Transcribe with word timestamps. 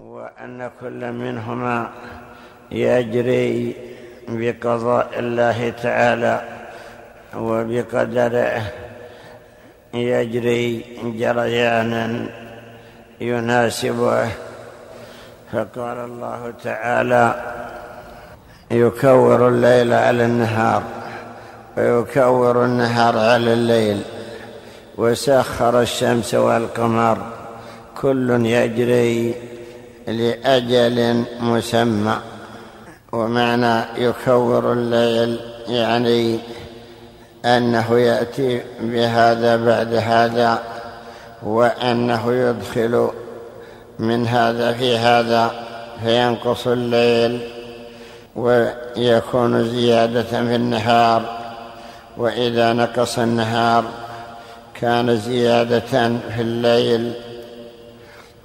وأن 0.00 0.70
كل 0.80 1.12
منهما 1.12 1.90
يجري 2.70 3.76
بقضاء 4.28 5.08
الله 5.18 5.72
تعالى 5.82 6.42
وبقدره 7.36 8.62
يجري 9.94 10.84
جريانا 11.04 12.26
يناسبه. 13.20 14.28
فقال 15.52 15.98
الله 15.98 16.52
تعالى 16.64 17.54
يكور 18.70 19.48
الليل 19.48 19.92
على 19.92 20.24
النهار 20.24 20.82
ويكور 21.76 22.64
النهار 22.64 23.18
على 23.18 23.52
الليل 23.52 24.02
وسخر 24.96 25.80
الشمس 25.80 26.34
والقمر 26.34 27.18
كل 28.00 28.46
يجري 28.46 29.34
لأجل 30.08 31.24
مسمى 31.40 32.16
ومعنى 33.12 33.84
يكور 33.96 34.72
الليل 34.72 35.40
يعني 35.68 36.38
أنه 37.44 37.98
يأتي 37.98 38.62
بهذا 38.80 39.56
بعد 39.56 39.94
هذا 39.94 40.62
وأنه 41.42 42.32
يدخل 42.32 43.10
من 43.98 44.26
هذا 44.26 44.72
في 44.72 44.96
هذا 44.96 45.50
فينقص 46.02 46.66
الليل 46.66 47.40
ويكون 48.36 49.70
زيادة 49.70 50.22
في 50.22 50.54
النهار. 50.54 51.38
وإذا 52.16 52.72
نقص 52.72 53.18
النهار 53.18 53.84
كان 54.74 55.16
زيادة 55.16 55.80
في 56.34 56.40
الليل. 56.40 57.12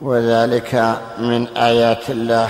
وذلك 0.03 0.97
من 1.17 1.47
آيات 1.57 2.09
الله 2.09 2.49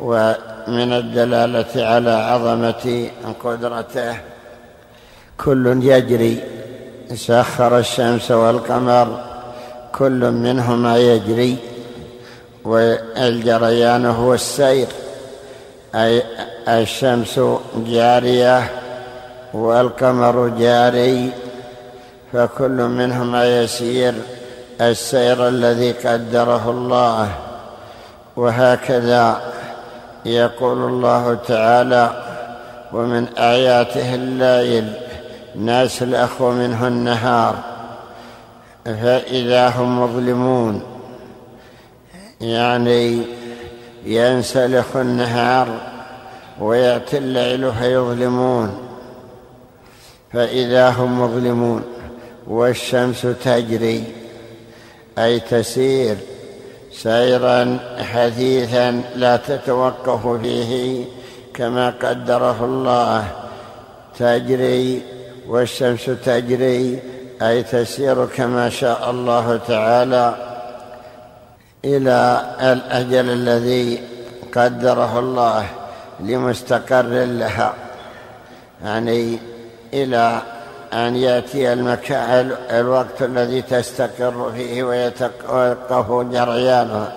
ومن 0.00 0.92
الدلالة 0.92 1.72
على 1.76 2.10
عظمة 2.10 3.10
قدرته. 3.44 4.16
كل 5.44 5.80
يجري 5.82 6.40
سخر 7.14 7.78
الشمس 7.78 8.30
والقمر 8.30 9.24
كل 9.94 10.30
منهما 10.30 10.98
يجري 10.98 11.56
والجريان 12.64 14.06
هو 14.06 14.34
السير. 14.34 14.86
أي 15.94 16.22
الشمس 16.68 17.40
جارية 17.76 18.70
والقمر 19.54 20.48
جاري 20.48 21.30
فكل 22.32 22.78
منهما 22.98 23.62
يسير. 23.62 24.14
السير 24.80 25.48
الذي 25.48 25.92
قدره 25.92 26.70
الله 26.70 27.30
وهكذا 28.36 29.40
يقول 30.24 30.78
الله 30.78 31.34
تعالى 31.34 32.24
ومن 32.92 33.28
آياته 33.38 34.14
الليل 34.14 34.92
نسلخ 35.56 36.42
منه 36.42 36.86
النهار 36.86 37.54
فإذا 38.84 39.68
هم 39.68 40.02
مظلمون. 40.02 40.82
يعني 42.40 43.22
ينسلخ 44.04 44.96
النهار 44.96 45.68
ويأتي 46.60 47.18
الليل 47.18 47.72
فيظلمون 47.72 48.78
فإذا 50.32 50.88
هم 50.88 51.20
مظلمون 51.22 51.82
والشمس 52.46 53.26
تجري. 53.44 54.27
أي 55.24 55.40
تسير 55.40 56.16
سيرا 56.92 57.78
حثيثا 57.98 59.02
لا 59.16 59.36
تتوقف 59.36 60.26
فيه 60.42 61.04
كما 61.54 61.94
قدره 62.02 62.64
الله. 62.64 63.24
تجري 64.18 65.02
والشمس 65.48 66.04
تجري 66.24 66.98
أي 67.42 67.62
تسير 67.62 68.26
كما 68.26 68.70
شاء 68.70 69.10
الله 69.10 69.60
تعالى. 69.68 70.34
إلى 71.84 72.18
الأجل 72.60 73.30
الذي 73.30 74.00
قدره 74.54 75.18
الله 75.18 75.66
لمستقر 76.20 77.24
لها. 77.24 77.74
يعني 78.84 79.38
إلى 79.94 80.42
أن 80.92 81.16
يأتي 81.16 81.72
المكان 81.72 82.50
الوقت 82.70 83.22
الذي 83.22 83.62
تستقر 83.62 84.52
فيه 84.56 84.82
ويتوقف 84.82 86.12
جريانها. 86.12 87.12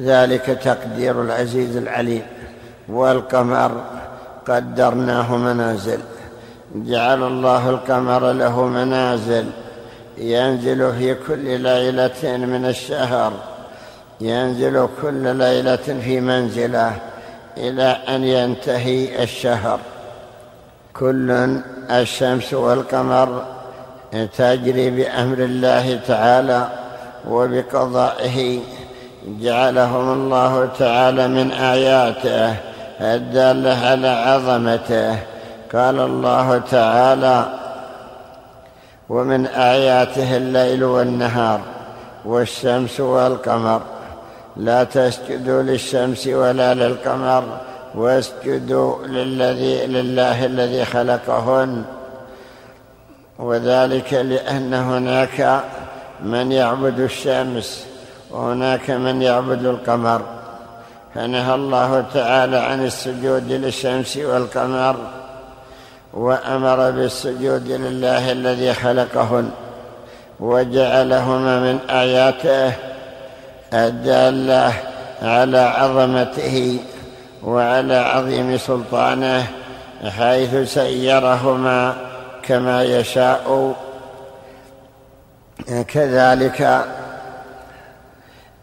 ذلك 0.00 0.58
تقدير 0.64 1.22
العزيز 1.22 1.76
العليم. 1.76 2.22
والقمر 2.88 3.84
قدرناه 4.48 5.36
منازل. 5.36 5.98
جعل 6.74 7.22
الله 7.22 7.70
القمر 7.70 8.32
له 8.32 8.66
منازل. 8.66 9.46
ينزل 10.18 10.92
في 10.92 11.14
كل 11.14 11.60
ليلة 11.60 12.36
من 12.36 12.66
الشهر. 12.66 13.32
ينزل 14.20 14.88
كل 15.02 15.36
ليلة 15.36 15.76
في 15.76 16.20
منزله 16.20 16.92
إلى 17.56 17.96
أن 18.08 18.24
ينتهي 18.24 19.22
الشهر. 19.22 19.80
كل 20.94 21.60
الشمس 21.90 22.54
والقمر 22.54 23.42
تجري 24.38 24.90
بأمر 24.90 25.38
الله 25.38 26.00
تعالى 26.08 26.68
وبقضائه. 27.28 28.60
جعلهم 29.40 30.12
الله 30.12 30.68
تعالى 30.78 31.28
من 31.28 31.52
آياته 31.52 32.56
الدالة 33.00 33.86
على 33.86 34.08
عظمته. 34.08 35.18
قال 35.74 36.00
الله 36.00 36.58
تعالى 36.58 37.46
ومن 39.08 39.46
آياته 39.46 40.36
الليل 40.36 40.84
والنهار 40.84 41.60
والشمس 42.24 43.00
والقمر. 43.00 43.80
لا 44.56 44.84
تسجدوا 44.84 45.62
للشمس 45.62 46.26
ولا 46.26 46.74
للقمر 46.74 47.44
واسجدوا 47.96 49.06
للذي 49.06 49.86
لله 49.86 50.46
الذي 50.46 50.84
خلقهن. 50.84 51.84
وذلك 53.38 54.14
لأن 54.14 54.74
هناك 54.74 55.60
من 56.22 56.52
يعبد 56.52 57.00
الشمس 57.00 57.86
وهناك 58.30 58.90
من 58.90 59.22
يعبد 59.22 59.64
القمر. 59.64 60.22
فنهى 61.14 61.54
الله 61.54 62.04
تعالى 62.14 62.56
عن 62.56 62.84
السجود 62.84 63.52
للشمس 63.52 64.16
والقمر 64.16 64.96
وأمر 66.14 66.90
بالسجود 66.90 67.68
لله 67.68 68.32
الذي 68.32 68.74
خلقهن. 68.74 69.50
وجعلهما 70.40 71.60
من 71.60 71.78
آياته 71.90 72.72
الدالة 73.74 74.72
على 75.22 75.58
عظمته. 75.58 76.78
وعلى 77.46 77.96
عظيم 77.96 78.58
سلطانه 78.58 79.46
حيث 80.18 80.74
سيرهما 80.74 81.96
كما 82.42 82.82
يشاء. 82.82 83.74
كذلك 85.88 86.84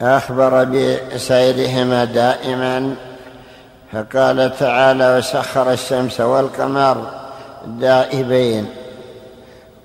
أخبر 0.01 0.63
بسيرهما 0.63 2.05
دائما. 2.05 2.95
فقال 3.91 4.57
تعالى 4.59 5.17
وسخر 5.17 5.71
الشمس 5.71 6.21
والقمر 6.21 6.97
دائبين 7.65 8.65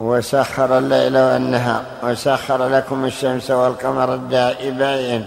وسخر 0.01 0.79
الليل 0.79 1.17
والنهار 1.17 1.83
وسخر 2.03 2.69
لكم 2.69 3.05
الشمس 3.05 3.51
والقمر 3.51 4.15
الدائبين 4.15 5.27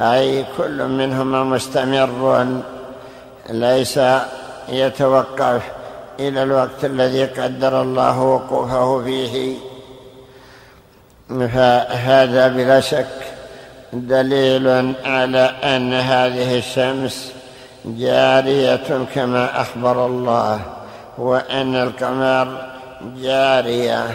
أي 0.00 0.44
كل 0.56 0.88
منهما 0.88 1.44
مستمر. 1.44 2.46
ليس 3.50 4.00
يتوقف 4.68 5.62
إلى 6.20 6.42
الوقت 6.42 6.84
الذي 6.84 7.24
قدر 7.24 7.82
الله 7.82 8.22
وقوفه 8.22 9.04
فيه. 9.04 9.54
فهذا 11.28 12.48
بلا 12.48 12.80
شك 12.80 13.06
دليل 13.92 14.94
على 15.04 15.50
أن 15.64 15.92
هذه 15.92 16.58
الشمس 16.58 17.32
جارية 17.84 19.06
كما 19.14 19.60
أخبر 19.60 20.06
الله 20.06 20.60
وأن 21.18 21.76
القمر 21.76 22.70
جارية 23.22 24.06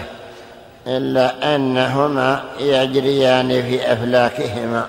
إلا 0.87 1.55
أنهما 1.55 2.43
يجريان 2.59 3.49
في 3.49 3.93
أفلاكهما. 3.93 4.87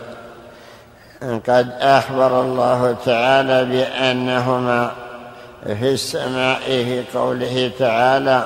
قد 1.22 1.68
أخبر 1.80 2.40
الله 2.40 2.96
تعالى 3.06 3.64
بأنهما 3.64 4.90
في 5.66 5.92
السماء 5.92 6.60
في 6.66 7.02
قوله 7.14 7.70
تعالى 7.78 8.42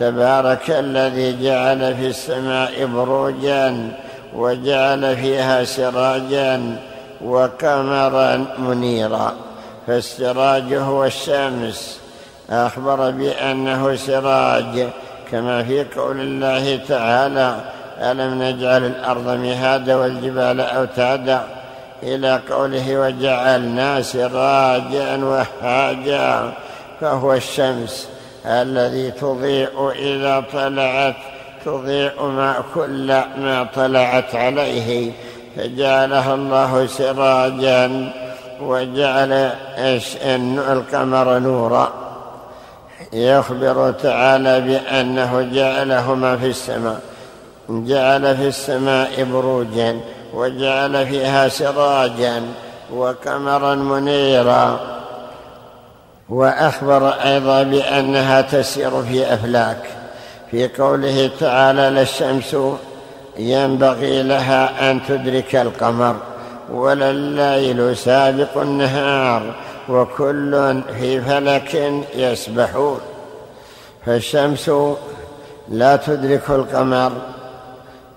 تبارك 0.00 0.70
الذي 0.70 1.42
جعل 1.42 1.94
في 1.96 2.06
السماء 2.06 2.86
بروجا 2.86 3.92
وجعل 4.34 5.16
فيها 5.16 5.64
سراجا 5.64 6.76
وقمرا 7.24 8.46
منيرا 8.58 9.34
فالسراج 9.86 10.74
هو 10.74 11.04
الشمس. 11.04 11.98
أخبر 12.50 13.10
بأنه 13.10 13.96
سراج 13.96 14.88
كما 15.30 15.62
في 15.62 15.84
قول 15.96 16.20
الله 16.20 16.80
تعالى 16.88 17.56
ألم 18.00 18.42
نجعل 18.42 18.84
الأرض 18.84 19.28
مهادا 19.28 19.96
والجبال 19.96 20.60
أوتادا؟ 20.60 21.61
إلى 22.02 22.40
قوله 22.50 22.98
وجعلنا 22.98 24.02
سراجا 24.02 25.16
وهاجا 25.16 26.52
فهو 27.00 27.32
الشمس 27.32 28.08
الذي 28.46 29.10
تضيء 29.10 29.90
إذا 29.90 30.44
طلعت 30.52 31.14
تضيء 31.64 32.22
ما 32.22 32.54
كل 32.74 33.06
ما 33.38 33.66
طلعت 33.74 34.34
عليه. 34.34 35.12
فجعلها 35.56 36.34
الله 36.34 36.86
سراجا 36.86 38.12
وجعل 38.60 39.52
القمر 40.58 41.38
نورا. 41.38 41.92
يخبر 43.12 43.90
تعالى 43.90 44.60
بأنه 44.60 45.42
جعلهما 45.52 46.36
في 46.36 46.46
السماء 46.46 47.00
جعل 47.68 48.36
في 48.36 48.48
السماء 48.48 49.24
بروجا. 49.24 50.00
وجعل 50.34 51.06
فيها 51.06 51.48
سراجا 51.48 52.42
وقمرا 52.94 53.74
منيرا 53.74 54.80
وأخبر 56.28 57.08
أيضا 57.08 57.62
بأنها 57.62 58.40
تسير 58.40 59.02
في 59.02 59.34
أفلاك. 59.34 59.90
في 60.50 60.68
قوله 60.68 61.30
تعالى 61.40 61.90
لا 61.90 62.02
الشمس 62.02 62.56
ينبغي 63.38 64.22
لها 64.22 64.90
أن 64.90 65.00
تدرك 65.08 65.56
القمر 65.56 66.16
ولا 66.72 67.10
الليل 67.10 67.96
سابق 67.96 68.58
النهار 68.58 69.54
وكل 69.88 70.82
في 70.98 71.20
فلك 71.20 72.02
يسبحون. 72.14 73.00
فالشمس 74.06 74.70
لا 75.68 75.96
تدرك 75.96 76.50
القمر 76.50 77.12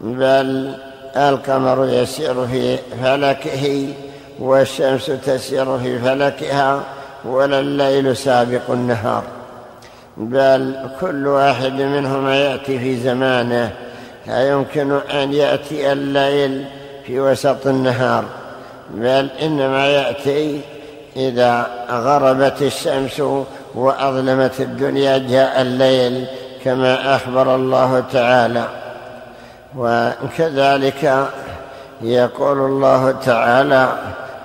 بل 0.01 0.75
القمر 1.17 1.87
يسير 1.89 2.47
في 2.47 2.77
فلكه 3.03 3.87
والشمس 4.39 5.05
تسير 5.05 5.77
في 5.77 5.99
فلكها 5.99 6.83
ولا 7.25 7.59
الليل 7.59 8.17
سابق 8.17 8.69
النهار. 8.69 9.23
بل 10.17 10.75
كل 11.01 11.27
واحد 11.27 11.73
منهما 11.73 12.35
يأتي 12.35 12.79
في 12.79 12.97
زمانه 12.97 13.71
لا 14.27 14.49
يمكن 14.49 14.91
أن 14.91 15.33
يأتي 15.33 15.91
الليل 15.91 16.65
في 17.07 17.19
وسط 17.19 17.67
النهار. 17.67 18.25
بل 18.89 19.29
إنما 19.41 19.87
يأتي 19.87 20.61
إذا 21.15 21.67
غربت 21.91 22.61
الشمس 22.61 23.21
وأظلمت 23.75 24.61
الدنيا 24.61 25.17
جاء 25.17 25.61
الليل 25.61 26.25
كما 26.63 27.15
أخبر 27.15 27.55
الله 27.55 28.03
تعالى. 28.13 28.84
وكذلك 29.77 31.27
يقول 32.01 32.57
الله 32.57 33.11
تعالى 33.11 33.89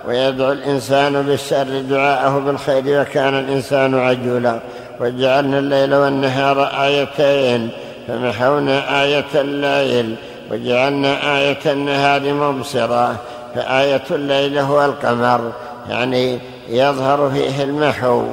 ويدعو 0.09 0.53
الإنسان 0.53 1.23
بالشر 1.23 1.81
دعاءه 1.81 2.39
بالخير 2.39 3.01
وكان 3.01 3.39
الإنسان 3.39 3.99
عجولا 3.99 4.61
وجعلنا 5.01 5.59
الليل 5.59 5.95
والنهار 5.95 6.65
آيتين 6.85 7.71
فمحونا 8.09 9.03
آية 9.03 9.25
الليل 9.35 10.17
وجعلنا 10.51 11.39
آية 11.39 11.59
النهار 11.67 12.35
مبصرة 12.35 13.17
فآية 13.55 14.03
الليل 14.11 14.59
هو 14.59 14.85
القمر 14.85 15.53
يعني 15.89 16.39
يظهر 16.69 17.31
فيه 17.31 17.65
المحو 17.65 18.25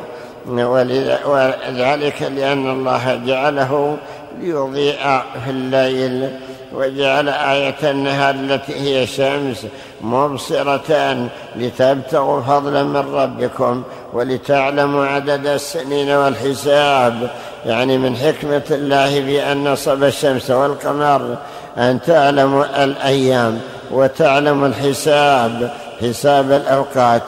وذلك 1.26 2.22
لأن 2.22 2.72
الله 2.72 3.22
جعله 3.26 3.98
ليضيء 4.42 5.22
في 5.46 5.50
الليل 5.50 6.30
وجعل 6.74 7.30
آية 7.30 7.92
النهار 7.92 8.36
التي 8.36 8.76
هي 8.76 9.04
الشمس 9.04 9.66
مبصرة 10.02 11.30
لتبتغوا 11.56 12.42
فضلا 12.42 12.84
من 12.84 13.14
ربكم 13.14 13.84
ولتعلموا 14.14 15.06
عدد 15.06 15.48
السنين 15.48 16.10
والحساب. 16.10 17.30
يعني 17.66 17.98
من 17.98 18.16
حكمة 18.16 18.62
الله 18.72 19.22
بأن 19.22 19.64
نصب 19.64 20.04
الشمس 20.04 20.52
والقمر 20.52 21.38
أن 21.78 22.00
تعلموا 22.02 22.84
الأيام 22.84 23.60
وتعلموا 23.92 24.68
الحساب 24.68 25.72
حساب 26.02 26.52
الأوقات. 26.52 27.22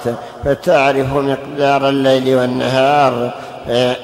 فتعرف 0.46 1.14
مقدار 1.14 1.90
الليل 1.90 2.36
والنهار 2.36 3.32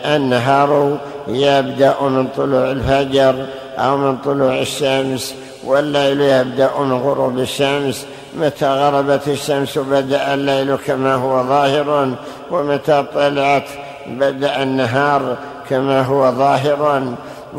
النهار 0.05 0.97
يبدأ 1.27 1.95
من 2.01 2.27
طلوع 2.37 2.71
الفجر. 2.71 3.45
أو 3.77 3.97
من 3.97 4.17
طلوع 4.17 4.59
الشمس 4.59 5.35
والليل 5.63 6.21
يبدأ 6.21 6.69
من 6.79 6.93
غروب 6.93 7.39
الشمس. 7.39 8.05
متى 8.37 8.67
غربت 8.67 9.27
الشمس 9.27 9.77
بدأ 9.77 10.33
الليل 10.33 10.75
كما 10.75 11.15
هو 11.15 11.43
ظاهر 11.43 12.15
ومتى 12.51 13.05
طلعت 13.15 13.67
بدأ 14.07 14.63
النهار 14.63 15.37
كما 15.69 16.01
هو 16.01 16.31
ظاهر. 16.31 17.03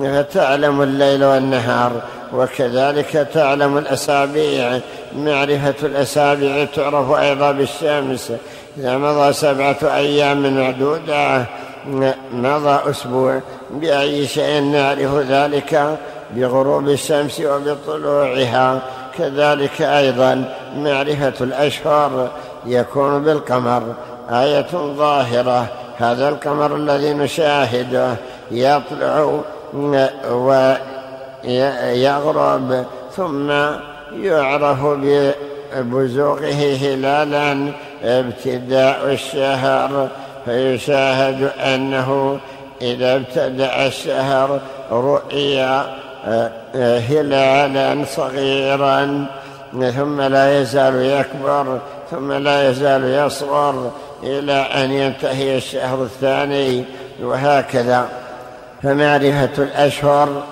فتعلم 0.02 0.82
الليل 0.82 1.24
والنهار 1.24 1.92
وكذلك 2.32 3.28
تعلم 3.34 3.78
الأسابيع. 3.78 4.80
معرفة 5.16 5.74
الأسابيع 5.82 6.64
تعرف 6.64 7.10
أيضا 7.10 7.52
بالشمس. 7.52 8.32
إذا 8.78 8.98
مضى 8.98 9.32
سبعة 9.32 9.76
أيام 9.82 10.60
معدودة 10.60 11.44
مضى 12.32 12.90
أسبوع. 12.90 13.40
بأي 13.70 14.26
شيء 14.26 14.60
نعرف 14.60 15.14
ذلك 15.30 15.98
بغروب 16.30 16.88
الشمس 16.88 17.40
وبطلوعها. 17.40 18.82
كذلك 19.18 19.82
أيضا 19.82 20.44
معرفة 20.76 21.34
الأشهر 21.40 22.30
يكون 22.66 23.22
بالقمر 23.22 23.82
آية 24.30 24.66
ظاهرة. 24.72 25.66
هذا 25.98 26.28
القمر 26.28 26.76
الذي 26.76 27.12
نشاهده 27.12 28.16
يطلع 28.50 29.40
ويغرب 31.44 32.84
ثم 33.16 33.50
يعرف 34.12 34.86
ببزوغه 35.76 36.76
هلالا 36.80 37.72
ابتداء 38.04 39.12
الشهر. 39.12 40.08
فيشاهد 40.44 41.50
أنه 41.58 42.38
إذا 42.83 43.16
ابتدأ 43.16 43.87
الشهر 43.87 44.61
رؤيا 44.90 45.97
آه، 46.26 46.50
آه، 46.75 46.99
هلالا 46.99 48.04
صغيرا 48.04 49.26
ثم 49.73 50.21
لا 50.21 50.61
يزال 50.61 50.95
يكبر 50.95 51.78
ثم 52.11 52.33
لا 52.33 52.71
يزال 52.71 53.04
يصغر 53.04 53.90
إلى 54.23 54.52
أن 54.52 54.92
ينتهي 54.92 55.56
الشهر 55.56 56.02
الثاني 56.02 56.85
وهكذا. 57.23 58.09
فمعرفة 58.83 59.62
الأشهر 59.62 60.42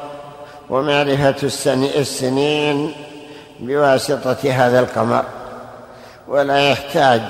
ومعرفة 0.70 1.36
السنين 1.96 2.92
بواسطة 3.60 4.50
هذا 4.50 4.80
القمر 4.80 5.24
ولا 6.28 6.70
يحتاج 6.70 7.20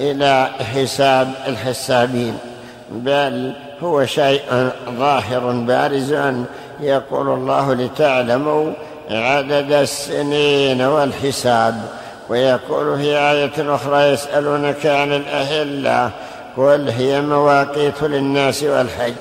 إلى 0.00 0.48
حساب 0.74 1.32
الحسابين 1.46 2.38
بل 2.90 3.52
هو 3.82 4.06
شيء 4.06 4.70
ظاهر 4.98 5.50
بارز 5.50 6.12
يقول 6.80 7.28
الله 7.28 7.74
لتعلموا 7.74 8.72
عدد 9.10 9.72
السنين 9.72 10.82
والحساب 10.82 11.82
ويقول 12.28 12.98
في 12.98 13.16
آية 13.18 13.74
أخرى 13.74 14.02
يسألونك 14.02 14.86
عن 14.86 15.12
الأهلة 15.12 16.10
قل 16.56 16.88
هي 16.88 17.20
مواقيت 17.20 18.02
للناس 18.02 18.62
والحج. 18.62 19.12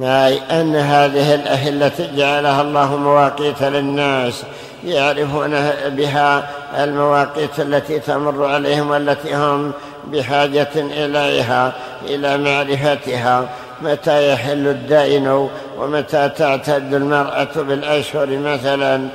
أي 0.00 0.38
أن 0.50 0.76
هذه 0.76 1.34
الأهلة 1.34 1.92
جعلها 2.16 2.62
الله 2.62 2.96
مواقيت 2.96 3.62
للناس 3.62 4.42
يعرفون 4.84 5.50
بها 5.86 6.50
المواقيت 6.84 7.60
التي 7.60 7.98
تمر 7.98 8.46
عليهم 8.46 8.90
والتي 8.90 9.34
هم 9.34 9.72
بحاجة 10.06 10.68
إليها 10.76 11.72
إلى 12.04 12.38
معرفتها. 12.38 13.48
متى 13.82 14.32
يحل 14.32 14.66
الدين 14.66 15.48
ومتى 15.78 16.28
تعتد 16.28 16.94
المرأة 16.94 17.48
بالأشهر 17.56 18.26
مثلا 18.26 19.08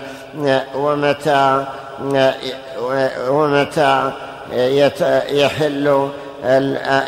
ومتى 0.76 1.66
ومتى 3.30 4.12
يحل 5.30 6.10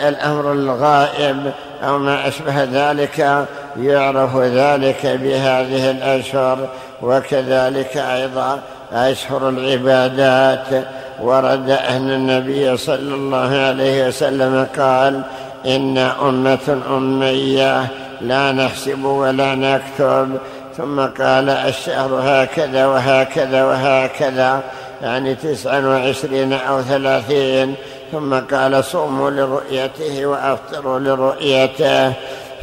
الأمر 0.08 0.52
الغائب 0.52 1.52
أو 1.84 1.98
ما 1.98 2.28
أشبه 2.28 2.64
ذلك 2.64 3.46
يعرف 3.80 4.38
ذلك 4.38 5.06
بهذه 5.06 5.92
الأشهر 5.92 6.70
وكذلك 7.02 7.98
أيضا 7.98 8.60
أشهر 8.94 9.50
العبادات. 9.50 10.86
ورد 11.22 11.70
أن 11.70 12.12
النبي 12.12 12.78
صلى 12.78 13.16
الله 13.16 13.58
عليه 13.58 14.08
وسلم 14.08 14.68
قال 14.78 15.22
إن 15.68 15.98
أمة 15.98 16.82
أمية 16.90 17.88
لا 18.22 18.52
نحسب 18.52 19.06
ولا 19.06 19.56
نكتب. 19.56 20.38
ثم 20.78 21.00
قال 21.00 21.50
الشهر 21.50 22.20
هكذا 22.24 22.86
وهكذا 22.86 23.64
وهكذا 23.64 24.62
يعني 25.02 25.36
تسعا 25.36 25.80
وعشرين 25.80 26.54
أو 26.54 26.82
ثلاثين. 26.82 27.76
ثم 28.12 28.34
قال 28.34 28.84
صوموا 28.84 29.30
لرؤيته 29.30 30.26
وأفطروا 30.26 31.00
لرؤيته 31.00 32.14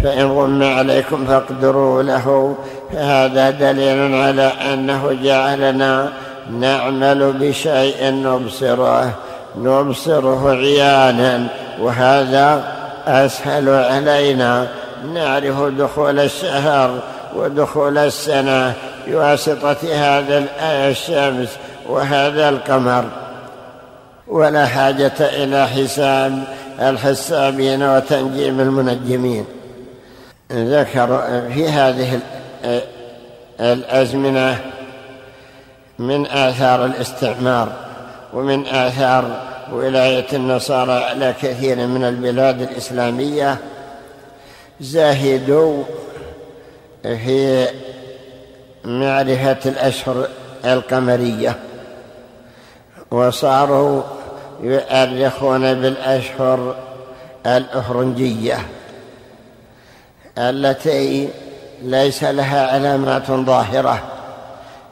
فإن 0.03 0.27
غم 0.27 0.63
عليكم 0.63 1.27
فاقدروا 1.27 2.03
له. 2.03 2.57
فهذا 2.93 3.51
دليل 3.51 4.15
على 4.15 4.51
أنه 4.73 5.19
جعلنا 5.23 6.09
نعمل 6.51 7.33
بشيء 7.33 8.11
نبصره 8.11 9.11
نبصره 9.59 10.51
عيانا. 10.51 11.47
وهذا 11.81 12.74
أسهل 13.07 13.69
علينا. 13.69 14.69
نعرف 15.15 15.61
دخول 15.61 16.21
الشهر 16.21 16.99
ودخول 17.37 17.99
السنة. 17.99 18.73
بواسطة 19.07 19.77
هذا 19.95 20.45
الشمس 20.63 21.49
وهذا 21.89 22.49
القمر. 22.49 23.05
ولا 24.29 24.67
حاجة 24.67 25.13
إلى 25.21 25.67
حساب 25.67 26.45
الحسابين 26.81 27.83
وتنجيم 27.83 28.61
المنجمين. 28.61 29.45
ذكر 30.53 31.23
في 31.55 31.69
هذه 31.69 32.21
الأزمنة 33.61 34.57
من 35.99 36.27
آثار 36.27 36.85
الاستعمار 36.85 37.69
ومن 38.33 38.67
آثار 38.67 39.25
ولاية 39.73 40.26
النصارى 40.33 40.92
على 40.92 41.35
كثير 41.42 41.87
من 41.87 42.04
البلاد 42.04 42.62
الإسلامية 42.62 43.59
زاهدوا 44.80 45.85
في 47.02 47.68
معرفة 48.85 49.71
الأشهر 49.71 50.28
القمرية 50.64 51.56
وصاروا 53.11 54.02
يؤرخون 54.61 55.75
بالأشهر 55.75 56.76
الأفرنجية 57.47 58.59
التي 60.38 61.28
ليس 61.83 62.25
لها 62.25 62.73
علامات 62.73 63.30
ظاهرة 63.30 64.02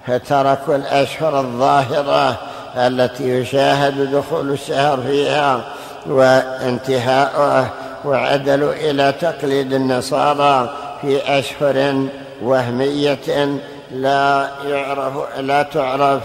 فتركوا 0.06 0.76
الأشهر 0.76 1.40
الظاهرة 1.40 2.51
التي 2.76 3.28
يشاهد 3.28 4.14
دخول 4.16 4.50
الشهر 4.50 5.00
فيها 5.00 5.60
وانتهاؤه 6.06 7.68
وعدلوا 8.04 8.72
إلى 8.72 9.14
تقليد 9.20 9.72
النصارى 9.72 10.74
في 11.00 11.38
أشهر 11.38 12.06
وهمية 12.42 13.58
لا 13.90 14.48
يعرف 14.66 15.12
لا 15.38 15.62
تعرف 15.62 16.22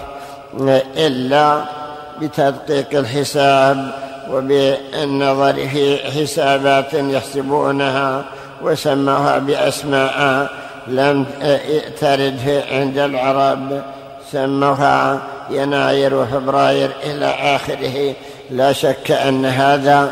إلا 0.98 1.62
بتدقيق 2.22 3.00
الحساب 3.00 3.92
وبالنظر 4.32 5.54
في 5.54 5.98
حسابات 5.98 6.94
يحسبونها 6.94 8.24
وسموها 8.62 9.38
بأسماء 9.40 10.50
لم 10.88 11.26
ترد 12.02 12.64
عند 12.72 12.98
العرب 12.98 13.82
سموها 14.32 15.20
يناير 15.50 16.16
وفبراير 16.16 16.90
إلى 17.04 17.26
آخره. 17.26 18.14
لا 18.52 18.74
شك 18.74 19.12
أن 19.12 19.46
هذا 19.46 20.12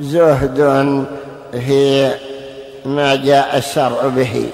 زهد 0.00 0.56
في 1.52 2.10
ما 2.84 3.14
جاء 3.14 3.58
الشرع 3.58 4.06
به. 4.16 4.46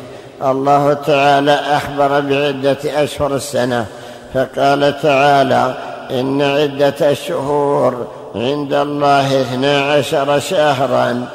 الله 0.42 0.92
تعالى 0.92 1.52
أخبر 1.52 2.20
بعدة 2.20 3.02
أشهر 3.04 3.34
السنة 3.34 3.86
فقال 4.34 5.00
تعالى 5.02 5.74
إن 6.10 6.42
عدة 6.42 7.10
الشهور 7.10 8.06
عند 8.34 8.74
الله 8.74 9.40
اثنا 9.40 9.92
عشر 9.92 10.38
شهرا. 10.38 11.26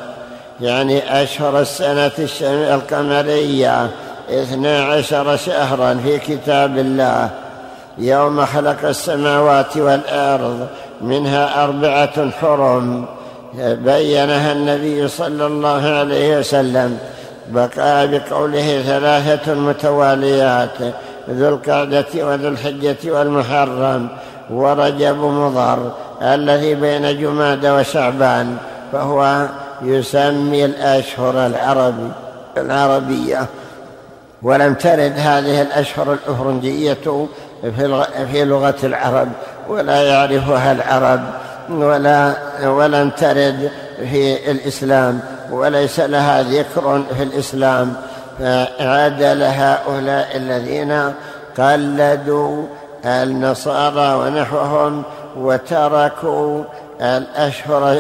يعني 0.62 1.24
أشهر 1.24 1.60
السنة 1.60 2.12
القمرية 2.42 3.90
اثنا 4.30 4.84
عشر 4.84 5.38
شهرا 5.38 6.00
في 6.04 6.20
كتاب 6.20 6.78
الله. 6.78 7.30
يوم 7.98 8.46
خلق 8.46 8.86
السماوات 8.86 9.78
والأرض 9.78 10.68
منها 11.02 11.64
أربعة 11.64 12.32
حرم 12.32 13.06
بينها 13.60 14.52
النبي 14.52 15.08
صلى 15.08 15.46
الله 15.46 15.88
عليه 15.88 16.38
وسلم 16.38 16.98
بقى 17.50 18.08
بقوله 18.08 18.82
ثلاثة 18.82 19.54
متواليات 19.54 20.78
ذو 21.30 21.50
القعدة 21.50 22.06
وذو 22.16 22.48
الحجة 22.48 22.98
والمحرم 23.12 24.08
ورجب 24.52 25.18
مضر 25.18 25.92
الذي 26.22 26.76
بين 26.76 27.20
جماد 27.22 27.66
وشعبان 27.66 28.58
فهو 28.92 29.48
يسمي 29.82 30.66
الأشهر 30.66 31.46
العربي 31.46 32.12
العربية. 32.58 33.46
ولم 34.44 34.74
ترد 34.74 35.14
هذه 35.18 35.62
الأشهر 35.62 36.14
الأفرنجية 36.14 37.28
في 38.32 38.46
لغة 38.46 38.76
العرب 38.84 39.28
ولا 39.68 40.02
يعرفها 40.02 40.72
العرب 40.72 41.22
ولا 41.70 42.34
ولم 42.64 43.10
ترد 43.10 43.72
في 44.12 44.52
الإسلام 44.52 45.20
وليس 45.52 46.00
لها 46.00 46.42
ذكر 46.42 47.04
في 47.18 47.24
الإسلام. 47.24 47.94
فعدل 48.40 49.44
هؤلاء 49.44 50.38
الذين 50.38 51.14
قلدوا 51.58 52.66
النصارى 53.06 54.16
ونحوهم 54.16 55.04
وتركوا 55.38 56.64
الأشهر 57.02 58.00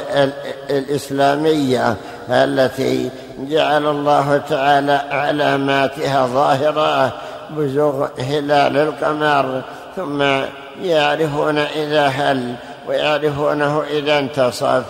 الإسلامية 0.69 1.95
التي 2.29 3.09
جعل 3.39 3.85
الله 3.85 4.41
تعالى 4.49 5.01
علاماتها 5.11 6.27
ظاهرة. 6.27 7.11
بزوغ 7.57 8.07
هلال 8.19 8.77
القمر 8.77 9.61
ثم 9.95 10.21
يعرفون 10.81 11.57
إذا 11.57 12.07
هل 12.07 12.55
ويعرفونه 12.87 13.83
إذا 13.89 14.19
انتصف 14.19 14.83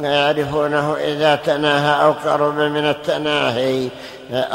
ويعرفونه 0.00 0.96
إذا 0.96 1.34
تناهى 1.34 2.04
أو 2.04 2.12
قرب 2.12 2.54
من 2.54 2.90
التناهي 2.90 3.88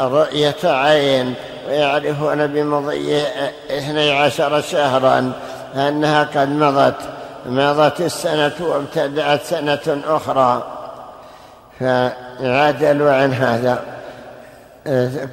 رؤية 0.00 0.56
عين 0.64 1.34
ويعرفون 1.68 2.46
بمضي 2.46 3.22
اثني 3.70 4.10
عشر 4.10 4.60
شهرا 4.60 5.32
أنها 5.76 6.22
قد 6.22 6.48
مضت 6.48 6.94
مضت 7.46 8.00
السنة 8.00 8.52
وابتدأت 8.60 9.42
سنة 9.42 10.00
أخرى. 10.06 10.62
فعدلوا 11.80 13.12
عن 13.12 13.32
هذا. 13.32 13.82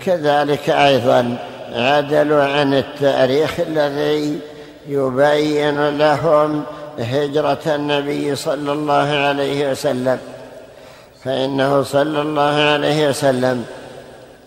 كذلك 0.05 0.69
أيضا 0.69 1.37
عدلوا 1.75 2.43
عن 2.43 2.73
التاريخ 2.73 3.59
الذي 3.59 4.39
يبين 4.87 5.97
لهم 5.97 6.63
هجرة 6.99 7.57
النبي 7.67 8.35
صلى 8.35 8.71
الله 8.71 9.09
عليه 9.27 9.71
وسلم. 9.71 10.17
فإنه 11.23 11.83
صلى 11.83 12.21
الله 12.21 12.53
عليه 12.73 13.09
وسلم 13.09 13.65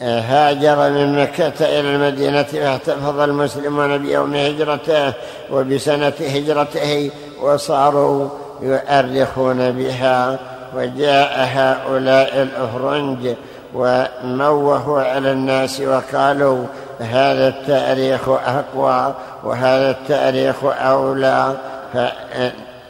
هاجر 0.02 0.90
من 0.90 1.22
مكة 1.22 1.52
إلى 1.60 1.80
المدينة 1.80 2.42
فاحتفظ 2.42 3.20
المسلمون 3.20 3.98
بيوم 3.98 4.34
هجرته 4.34 5.12
وبسنة 5.52 6.12
هجرته 6.20 7.10
وصاروا 7.42 8.28
يؤرخون 8.62 9.70
بها. 9.70 10.38
وجاء 10.76 11.48
هؤلاء 11.52 12.42
الأفرنج 12.42 13.34
وموهوا 13.74 15.02
على 15.02 15.32
الناس 15.32 15.80
وقالوا 15.80 16.64
هذا 17.00 17.48
التاريخ 17.48 18.28
أقوى 18.28 19.14
وهذا 19.44 19.90
التاريخ 19.90 20.56
أولى 20.64 21.54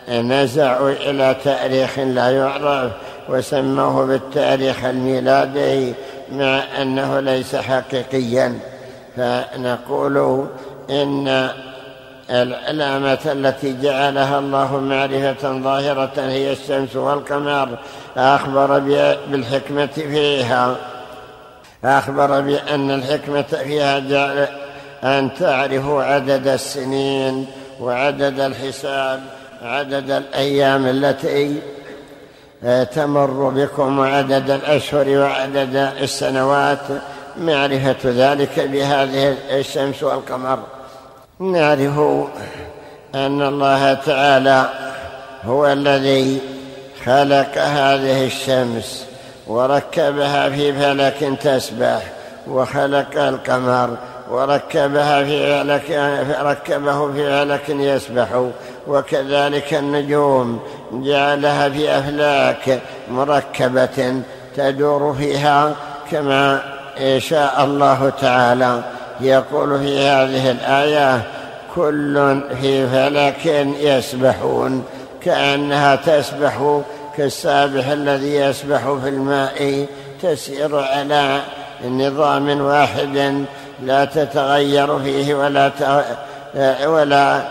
فنزعوا 0.09 0.91
إلى 0.91 1.37
تاريخ 1.45 1.99
لا 1.99 2.31
يعرف 2.31 2.93
وسموه 3.29 4.07
بالتاريخ 4.07 4.85
الميلادي 4.85 5.95
مع 6.33 6.62
أنه 6.83 7.21
ليس 7.21 7.57
حقيقيا. 7.57 8.59
فنقول 9.17 10.47
إن 10.91 11.49
العلامة 12.31 13.19
التي 13.27 13.77
جعلها 13.83 14.38
الله 14.38 14.81
معرفة 14.81 15.59
ظاهرة 15.59 16.12
هي 16.17 16.53
الشمس 16.53 16.97
والقمر 16.97 17.69
أخبر 18.17 18.79
بالحكمة 19.31 19.87
فيها. 19.87 20.77
أخبر 21.85 22.41
بأن 22.41 22.91
الحكمة 22.91 23.43
فيها 23.43 23.99
أن 25.05 25.31
تعرفوا 25.39 26.03
عدد 26.03 26.49
السنين 26.49 27.47
وعدد 27.81 28.41
الحساب 28.41 29.21
عدد 29.63 30.11
الأيام 30.11 30.87
التي 30.87 31.61
تمر 32.95 33.49
بكم 33.49 33.99
وعدد 33.99 34.51
الأشهر 34.51 35.09
وعدد 35.09 35.77
السنوات. 35.77 36.79
معرفة 37.37 37.97
ذلك 38.05 38.61
بهذه 38.61 39.37
الشمس 39.51 40.03
والقمر. 40.03 40.59
نعرف 41.41 41.99
أن 43.15 43.43
الله 43.43 43.95
تعالى 43.95 44.69
هو 45.45 45.67
الذي 45.67 46.41
خلق 47.05 47.59
هذه 47.59 48.27
الشمس. 48.27 49.07
وركبها 49.49 50.49
في 50.49 50.73
فلك 50.73 51.38
تسبح 51.43 52.02
وخلق 52.49 53.23
القمر. 53.23 53.97
وركبها 54.31 55.25
في 55.25 55.64
فلك 55.64 55.90
ركبه 56.40 57.12
في 57.12 57.45
فلك 57.45 57.69
يسبح 57.69 58.28
وكذلك 58.88 59.75
النجوم 59.75 60.61
جعلها 60.93 61.69
في 61.69 61.99
أفلاك 61.99 62.81
مركبة 63.11 64.23
تدور 64.57 65.14
فيها 65.14 65.75
كما 66.11 66.61
شاء 67.19 67.64
الله 67.64 68.12
تعالى. 68.21 68.83
يقول 69.21 69.78
في 69.78 69.99
هذه 69.99 70.50
الآية 70.50 71.23
كل 71.75 72.40
في 72.61 72.87
فلك 72.87 73.47
يسبحون 73.81 74.85
كأنها 75.23 75.97
تسبح 75.97 76.81
كالسابح 77.19 77.89
الذي 77.89 78.35
يسبح 78.35 78.81
في 79.03 79.09
الماء 79.09 79.87
تسير 80.23 80.79
على 80.79 81.41
نظام 81.85 82.61
واحد 82.61 83.45
لا 83.83 84.05
تتغير 84.05 84.99
فيه 84.99 85.35
ولا 85.35 85.71
ولا 86.87 87.43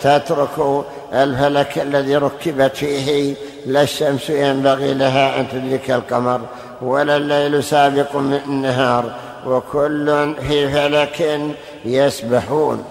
تترك 0.00 0.84
الفلك 1.12 1.78
الذي 1.78 2.16
ركبت 2.16 2.76
فيه. 2.76 3.34
لا 3.66 3.82
الشمس 3.82 4.30
ينبغي 4.30 4.94
لها 4.94 5.40
أن 5.40 5.48
تدرك 5.48 5.90
القمر 5.90 6.40
ولا 6.82 7.16
الليل 7.16 7.64
سابق 7.64 8.16
من 8.16 8.40
النهار 8.46 9.04
وكل 9.46 10.34
في 10.48 10.68
فلك 10.68 11.40
يسبحون. 11.84 12.84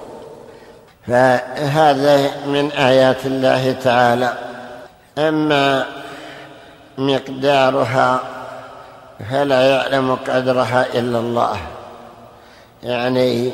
فهذا 1.08 2.32
من 2.48 2.72
آيات 2.72 3.26
الله 3.26 3.76
تعالى. 3.84 4.34
أما 5.18 5.86
مقدارها 6.98 8.20
فلا 9.30 9.62
يعلم 9.62 10.16
قدرها 10.16 10.86
إلا 10.94 11.20
الله. 11.20 11.58
يعني 12.84 13.52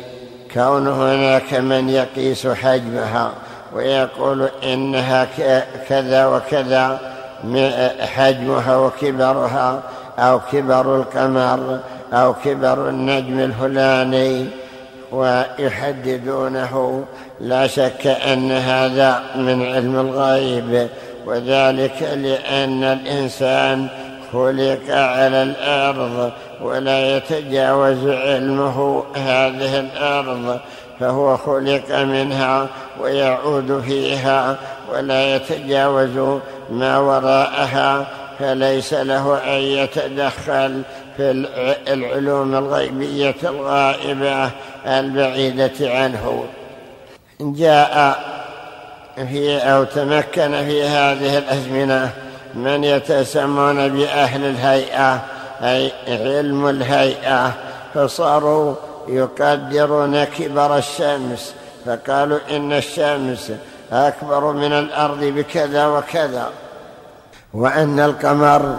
كون 0.54 0.88
هناك 0.88 1.54
من 1.54 1.90
يقيس 1.90 2.48
حجمها 2.48 3.32
ويقول 3.74 4.50
إنها 4.64 5.28
كذا 5.90 6.26
وكذا 6.26 7.00
حجمها 8.00 8.78
وكبرها 8.78 9.82
أو 10.20 10.40
كبر 10.52 10.96
القمر 10.96 11.80
أو 12.14 12.34
كبر 12.34 12.90
النجم 12.90 13.40
الفلاني 13.40 14.48
ويحددونه 15.12 17.06
لا 17.40 17.68
شك 17.68 18.08
أن 18.08 18.52
هذا 18.52 19.24
من 19.36 19.66
علم 19.66 20.00
الغيب. 20.00 20.90
وذلك 21.26 22.02
لأن 22.02 22.84
الإنسان 22.84 23.88
خلق 24.34 24.82
على 24.90 25.44
الأرض 25.44 26.32
ولا 26.62 27.18
يتجاوز 27.18 28.08
علمه 28.08 29.04
هذه 29.16 29.80
الأرض 29.80 30.60
فهو 31.00 31.38
خلق 31.38 31.96
منها 32.00 32.68
ويعود 33.02 33.82
فيها 33.88 34.58
ولا 34.92 35.36
يتجاوز 35.36 36.40
ما 36.70 36.98
وراءها 36.98 38.08
فليس 38.40 38.94
له 38.94 39.38
أن 39.38 39.62
يتدخل 39.62 40.82
في 41.18 41.46
العلوم 41.88 42.56
الغيبية 42.56 43.36
الغائبة 43.44 44.50
البعيدة 44.86 45.72
عنه. 45.82 46.44
جاء 47.42 48.16
في 49.16 49.58
أو 49.58 49.84
تمكن 49.84 50.66
في 50.66 50.84
هذه 50.84 51.38
الأزمنة. 51.38 52.10
من 52.54 52.84
يتسمون 52.84 53.90
بأهل 53.90 54.46
الهيئة 54.46 55.20
أي 55.62 55.92
علم 56.08 56.68
الهيئة. 56.68 57.54
فصاروا 57.94 58.76
يقدرون 59.08 60.24
كبر 60.24 60.78
الشمس. 60.78 61.54
فقالوا 61.86 62.40
إن 62.52 62.74
الشمس 62.74 63.52
أكبر 63.92 64.52
من 64.52 64.74
الأرض 64.74 65.24
بكذا 65.24 65.88
وكذا. 65.88 66.50
وأن 67.54 68.00
القمر 68.00 68.76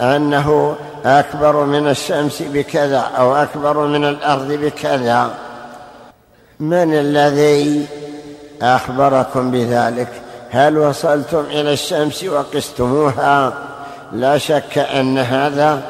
أنه 0.00 0.76
أكبر 1.04 1.64
من 1.64 1.88
الشمس 1.88 2.42
بكذا 2.42 3.10
أو 3.18 3.36
أكبر 3.36 3.86
من 3.86 4.04
الأرض 4.04 4.52
بكذا. 4.52 5.30
من 6.60 6.94
الذي 6.94 7.86
أخبركم 8.62 9.50
بذلك. 9.50 10.08
هل 10.50 10.78
وصلتم 10.78 11.44
إلى 11.50 11.72
الشمس 11.72 12.24
وقستموها؟ 12.24 13.52
لا 14.12 14.38
شك 14.38 14.78
أن 14.78 15.18
هذا 15.18 15.82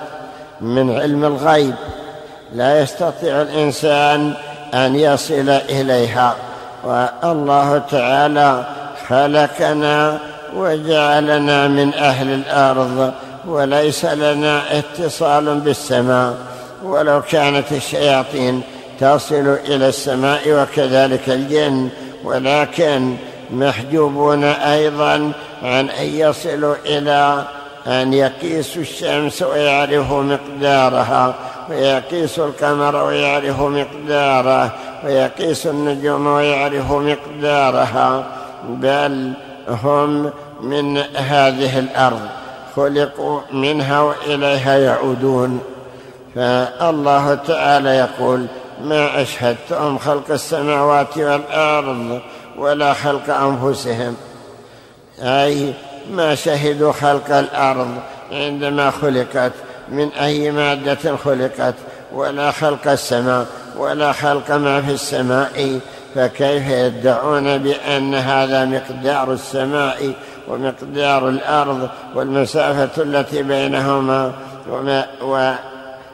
من 0.60 0.98
علم 1.00 1.24
الغيب. 1.24 1.74
لا 2.54 2.80
يستطيع 2.80 3.42
الإنسان 3.42 4.34
أن 4.74 4.96
يصل 4.96 5.48
إليها. 5.48 6.34
والله 6.84 7.82
تعالى 7.90 8.64
خلقنا 9.08 10.18
وجعلنا 10.56 11.68
من 11.68 11.94
أهل 11.94 12.34
الأرض 12.34 13.12
وليس 13.46 14.04
لنا 14.04 14.78
اتصال 14.78 15.60
بالسماء. 15.60 16.34
ولو 16.84 17.22
كانت 17.22 17.72
الشياطين 17.72 18.62
تصل 19.00 19.58
إلى 19.66 19.88
السماء 19.88 20.40
وكذلك 20.48 21.28
الجن 21.28 21.88
ولكن 22.24 23.16
محجوبون 23.50 24.44
أيضا 24.44 25.32
عن 25.62 25.90
أن 25.90 26.06
يصلوا 26.06 26.74
إلى 26.86 27.44
أن 27.86 28.12
يقيسوا 28.12 28.82
الشمس 28.82 29.42
ويعرفوا 29.42 30.22
مقدارها 30.22 31.34
ويقيس 31.70 32.38
القمر 32.38 32.96
ويعرف 32.96 33.60
مقداره 33.60 34.72
ويقيس 35.04 35.66
النجوم 35.66 36.26
ويعرف 36.26 36.92
مقدارها. 36.92 38.24
بل 38.68 39.32
هم 39.68 40.30
من 40.60 40.98
هذه 41.16 41.78
الأرض 41.78 42.20
خلقوا 42.76 43.40
منها 43.52 44.00
وإليها 44.00 44.78
يعودون. 44.78 45.60
فالله 46.34 47.34
تعالى 47.34 47.90
يقول 47.90 48.46
ما 48.84 49.22
اشهدتهم 49.22 49.98
خلق 49.98 50.30
السماوات 50.30 51.18
والأرض 51.18 52.20
ولا 52.58 52.92
خلق 52.92 53.30
أنفسهم. 53.30 54.16
أي 55.18 55.74
ما 56.10 56.34
شهدوا 56.34 56.92
خلق 56.92 57.36
الأرض 57.36 57.88
عندما 58.32 58.90
خلقت 58.90 59.52
من 59.88 60.12
أي 60.12 60.50
مادة 60.50 61.16
خلقت 61.24 61.74
ولا 62.12 62.50
خلق 62.50 62.88
السماء 62.88 63.46
ولا 63.76 64.12
خلق 64.12 64.50
ما 64.50 64.82
في 64.82 64.92
السماء. 64.92 65.80
فكيف 66.14 66.68
يدعون 66.68 67.58
بأن 67.58 68.14
هذا 68.14 68.64
مقدار 68.64 69.32
السماء 69.32 70.12
ومقدار 70.48 71.28
الأرض 71.28 71.88
والمسافة 72.14 73.02
التي 73.02 73.42
بينهما 73.42 74.32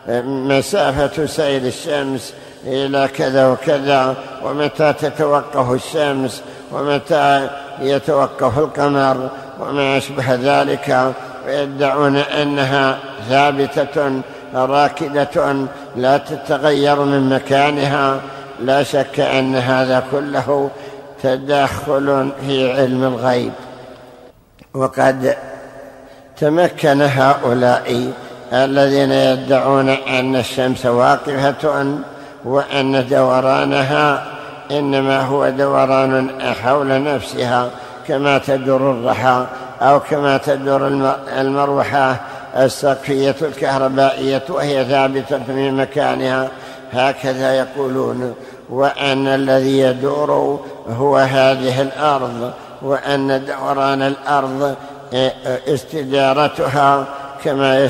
ومسافة 0.09 1.27
سير 1.27 1.63
الشمس 1.63 2.35
إلى 2.67 3.09
كذا 3.09 3.47
وكذا 3.47 4.15
ومتى 4.43 4.93
تتوقف 4.93 5.73
الشمس 5.73 6.43
ومتى 6.73 7.49
يتوقف 7.81 8.59
القمر 8.59 9.29
وما 9.61 9.97
أشبه 9.97 10.35
ذلك. 10.35 11.13
ويدعون 11.47 12.17
أنها 12.17 12.99
ثابتة 13.29 14.23
راكدة 14.55 15.67
لا 15.97 16.17
تتغير 16.17 17.01
من 17.01 17.29
مكانها. 17.29 18.21
لا 18.61 18.83
شك 18.83 19.21
أن 19.21 19.57
هذا 19.57 20.05
كله 20.11 20.71
تدخل 21.23 22.31
في 22.47 22.73
علم 22.73 23.05
الغيب. 23.05 23.53
وقد 24.75 25.37
تمكن 26.37 27.03
هؤلاء 27.03 28.13
الذين 28.53 29.13
يدعون 29.13 29.89
أن 29.89 30.37
الشمس 30.37 30.87
واقفة 30.87 31.99
وأن 32.45 33.09
دورانها 33.09 34.25
إنما 34.71 35.21
هو 35.21 35.49
دوران 35.49 36.31
حول 36.63 37.03
نفسها 37.03 37.71
كما 38.09 38.39
تدور 38.39 38.91
الرحى 38.91 39.47
أو 39.83 40.01
كما 40.01 40.37
تدور 40.37 40.87
المروحة 41.39 42.21
السقفية 42.57 43.37
الكهربائية 43.43 44.43
وهي 44.49 44.85
ثابتة 44.85 45.39
في 45.47 45.71
مكانها. 45.71 46.49
هكذا 46.93 47.55
يقولون 47.55 48.35
وأن 48.71 49.27
الذي 49.27 49.79
يدور 49.79 50.61
هو 50.89 51.17
هذه 51.17 51.83
الأرض 51.83 52.53
وأن 52.83 53.45
دوران 53.45 54.03
الأرض 54.03 54.75
استدارتها 55.69 57.05
كما 57.45 57.89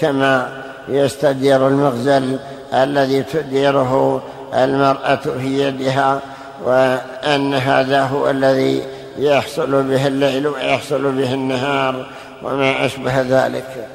كما 0.00 0.48
يستدير 0.88 1.68
المغزل 1.68 2.38
الذي 2.72 3.22
تديره 3.22 4.22
المرأة 4.54 5.16
في 5.16 5.68
يدها 5.68 6.20
وأن 6.64 7.54
هذا 7.54 8.02
هو 8.02 8.30
الذي 8.30 8.82
يحصل 9.18 9.82
به 9.82 10.06
الليل 10.06 10.46
ويحصل 10.46 11.12
به 11.12 11.34
النهار 11.34 12.06
وما 12.42 12.86
أشبه 12.86 13.20
ذلك. 13.20 13.88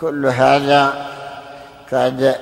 كل 0.00 0.26
هذا 0.26 0.92
قد 1.92 2.34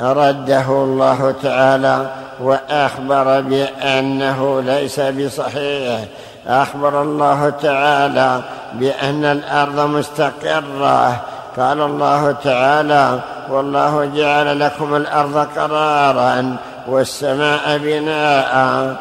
رده 0.00 0.66
الله 0.68 1.34
تعالى 1.42 2.10
وأخبر 2.40 3.40
بأنه 3.40 4.60
ليس 4.60 5.00
بصحيح. 5.00 6.00
أخبر 6.46 7.02
الله 7.02 7.50
تعالى 7.62 8.42
بأن 8.74 9.24
الأرض 9.24 9.80
مستقرة. 9.80 11.20
قال 11.56 11.80
الله 11.80 12.32
تعالى 12.32 13.20
والله 13.48 14.04
جعل 14.04 14.60
لكم 14.60 14.96
الأرض 14.96 15.36
قرارا 15.56 16.56
والسماء 16.88 17.78
بناء 17.78 18.96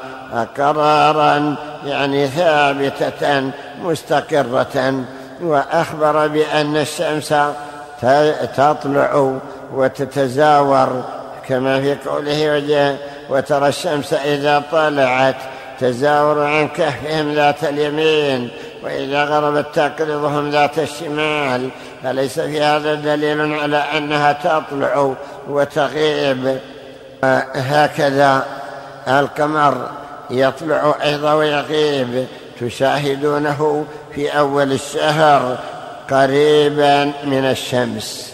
قرارا 0.57 1.55
يعني 1.85 2.27
ثابتة 2.27 3.51
مستقرة 3.81 5.03
وأخبر 5.41 6.27
بأن 6.27 6.77
الشمس 6.77 7.33
تطلع 8.55 9.39
وتتزاور 9.73 11.03
كما 11.47 11.81
في 11.81 11.95
قوله 12.09 12.97
وترى 13.29 13.67
الشمس 13.67 14.13
إذا 14.13 14.63
طلعت 14.71 15.35
تزاور 15.79 16.43
عن 16.43 16.67
كهفهم 16.67 17.33
ذات 17.33 17.63
اليمين 17.63 18.49
وإذا 18.83 19.23
غربت 19.23 19.65
تقرضهم 19.75 20.49
ذات 20.49 20.79
الشمال 20.79 21.69
أليس 22.05 22.39
في 22.39 22.61
هذا 22.61 22.95
دليل 22.95 23.53
على 23.53 23.77
أنها 23.77 24.33
تطلع 24.33 25.13
وتغيب. 25.47 26.59
هكذا 27.55 28.45
القمر 29.07 29.89
يطلع 30.29 30.95
أيضا 31.03 31.33
ويغيب. 31.33 32.27
تشاهدونه 32.61 33.85
في 34.15 34.29
أول 34.29 34.71
الشهر 34.71 35.57
قريبا 36.11 37.05
من 37.23 37.45
الشمس. 37.45 38.33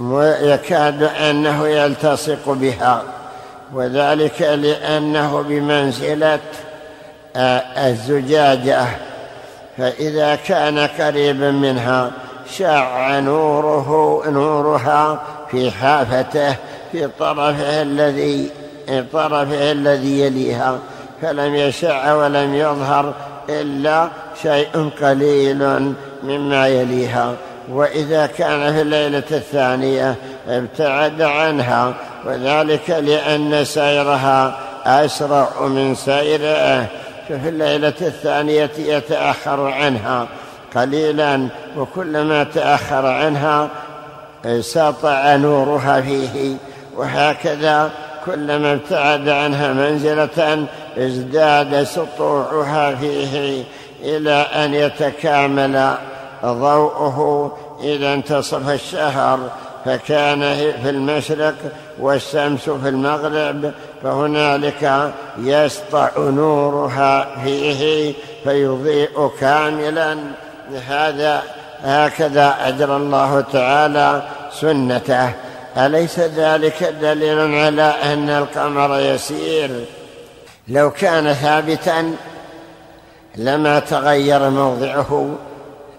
ويكاد 0.00 1.02
أنه 1.02 1.68
يلتصق 1.68 2.48
بها. 2.48 3.02
وذلك 3.72 4.42
لأنه 4.42 5.42
بمنزلة 5.42 6.40
الزجاجة. 7.76 8.86
فإذا 9.78 10.34
كان 10.34 10.78
قريبا 10.78 11.50
منها 11.50 12.10
شع 12.50 13.20
نوره 13.20 14.22
نورها 14.26 15.22
في 15.50 15.70
حافته 15.70 16.56
في 16.92 17.08
طرفه 17.18 17.82
الذي 17.82 18.50
طرفه 19.12 19.72
الذي 19.72 20.20
يليها. 20.20 20.78
فلم 21.22 21.54
يشع 21.54 22.14
ولم 22.14 22.54
يظهر 22.54 23.14
إلا 23.48 24.08
شيء 24.42 24.90
قليل 25.02 25.92
مما 26.22 26.68
يليها. 26.68 27.34
وإذا 27.70 28.26
كان 28.26 28.72
في 28.72 28.80
الليلة 28.80 29.22
الثانية 29.30 30.14
ابتعد 30.48 31.22
عنها 31.22 31.94
وذلك 32.26 32.90
لأن 32.90 33.64
سيرها 33.64 34.56
أسرع 34.84 35.48
من 35.60 35.94
سيره. 35.94 36.86
ففي 37.28 37.48
الليلة 37.48 37.94
الثانية 38.00 38.70
يتأخر 38.78 39.66
عنها. 39.66 40.26
قليلا 40.76 41.48
وكلما 41.76 42.44
تأخر 42.44 43.06
عنها 43.06 43.68
سطع 44.60 45.36
نورها 45.36 46.00
فيه. 46.00 46.56
وهكذا 46.96 47.90
كلما 48.26 48.72
ابتعد 48.72 49.28
عنها 49.28 49.72
منزلة 49.72 50.66
ازداد 50.98 51.82
سطوعها 51.82 52.94
فيه 52.94 53.64
إلى 54.02 54.32
أن 54.32 54.74
يتكامل 54.74 55.94
ضوءه. 56.44 57.56
إذا 57.82 58.14
انتصف 58.14 58.68
الشهر 58.68 59.38
فكان 59.84 60.40
في 60.82 60.90
المشرق 60.90 61.54
والشمس 62.00 62.70
في 62.70 62.88
المغرب 62.88 63.72
فهنالك 64.02 65.12
يسطع 65.38 66.10
نورها 66.18 67.44
فيه 67.44 68.14
فيضيء 68.44 69.30
كاملا. 69.40 70.16
هذا 70.88 71.42
هكذا 71.82 72.56
أجرى 72.60 72.96
الله 72.96 73.40
تعالى 73.52 74.22
سنته. 74.60 75.32
أليس 75.76 76.18
ذلك 76.18 76.94
دليل 77.00 77.38
على 77.54 77.94
أن 78.02 78.30
القمر 78.30 79.00
يسير؟ 79.00 79.84
لو 80.68 80.90
كان 80.90 81.32
ثابتا 81.32 82.16
لما 83.36 83.78
تغير 83.78 84.50
موضعه 84.50 85.36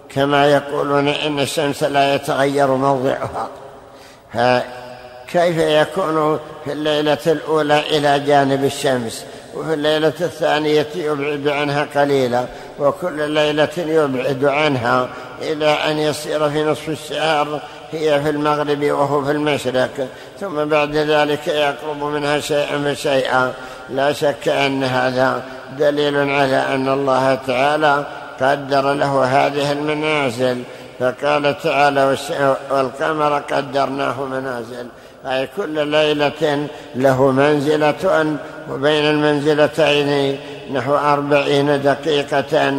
كما 0.10 0.48
يقولون 0.48 1.08
إن 1.08 1.40
الشمس 1.40 1.84
لا 1.84 2.16
يتغير 2.16 2.68
موضعها. 2.68 3.50
فكيف 4.34 5.58
يكون 5.58 6.40
في 6.66 6.72
الليلة 6.72 7.18
الأولى 7.28 7.80
إلى 7.80 8.20
جانب 8.20 8.64
الشمس 8.64 9.26
وفي 9.56 9.74
الليلة 9.74 10.14
الثانية 10.22 10.88
يبعد 10.96 11.48
عنها 11.48 11.88
قليلا؟ 11.96 12.46
وكل 12.80 13.32
ليلة 13.32 13.70
يبعد 13.78 14.46
عنها 14.46 15.08
إلى 15.42 15.68
أن 15.68 15.98
يصير 15.98 16.50
في 16.50 16.64
نصف 16.64 16.90
الشهر 16.90 17.60
هي 17.92 18.22
في 18.22 18.30
المغرب 18.30 18.84
وهو 18.84 19.26
في 19.26 19.32
المشرق 19.32 20.08
ثم 20.40 20.66
بعد 20.66 20.96
ذلك 20.96 21.48
يقرب 21.48 22.04
منها 22.04 22.40
شيئا 22.40 22.94
فشيئا. 22.94 23.54
لا 23.90 24.14
شك 24.14 24.48
أن 24.48 24.84
هذا 24.84 25.44
دليل 25.80 26.18
على 26.18 26.58
أن 26.58 26.90
الله 26.90 27.36
تعالى 27.36 28.06
قدر 28.42 28.94
له 28.94 29.24
هذه 29.24 29.72
المنازل 29.72 30.62
فقال 31.00 31.62
تعالى 31.64 32.18
والقمر 32.72 33.40
قدرناه 33.40 34.26
منازل. 34.26 34.88
أي 35.26 35.48
كل 35.58 35.88
ليلة 35.88 36.68
له 36.96 37.32
منزلة 37.32 38.38
وبين 38.70 39.06
المنزلتين 39.06 40.40
نحو 40.74 40.96
أربعين 40.96 41.82
دقيقة 41.82 42.74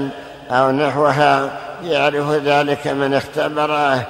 أو 0.51 0.71
نحوها 0.71 1.51
يعرف 1.85 2.31
ذلك 2.31 2.87
من 2.87 3.15
اختبره 3.15 4.07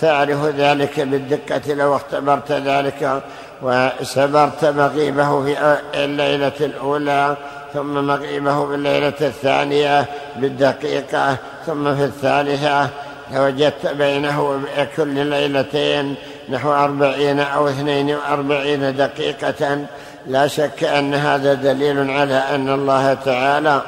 تعرف 0.00 0.44
ذلك 0.44 1.00
بالدقة 1.00 1.74
لو 1.74 1.96
اختبرت 1.96 2.52
ذلك 2.52 3.22
وسبرت 3.62 4.64
مغيبه 4.64 5.44
في 5.44 5.78
الليلة 5.94 6.52
الأولى 6.60 7.36
ثم 7.74 8.06
مغيبه 8.06 8.66
في 8.66 8.74
الليلة 8.74 9.14
الثانية 9.20 10.06
بالدقيقة 10.36 11.36
ثم 11.66 11.96
في 11.96 12.04
الثالثة. 12.04 12.88
وجدت 13.36 13.86
بينه 13.86 14.60
كل 14.96 15.26
ليلتين 15.26 16.14
نحو 16.48 16.72
أربعين 16.72 17.40
أو 17.40 17.68
اثنين 17.68 18.14
وأربعين 18.14 18.96
دقيقة. 18.96 19.86
لا 20.26 20.46
شك 20.46 20.84
أن 20.84 21.14
هذا 21.14 21.54
دليل 21.54 22.10
على 22.10 22.34
أن 22.34 22.68
الله 22.68 23.14
تعالى 23.14 23.82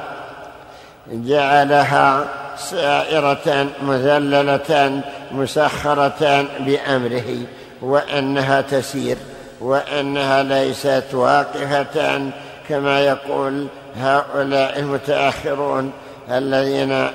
جعلها 1.07 2.25
سائرة 2.57 3.67
مذللة 3.81 5.01
مسخرة 5.31 6.45
بأمره 6.59 7.37
وأنها 7.81 8.61
تسير 8.61 9.17
وأنها 9.61 10.43
ليست 10.43 11.05
واقفة 11.13 12.31
كما 12.69 13.01
يقول 13.01 13.67
هؤلاء 13.97 14.79
المتأخرون 14.79 15.91
الذين 16.31 17.07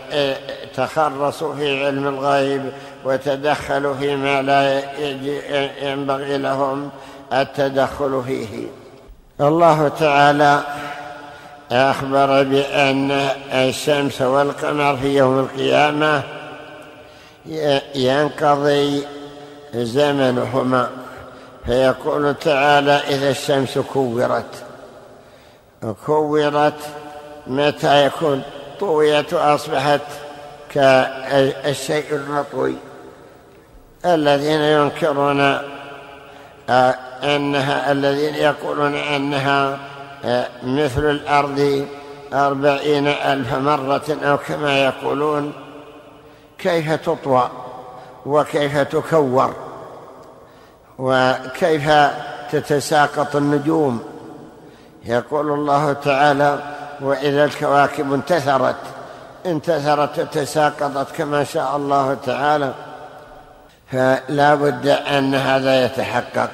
تخرصوا 0.74 1.54
في 1.54 1.86
علم 1.86 2.06
الغيب 2.06 2.62
وتدخلوا 3.04 3.94
فيما 3.94 4.42
لا 4.42 4.82
ينبغي 5.82 6.38
لهم 6.38 6.90
التدخل 7.32 8.22
فيه. 8.26 8.66
الله 9.40 9.88
تعالى 9.88 10.60
أخبر 11.72 12.42
بأن 12.42 13.10
الشمس 13.52 14.22
والقمر 14.22 14.96
في 14.96 15.16
يوم 15.16 15.38
القيامة 15.38 16.22
ينقضي 17.94 19.02
زمنهما. 19.74 20.90
فيقول 21.66 22.34
تعالى 22.34 22.92
إذا 22.92 23.30
الشمس 23.30 23.78
كورت 23.78 24.64
كورت 26.06 26.80
متى 27.46 28.06
يكون؟ 28.06 28.42
طويت 28.80 29.34
أصبحت 29.34 30.00
كالشيء 30.70 32.04
المطوي. 32.12 32.74
الذين 34.04 34.60
ينكرون 34.60 35.58
أنها 37.22 37.92
الذين 37.92 38.34
يقولون 38.34 38.94
أنها 38.94 39.78
مثل 40.62 41.10
الأرض 41.10 41.86
أربعين 42.32 43.06
ألف 43.08 43.54
مرة 43.54 44.16
أو 44.24 44.36
كما 44.36 44.84
يقولون. 44.84 45.52
كيف 46.58 46.92
تطوى؟ 46.92 47.50
وكيف 48.26 48.78
تكور؟ 48.78 49.54
وكيف 50.98 51.90
تتساقط 52.52 53.36
النجوم؟ 53.36 54.04
يقول 55.04 55.52
الله 55.52 55.92
تعالى 55.92 56.58
وإذا 57.00 57.44
الكواكب 57.44 58.12
انتثرت 58.12 58.76
انتثرت 59.46 60.20
تساقطت 60.20 61.16
كما 61.16 61.44
شاء 61.44 61.76
الله 61.76 62.16
تعالى. 62.26 62.74
فلا 63.92 64.54
بد 64.54 64.86
أن 64.86 65.34
هذا 65.34 65.84
يتحقق. 65.84 66.50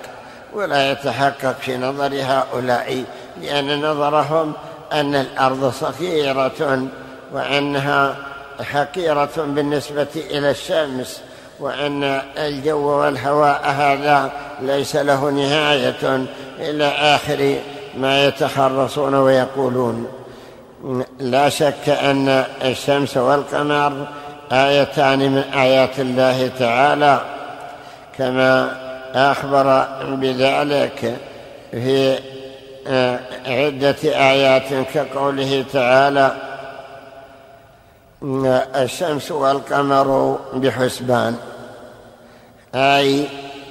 ولا 0.56 0.92
يتحقق 0.92 1.56
في 1.60 1.76
نظر 1.76 2.10
هؤلاء 2.22 3.04
لأن 3.42 3.82
نظرهم 3.82 4.52
أن 4.92 5.14
الأرض 5.14 5.72
صغيرة 5.72 6.88
وأنها 7.32 8.16
حقيرة 8.62 9.30
بالنسبة 9.36 10.06
إلى 10.16 10.50
الشمس 10.50 11.20
وأن 11.60 12.04
الجو 12.38 12.88
والهواء 12.88 13.70
هذا 13.70 14.32
ليس 14.60 14.96
له 14.96 15.30
نهاية 15.30 16.26
إلى 16.58 16.86
آخر 16.86 17.56
ما 17.96 18.24
يتخرصون 18.24 19.14
ويقولون. 19.14 20.06
لا 21.18 21.48
شك 21.48 21.88
أن 21.88 22.44
الشمس 22.64 23.16
والقمر 23.16 24.06
آيتان 24.52 25.18
من 25.18 25.42
آيات 25.54 26.00
الله 26.00 26.50
تعالى 26.58 27.20
كما 28.18 28.85
أخبر 29.16 29.86
بذلك 30.02 31.16
في 31.70 32.18
عدة 33.46 33.96
آيات 34.04 34.86
كقوله 34.94 35.64
تعالى 35.72 36.36
الشمس 38.76 39.30
والقمر 39.30 40.38
بحسبان 40.54 41.36
أي 42.74 43.26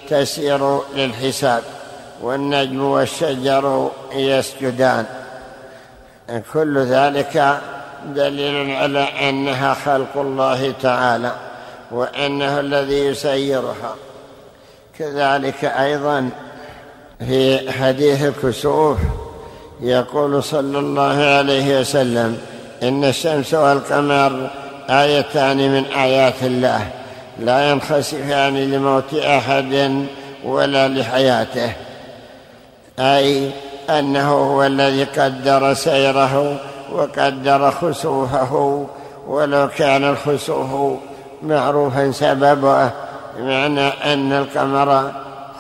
تسير 0.10 0.80
للحساب 0.96 1.64
والنجم 2.22 2.84
والشجر 2.84 3.92
يسجدان. 4.14 5.06
كل 6.54 6.78
ذلك 6.78 7.60
دليل 8.06 8.76
على 8.76 9.30
أنها 9.30 9.74
خلق 9.74 10.18
الله 10.18 10.74
تعالى 10.82 11.32
وأنه 11.92 12.60
الذي 12.60 13.06
يسيرها. 13.06 13.96
كذلك 15.00 15.66
أيضا 15.66 16.30
في 17.20 17.72
حديث 17.72 18.24
الكسوف 18.24 18.98
يقول 19.82 20.44
صلى 20.44 20.80
الله 20.80 21.24
عليه 21.24 21.80
وسلم 21.80 22.38
إن 22.84 23.04
الشمس 23.04 23.54
والقمر 23.54 24.50
آيتان 24.90 25.58
من 25.58 25.86
آيات 25.86 26.44
الله 26.44 26.88
لا 27.40 27.70
ينخسفان 27.70 28.72
لموت 28.72 29.14
أحد 29.14 30.06
ولا 30.44 30.88
لحياته 30.88 31.72
أي 33.00 33.52
أنه 33.90 34.32
هو 34.32 34.64
الذي 34.64 35.04
قدر 35.04 35.74
سيره 35.74 36.60
وقدر 36.92 37.72
خسوفه 37.72 38.86
ولو 39.28 39.68
كان 39.68 40.04
الخسوف 40.10 41.00
معروفا 41.44 42.12
سببه. 42.12 43.05
بمعنى 43.38 43.88
أن 43.88 44.34
القمر 44.34 45.12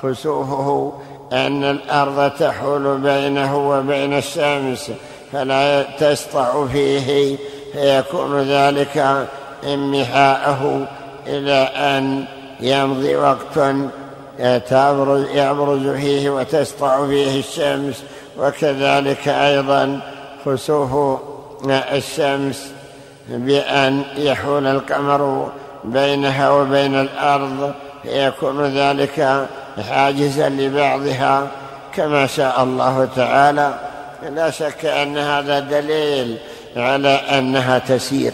خسوفه 0.03 0.93
أن 1.33 1.63
الأرض 1.63 2.31
تحول 2.31 2.97
بينه 2.97 3.69
وبين 3.69 4.17
الشمس 4.17 4.91
فلا 5.31 5.83
تسطع 5.83 6.65
فيه 6.67 7.37
فيكون 7.73 8.41
ذلك 8.41 9.27
انمحاءه 9.63 10.87
إلى 11.27 11.69
أن 11.75 12.25
يمضي 12.59 13.15
وقت 13.15 13.57
يبرز 15.33 15.87
فيه 15.87 16.29
وتسطع 16.29 17.07
فيه 17.07 17.39
الشمس 17.39 18.03
وكذلك 18.39 19.27
أيضا 19.27 19.99
خسوف 20.45 21.19
الشمس 21.91 22.71
بأن 23.29 24.03
يحول 24.17 24.67
القمر 24.67 25.51
بينها 25.85 26.49
وبين 26.49 26.99
الأرض 26.99 27.73
فيكون 28.03 28.65
ذلك 28.77 29.47
حاجزا 29.89 30.49
لبعضها. 30.49 31.47
كما 31.93 32.27
شاء 32.27 32.63
الله 32.63 33.07
تعالى 33.15 33.73
لا 34.29 34.49
شك 34.49 34.85
أن 34.85 35.17
هذا 35.17 35.59
دليل 35.59 36.37
على 36.77 37.09
أنها 37.09 37.79
تسير. 37.79 38.31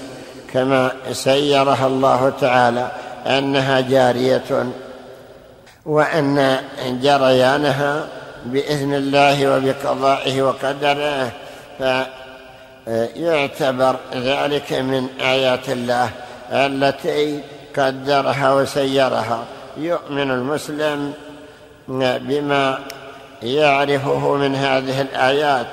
كما 0.53 0.91
سيرها 1.11 1.87
الله 1.87 2.33
تعالى 2.41 2.91
أنها 3.27 3.79
جارية 3.81 4.71
وأن 5.85 6.57
جريانها 7.01 8.07
بإذن 8.45 8.93
الله 8.93 9.57
وبقضائه 9.57 10.41
وقدره. 10.41 11.31
فيعتبر 12.85 13.95
ذلك 14.15 14.73
من 14.73 15.07
آيات 15.21 15.69
الله. 15.69 16.09
التي 16.51 17.39
قدرها 17.77 18.53
وسيرها. 18.53 19.43
يؤمن 19.77 20.31
المسلم 20.31 21.13
بما 21.87 22.79
يعرفه 23.43 24.35
من 24.35 24.55
هذه 24.55 25.01
الآيات 25.01 25.67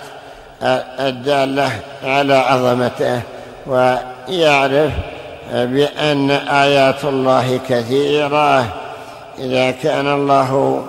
الدالة 1.00 1.70
على 2.04 2.34
عظمته 2.34 3.20
ويعرف 3.66 4.92
بأن 5.52 6.30
آيات 6.30 7.04
الله 7.04 7.60
كثيرة. 7.68 8.66
إذا 9.38 9.70
كان 9.70 10.14
الله 10.14 10.82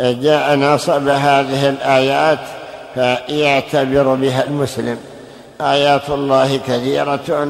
جاء 0.00 0.56
نصب 0.56 1.08
هذه 1.08 1.68
الآيات 1.68 2.38
فيعتبر 2.94 4.14
بها 4.14 4.44
المسلم. 4.44 4.98
آيات 5.60 6.10
الله 6.10 6.60
كثيرة 6.66 7.48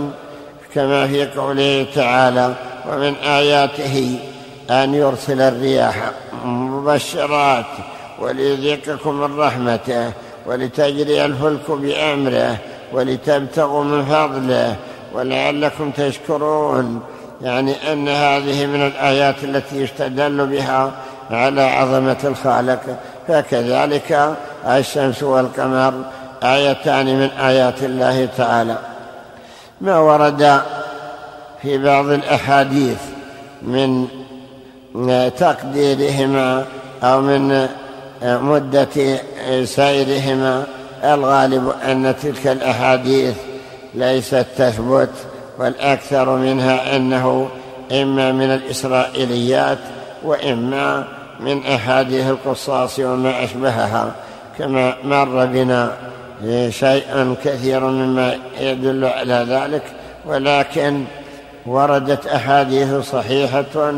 كما 0.74 1.06
في 1.06 1.26
قوله 1.26 1.86
تعالى 1.94 2.54
ومن 2.88 3.14
آياته 3.14 4.18
أن 4.70 4.94
يرسل 4.94 5.40
الرياح 5.40 5.96
مبشرات 6.44 7.66
وليذيقكم 8.18 9.14
من 9.14 9.40
رحمته 9.40 10.12
ولتجري 10.46 11.24
الفلك 11.24 11.70
بأمره 11.70 12.56
ولتبتغوا 12.92 13.84
من 13.84 14.04
فضله 14.04 14.76
ولعلكم 15.14 15.90
تشكرون. 15.90 17.02
يعني 17.42 17.92
أن 17.92 18.08
هذه 18.08 18.66
من 18.66 18.86
الآيات 18.86 19.44
التي 19.44 19.82
يستدل 19.82 20.46
بها 20.46 20.92
على 21.30 21.62
عظمة 21.62 22.16
الخالق. 22.24 22.80
فكذلك 23.28 24.36
الشمس 24.66 25.22
والقمر 25.22 25.94
آيتان 26.42 27.06
من 27.06 27.30
آيات 27.30 27.82
الله 27.82 28.28
تعالى. 28.36 28.78
ما 29.80 29.98
ورد 29.98 30.62
في 31.62 31.78
بعض 31.78 32.06
الأحاديث 32.06 32.98
من 33.62 34.08
تقديرهما 35.38 36.64
أو 37.02 37.20
من 37.20 37.68
مدة 38.22 39.18
سيرهما 39.64 40.64
الغالب 41.04 41.72
أن 41.84 42.14
تلك 42.22 42.46
الأحاديث 42.46 43.36
ليست 43.94 44.46
تثبت 44.56 45.10
والأكثر 45.58 46.36
منها 46.36 46.96
أنه 46.96 47.48
إما 47.92 48.32
من 48.32 48.50
الإسرائيليات 48.50 49.78
وإما 50.24 51.04
من 51.40 51.66
أحاديث 51.66 52.26
القصاص 52.26 52.98
وما 52.98 53.44
أشبهها 53.44 54.12
كما 54.58 54.94
مر 55.04 55.46
بنا 55.46 55.92
شيء 56.70 57.34
كثير 57.44 57.80
مما 57.80 58.38
يدل 58.60 59.04
على 59.04 59.46
ذلك 59.48 59.82
ولكن 60.26 61.04
وردت 61.66 62.26
أحاديث 62.26 62.94
صحيحة 62.94 63.92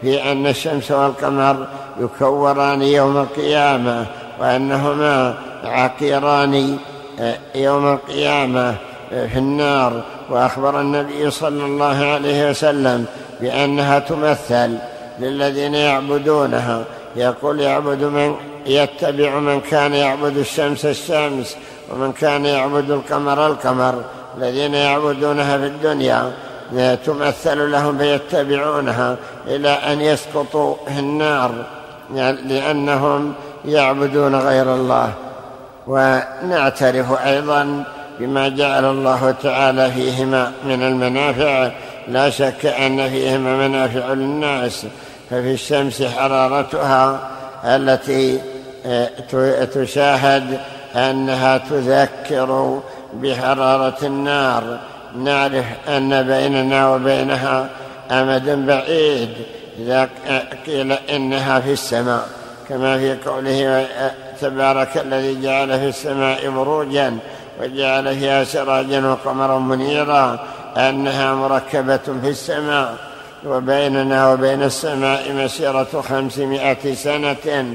في 0.00 0.32
أن 0.32 0.46
الشمس 0.46 0.90
والقمر 0.90 1.66
يكوران 2.00 2.82
يوم 2.82 3.16
القيامة 3.16 4.06
وأنهما 4.40 5.34
عقيران 5.64 6.78
يوم 7.54 7.92
القيامة 7.92 8.74
في 9.10 9.38
النار. 9.38 10.02
وأخبر 10.30 10.80
النبي 10.80 11.30
صلى 11.30 11.64
الله 11.64 12.04
عليه 12.04 12.50
وسلم 12.50 13.04
بأنها 13.40 13.98
تمثل 13.98 14.78
للذين 15.20 15.74
يعبدونها. 15.74 16.84
يقول 17.16 17.60
يعبد 17.60 18.02
من 18.02 18.36
يتبع 18.66 19.38
من 19.38 19.60
كان 19.60 19.94
يعبد 19.94 20.36
الشمس 20.36 20.84
الشمس 20.86 21.56
ومن 21.92 22.12
كان 22.12 22.46
يعبد 22.46 22.90
القمر 22.90 23.46
القمر 23.46 24.04
الذين 24.38 24.74
يعبدونها 24.74 25.58
في 25.58 25.66
الدنيا 25.66 26.32
تمثل 27.06 27.72
لهم 27.72 27.98
فيتبعونها 27.98 29.16
إلى 29.46 29.68
أن 29.68 30.00
يسقطوا 30.00 30.74
في 30.86 30.98
النار 30.98 31.52
لأنهم 32.44 33.32
يعبدون 33.64 34.34
غير 34.34 34.74
الله. 34.74 35.12
ونعترف 35.86 37.26
أيضا 37.26 37.84
بما 38.20 38.48
جعل 38.48 38.84
الله 38.84 39.34
تعالى 39.42 39.90
فيهما 39.90 40.52
من 40.64 40.82
المنافع. 40.82 41.70
لا 42.08 42.30
شك 42.30 42.66
أن 42.66 43.08
فيهما 43.08 43.68
منافع 43.68 44.12
للناس. 44.12 44.86
ففي 45.30 45.52
الشمس 45.52 46.02
حرارتها 46.02 47.30
التي 47.64 48.40
آه، 48.86 49.64
تشاهد 49.64 50.60
أنها 50.96 51.58
تذكر 51.58 52.80
بحرارة 53.14 53.96
النار. 54.02 54.78
نعرف 55.16 55.64
أن 55.88 56.22
بيننا 56.22 56.88
وبينها 56.88 57.68
أمد 58.10 58.66
بعيد. 58.66 59.30
إذا 59.78 60.08
قيل 60.66 60.92
إنها 60.92 61.60
في 61.60 61.72
السماء. 61.72 62.28
كما 62.68 62.98
في 62.98 63.16
قوله 63.26 63.86
تبارك 64.40 64.96
الذي 64.96 65.42
جعل 65.42 65.78
في 65.80 65.88
السماء 65.88 66.50
بروجا 66.50 67.18
وجعل 67.60 68.16
فيها 68.16 68.44
سراجا 68.44 69.06
وقمرا 69.06 69.58
منيرا. 69.58 70.38
أنها 70.76 71.34
مركبة 71.34 71.96
في 71.96 72.28
السماء. 72.28 72.94
وبيننا 73.46 74.32
وبين 74.32 74.62
السماء 74.62 75.32
مسيرة 75.32 76.02
خمسمائة 76.08 76.94
سنة. 76.94 77.74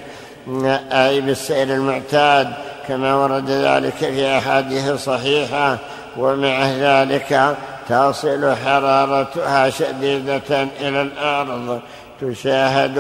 أي 0.92 1.22
بالسير 1.22 1.64
المعتاد. 1.64 2.48
كما 2.90 3.16
ورد 3.16 3.50
ذلك 3.50 3.94
في 3.96 4.38
أحاديث 4.38 4.92
صحيحة 4.92 5.78
ومع 6.18 6.66
ذلك 6.66 7.56
تصل 7.90 8.56
حرارتها 8.66 9.70
شديدة 9.70 10.68
إلى 10.82 11.02
الأرض. 11.02 11.80
تشاهد 12.22 12.94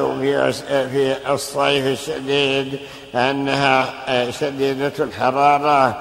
في 0.67 1.15
الصيف 1.29 1.85
الشديد 1.85 2.79
أنها 3.15 3.85
شديدة 4.31 4.91
الحرارة. 4.99 5.97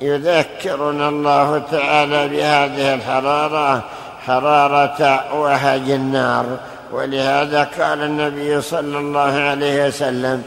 يذكرنا 0.00 1.08
الله 1.08 1.62
تعالى 1.70 2.28
بهذه 2.28 2.94
الحرارة 2.94 3.82
حرارة 4.26 5.24
وهج 5.34 5.90
النار. 5.90 6.46
ولهذا 6.92 7.68
قال 7.78 8.02
النبي 8.02 8.60
صلى 8.60 8.98
الله 8.98 9.32
عليه 9.32 9.86
وسلم 9.86 10.42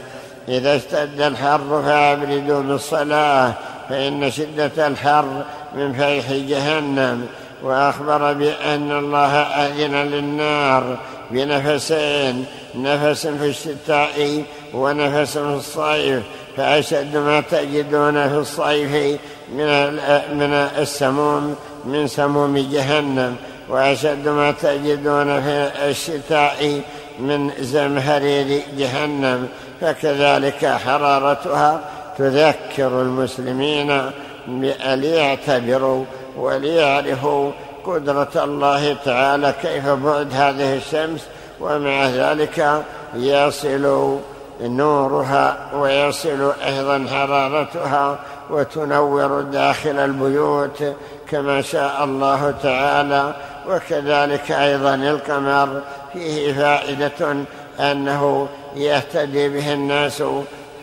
إذا 0.50 0.76
اشتد 0.76 1.20
الحر 1.20 1.82
فأبردوا 1.84 2.62
بالصلاة 2.62 3.52
فإن 3.88 4.30
شدة 4.30 4.86
الحر 4.86 5.44
من 5.74 5.92
فيح 5.92 6.32
جهنم. 6.32 7.26
وأخبر 7.62 8.32
بأن 8.32 8.98
الله 8.98 9.32
أذن 9.42 9.94
للنار 9.94 10.96
بنفسين 11.30 12.44
نفس 12.74 13.26
في 13.26 13.46
الشتاء 13.46 14.44
ونفس 14.74 15.38
في 15.38 15.54
الصيف. 15.54 16.22
فأشد 16.56 17.16
ما 17.16 17.40
تجدون 17.40 18.28
في 18.28 18.36
الصيف 18.36 19.20
من 19.52 19.92
من 20.32 20.52
السموم 20.78 21.56
من 21.84 22.06
سموم 22.06 22.58
جهنم. 22.72 23.36
وأشد 23.68 24.28
ما 24.28 24.50
تجدون 24.50 25.42
في 25.42 25.70
الشتاء 25.88 26.80
من 27.18 27.50
زمهرير 27.60 28.62
جهنم. 28.78 29.48
فكذلك 29.80 30.66
حرارتها 30.66 31.80
تذكر 32.18 33.02
المسلمين 33.02 34.10
بأن 34.46 35.04
يعتبروا 35.04 36.04
وليعرفوا 36.36 37.50
قدرة 37.86 38.44
الله 38.44 38.96
تعالى 39.04 39.54
كيف 39.62 39.88
بعد 39.88 40.32
هذه 40.32 40.76
الشمس 40.76 41.26
ومع 41.60 42.06
ذلك 42.06 42.82
يصل 43.14 44.18
نورها 44.60 45.56
ويصل 45.74 46.52
أيضا 46.66 47.06
حرارتها 47.10 48.18
وتنور 48.50 49.40
داخل 49.40 49.98
البيوت 49.98 50.84
كما 51.30 51.62
شاء 51.62 52.04
الله 52.04 52.54
تعالى. 52.62 53.34
وكذلك 53.68 54.52
أيضا 54.52 54.94
القمر 54.94 55.80
فيه 56.12 56.52
فائدة 56.52 57.44
أنه 57.80 58.48
يهتدي 58.76 59.48
به 59.48 59.72
الناس 59.72 60.22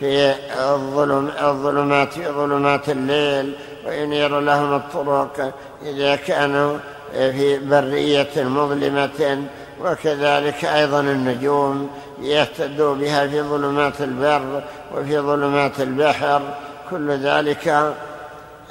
في 0.00 0.34
الظلم 0.60 1.30
الظلمات 1.42 2.12
في 2.12 2.28
ظلمات 2.28 2.88
الليل 2.88 3.54
وينير 3.86 4.40
لهم 4.40 4.74
الطرق 4.74 5.52
إذا 5.86 6.16
كانوا 6.16 6.78
في 7.12 7.58
برية 7.58 8.30
مظلمة 8.36 9.42
وكذلك 9.84 10.64
أيضا 10.64 11.00
النجوم 11.00 11.90
يهتدوا 12.22 12.94
بها 12.94 13.26
في 13.26 13.42
ظلمات 13.42 14.00
البر 14.00 14.62
وفي 14.94 15.18
ظلمات 15.18 15.80
البحر. 15.80 16.42
كل 16.90 17.10
ذلك 17.10 17.94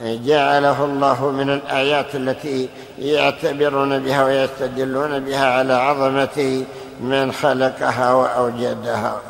جعله 0.03 0.85
الله 0.85 1.31
من 1.31 1.49
الآيات 1.49 2.15
التي 2.15 2.69
يعتبرون 2.99 3.99
بها 3.99 4.25
ويستدلون 4.25 5.19
بها 5.19 5.45
على 5.45 5.73
عظمة 5.73 6.65
من 7.01 7.31
خلقها 7.31 8.13
وأوجدها. 8.13 9.21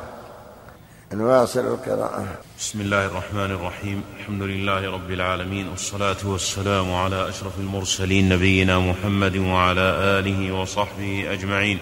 نواصل 1.14 1.60
القراءة. 1.60 2.26
بسم 2.60 2.82
الله 2.82 3.06
الرحمن 3.06 3.52
الرحيم. 3.52 4.04
الحمد 4.20 4.42
لله 4.42 4.92
رب 4.92 5.12
العالمين 5.12 5.68
والصلاة 5.68 6.18
والسلام 6.26 6.94
على 6.94 7.30
أشرف 7.30 7.58
المرسلين 7.58 8.30
نبينا 8.30 8.80
محمد 8.80 9.38
وعلى 9.38 9.82
آله 10.20 10.52
وصحبه 10.52 11.34
أجمعين. 11.34 11.80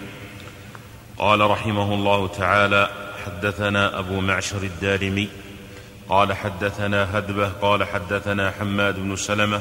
قال 1.18 1.40
رحمه 1.40 1.94
الله 1.94 2.28
تعالى 2.28 2.88
حدثنا 3.26 3.98
أبو 3.98 4.20
معشر 4.20 4.62
الدارمي 4.62 5.28
قال 6.08 6.32
حدثنا 6.32 7.18
هدبة 7.18 7.48
قال 7.48 7.84
حدثنا 7.84 8.50
حماد 8.50 8.98
بن 8.98 9.16
سلمة 9.16 9.60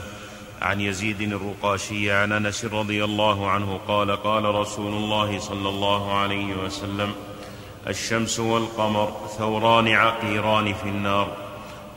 عن 0.65 0.81
يزيد 0.81 1.21
الرقاشي 1.21 2.11
عن 2.11 2.31
أنس 2.31 2.65
رضي 2.65 3.03
الله 3.03 3.49
عنه 3.49 3.79
قال 3.87 4.11
قال 4.23 4.45
رسول 4.55 4.93
الله 4.93 5.39
صلى 5.39 5.69
الله 5.69 6.13
عليه 6.13 6.55
وسلم 6.55 7.13
الشمس 7.87 8.39
والقمر 8.39 9.11
ثوران 9.37 9.87
عقيران 9.87 10.73
في 10.73 10.89
النار. 10.89 11.27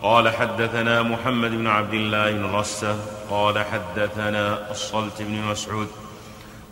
قال 0.03 0.29
حدثنا 0.29 1.03
محمد 1.03 1.51
بن 1.51 1.67
عبد 1.67 1.95
الله 1.95 2.33
بن 2.33 2.55
رسة. 2.55 2.97
قال 3.31 3.65
حدثنا 3.65 4.71
الصلت 4.71 5.23
بن 5.23 5.43
مسعود. 5.43 5.89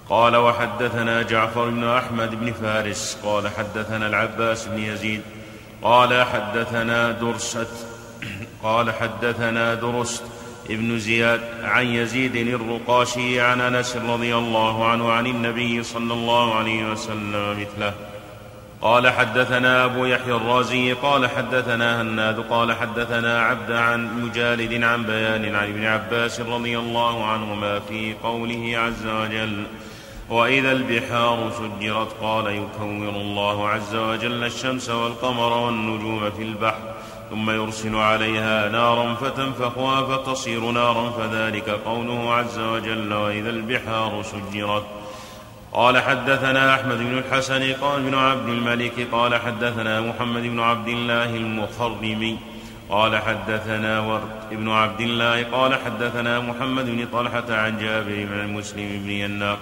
قال 0.08 0.36
وحدثنا 0.36 1.22
جعفر 1.22 1.68
بن 1.70 1.84
أحمد 1.84 2.40
بن 2.40 2.52
فارس. 2.52 3.18
قال 3.24 3.48
حدثنا 3.48 4.06
العباس 4.06 4.66
بن 4.66 4.78
يزيد. 4.78 5.22
قال 5.82 6.24
حدثنا 6.24 7.10
درست. 7.10 7.86
قال 8.62 8.94
حدثنا 8.94 9.74
درست. 9.74 10.24
ابن 10.70 10.98
زياد 10.98 11.40
عن 11.62 11.86
يزيد 11.86 12.36
الرقاشي 12.36 13.40
عن 13.40 13.60
أنس 13.60 13.96
رضي 13.96 14.36
الله 14.36 14.88
عنه 14.88 15.12
عن 15.12 15.26
النبي 15.26 15.82
صلى 15.82 16.12
الله 16.12 16.54
عليه 16.54 16.92
وسلم 16.92 17.60
مثله. 17.60 17.94
قال 18.82 19.08
حدثنا 19.08 19.84
أبو 19.84 20.04
يحيى 20.04 20.34
الرازي 20.34 20.92
قال 20.92 21.30
حدثنا 21.30 22.02
هناد 22.02 22.40
قال 22.40 22.72
حدثنا 22.72 23.42
عبد 23.42 23.72
عن 23.72 24.22
مجالد 24.22 24.82
عن 24.82 25.02
بيان 25.02 25.54
عن 25.54 25.68
ابن 25.68 25.84
عباس 25.84 26.40
رضي 26.40 26.78
الله 26.78 27.24
عنهما 27.24 27.80
في 27.80 28.14
قوله 28.22 28.78
عز 28.78 29.06
وجل 29.06 29.62
وإذا 30.30 30.72
البحار 30.72 31.50
سجرت 31.50 32.08
قال 32.22 32.46
يكور 32.46 33.08
الله 33.08 33.68
عز 33.68 33.94
وجل 33.94 34.44
الشمس 34.44 34.90
والقمر 34.90 35.52
والنجوم 35.52 36.30
في 36.30 36.42
البحر. 36.42 36.94
ثم 37.30 37.50
يرسل 37.50 37.96
عليها 37.96 38.68
نارا 38.68 39.14
فتنفخها 39.14 40.02
فتصير 40.02 40.60
نارا 40.60 41.10
فذلك 41.10 41.70
قوله 41.70 42.34
عز 42.34 42.58
وجل 42.58 43.12
وإذا 43.12 43.50
البحار 43.50 44.22
سجرت. 44.22 44.84
قال 45.72 46.02
حدثنا 46.02 46.74
أحمد 46.74 46.98
بن 46.98 47.18
الحسن 47.18 47.72
قال 47.72 48.02
بن 48.02 48.14
عبد 48.14 48.48
الملك 48.48 49.08
قال 49.12 49.34
حدثنا 49.34 50.00
محمد 50.00 50.42
بن 50.42 50.60
عبد 50.60 50.88
الله 50.88 51.36
المخرمي. 51.36 52.38
قال 52.90 53.16
حدثنا 53.16 54.00
ورد 54.00 54.50
بن 54.50 54.70
عبد 54.70 55.00
الله 55.00 55.44
قال 55.44 55.74
حدثنا 55.74 56.40
محمد 56.40 56.86
بن 56.86 57.06
طلحة 57.12 57.44
عن 57.48 57.78
جابر 57.78 58.24
بن 58.24 58.40
المسلم 58.40 59.02
بن 59.04 59.10
يناق. 59.10 59.58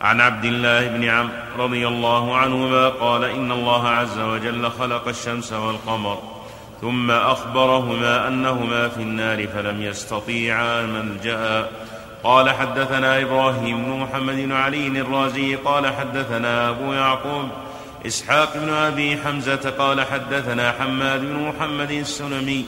عن 0.00 0.20
عبد 0.20 0.44
الله 0.44 0.88
بن 0.88 1.04
عم 1.04 1.28
رضي 1.58 1.88
الله 1.88 2.36
عنهما 2.36 2.88
قال 2.88 3.24
إن 3.24 3.52
الله 3.52 3.88
عز 3.88 4.18
وجل 4.18 4.70
خلق 4.70 5.08
الشمس 5.08 5.52
والقمر. 5.52 6.37
ثم 6.80 7.10
أخبرهما 7.10 8.28
أنهما 8.28 8.88
في 8.88 9.02
النار 9.02 9.46
فلم 9.46 9.82
يستطيعا 9.82 10.82
ملجأ 10.82 11.68
قال 12.24 12.50
حدثنا 12.50 13.22
إبراهيم 13.22 13.84
بن 13.84 13.90
محمد 13.90 14.52
علي 14.52 14.86
الرازي 14.86 15.54
قال 15.54 15.94
حدثنا 15.94 16.68
أبو 16.68 16.92
يعقوب 16.92 17.48
إسحاق 18.06 18.56
بن 18.56 18.68
أبي 18.68 19.16
حمزة 19.16 19.74
قال 19.78 20.06
حدثنا 20.06 20.72
حماد 20.72 21.20
بن 21.20 21.48
محمد 21.48 21.90
السلمي. 21.90 22.64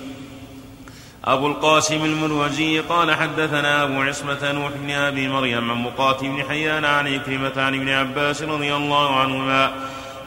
أبو 1.25 1.47
القاسم 1.47 2.05
المروزي 2.05 2.81
قال 2.81 3.15
حدثنا 3.15 3.83
أبو 3.83 4.03
عصمة 4.03 4.53
نوح 4.53 4.73
بن 4.83 4.91
أبي 4.91 5.29
مريم 5.29 5.71
عن 5.71 5.77
مقاتل 5.77 6.29
بن 6.29 6.43
حيان 6.49 6.85
عن 6.85 7.15
إكرمة 7.15 7.53
عن 7.57 7.75
ابن 7.75 7.89
عباس 7.89 8.43
رضي 8.43 8.75
الله 8.75 9.21
عنهما 9.21 9.73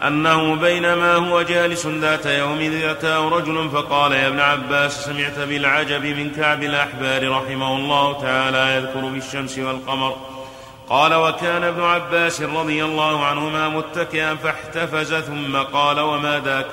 أنه 0.08 0.56
بينما 0.56 1.16
هو 1.16 1.42
جالس 1.42 1.88
ذات 1.88 2.26
يوم 2.26 2.60
إذ 2.60 2.84
أتاه 2.84 3.30
رجل 3.30 3.70
فقال 3.70 4.12
يا 4.12 4.28
ابن 4.28 4.40
عباس 4.40 5.06
سمعت 5.06 5.40
بالعجب 5.40 6.06
من 6.06 6.32
كعب 6.32 6.64
الأحبار 6.64 7.32
رحمه 7.32 7.76
الله 7.76 8.22
تعالى 8.22 8.76
يذكر 8.76 9.00
بالشمس 9.00 9.58
والقمر. 9.58 10.16
قال 10.90 11.14
وكان 11.14 11.64
ابن 11.64 11.84
عباس 11.84 12.42
رضي 12.42 12.84
الله 12.84 13.26
عنهما 13.26 13.70
متكئا 13.70 14.36
فاحتفز 14.36 15.14
ثم 15.14 15.58
قال 15.58 16.00
وما 16.00 16.42
ذاك؟ 16.46 16.66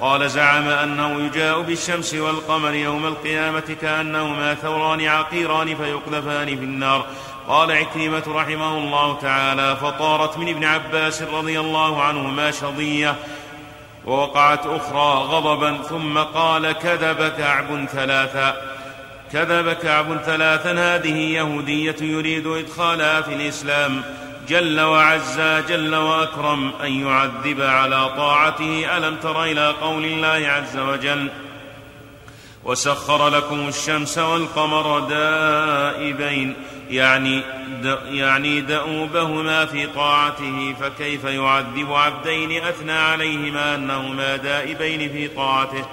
قال 0.00 0.30
زعم 0.30 0.68
أنه 0.68 1.26
يجاء 1.26 1.60
بالشمس 1.60 2.14
والقمر 2.14 2.74
يوم 2.74 3.06
القيامة 3.06 3.76
كأنهما 3.80 4.54
ثوران 4.54 5.06
عقيران 5.06 5.76
فيقذفان 5.76 6.46
في 6.46 6.64
النار. 6.64 7.06
قال 7.48 7.72
عكرمة 7.72 8.22
رحمه 8.28 8.78
الله 8.78 9.18
تعالى 9.22 9.76
فطارت 9.76 10.38
من 10.38 10.48
ابن 10.48 10.64
عباس 10.64 11.22
رضي 11.22 11.60
الله 11.60 12.02
عنهما 12.02 12.50
شظية 12.50 13.14
ووقعت 14.06 14.66
أخرى 14.66 15.24
غضبا 15.24 15.82
ثم 15.82 16.18
قال 16.18 16.72
كذب 16.72 17.28
كعب 17.38 17.86
ثلاثا 17.92 18.56
كذب 19.32 19.72
كعب 19.72 20.16
ثلاثا 20.26 20.94
هذه 20.94 21.16
يهودية 21.16 21.96
يريد 22.00 22.46
إدخالها 22.46 23.20
في 23.20 23.34
الإسلام. 23.34 24.02
جل 24.48 24.80
وعز 24.80 25.40
جل 25.40 25.94
وأكرم 25.94 26.72
أن 26.84 27.06
يعذب 27.06 27.60
على 27.60 28.08
طاعته. 28.16 28.96
ألم 28.96 29.16
تر 29.16 29.44
إلى 29.44 29.74
قول 29.80 30.04
الله 30.04 30.48
عز 30.48 30.76
وجل 30.76 31.30
وسخر 32.64 33.28
لكم 33.28 33.68
الشمس 33.68 34.18
والقمر 34.18 34.98
دائبين. 34.98 36.56
يعني 36.90 37.42
يعني 38.10 38.60
دؤوبهما 38.60 39.66
في 39.66 39.86
طاعته 39.86 40.74
فكيف 40.80 41.24
يعذب 41.24 41.92
عبدين 41.92 42.64
أثنى 42.64 42.92
عليهما 42.92 43.74
أنهما 43.74 44.36
دائبين 44.36 45.12
في 45.12 45.28
طاعته؟ 45.28 45.84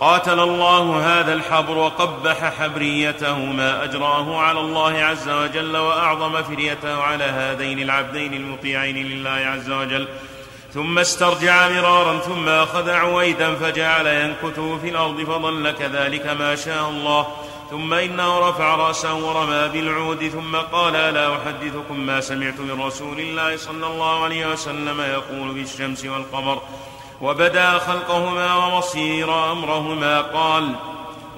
قاتل 0.00 0.40
الله 0.40 1.00
هذا 1.04 1.32
الحبر 1.32 1.78
وقبح 1.78 2.52
حبريته 2.60 3.38
ما 3.38 3.84
أجراه 3.84 4.40
على 4.40 4.60
الله 4.60 5.04
عز 5.04 5.28
وجل 5.28 5.76
وأعظم 5.76 6.42
فريته 6.42 7.02
على 7.02 7.24
هذين 7.24 7.78
العبدين 7.78 8.34
المطيعين 8.34 8.96
لله 8.96 9.30
عز 9.30 9.70
وجل. 9.70 10.08
ثم 10.74 10.98
استرجع 10.98 11.68
مرارا 11.68 12.18
ثم 12.18 12.48
أخذ 12.48 12.90
عويدا 12.90 13.54
فجعل 13.54 14.06
ينكته 14.06 14.78
في 14.78 14.88
الأرض 14.88 15.20
فظل 15.20 15.70
كذلك 15.70 16.26
ما 16.26 16.54
شاء 16.54 16.88
الله. 16.88 17.26
ثم 17.70 17.94
انه 17.94 18.48
رفع 18.48 18.74
رأسه 18.74 19.14
ورمى 19.14 19.68
بالعود 19.68 20.28
ثم 20.28 20.56
قال 20.56 20.96
ألا 20.96 21.36
أحدثكم 21.36 22.00
ما 22.00 22.20
سمعت 22.20 22.60
من 22.60 22.82
رسول 22.82 23.20
الله 23.20 23.56
صلى 23.56 23.86
الله 23.86 24.24
عليه 24.24 24.46
وسلم 24.52 25.00
يقول 25.00 25.54
بالشمس 25.54 26.04
والقمر 26.04 26.62
وبدأ 27.20 27.78
خلقهما 27.78 28.56
ومصير 28.56 29.52
أمرهما 29.52 30.20
قال 30.20 30.74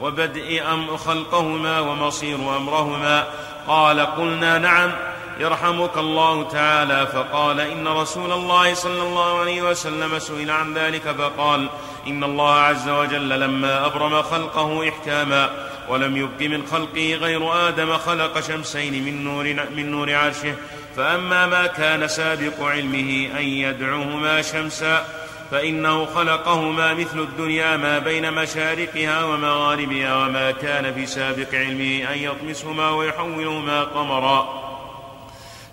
وبدء 0.03 0.62
أم 0.72 0.97
خلقهما 0.97 1.81
ومصير 1.81 2.57
أمرهما 2.57 3.26
قال 3.68 4.01
قلنا 4.01 4.59
نعم 4.59 4.93
يرحمك 5.39 5.97
الله 5.97 6.43
تعالى 6.43 7.07
فقال 7.07 7.61
إن 7.61 7.89
رسول 7.89 8.33
الله 8.33 8.74
صلى 8.74 9.03
الله 9.03 9.41
عليه 9.41 9.62
وسلم 9.62 10.18
سئل 10.18 10.51
عن 10.51 10.74
ذلك 10.74 11.03
فقال 11.03 11.68
إن 12.07 12.24
الله 12.24 12.55
عز 12.55 12.89
وجل 12.89 13.41
لما 13.41 13.87
أبرم 13.87 14.22
خلقه 14.22 14.89
إحكاما 14.89 15.51
ولم 15.89 16.16
يبق 16.16 16.43
من 16.43 16.66
خلقه 16.66 17.14
غير 17.14 17.68
آدم 17.68 17.97
خلق 17.97 18.41
شمسين 18.41 19.05
من 19.05 19.24
نور 19.24 19.45
من 19.76 19.91
نور 19.91 20.14
عرشه. 20.14 20.55
فأما 20.97 21.47
ما 21.47 21.66
كان 21.66 22.09
سابق 22.09 22.62
علمه 22.62 23.30
أن 23.39 23.45
يدعوهما 23.45 24.43
شمسا 24.43 25.05
فإنه 25.51 26.07
خلقهما 26.07 26.95
مثل 26.95 27.20
الدنيا 27.20 27.76
ما 27.76 27.99
بين 27.99 28.32
مشارقها 28.32 29.24
ومغاربها 29.24 30.16
وما 30.16 30.51
كان 30.51 30.95
في 30.95 31.07
سابق 31.07 31.55
علمه 31.55 32.12
أن 32.12 32.18
يطمسهما 32.18 32.91
ويحولهما 32.91 33.84
قمرا. 33.84 34.68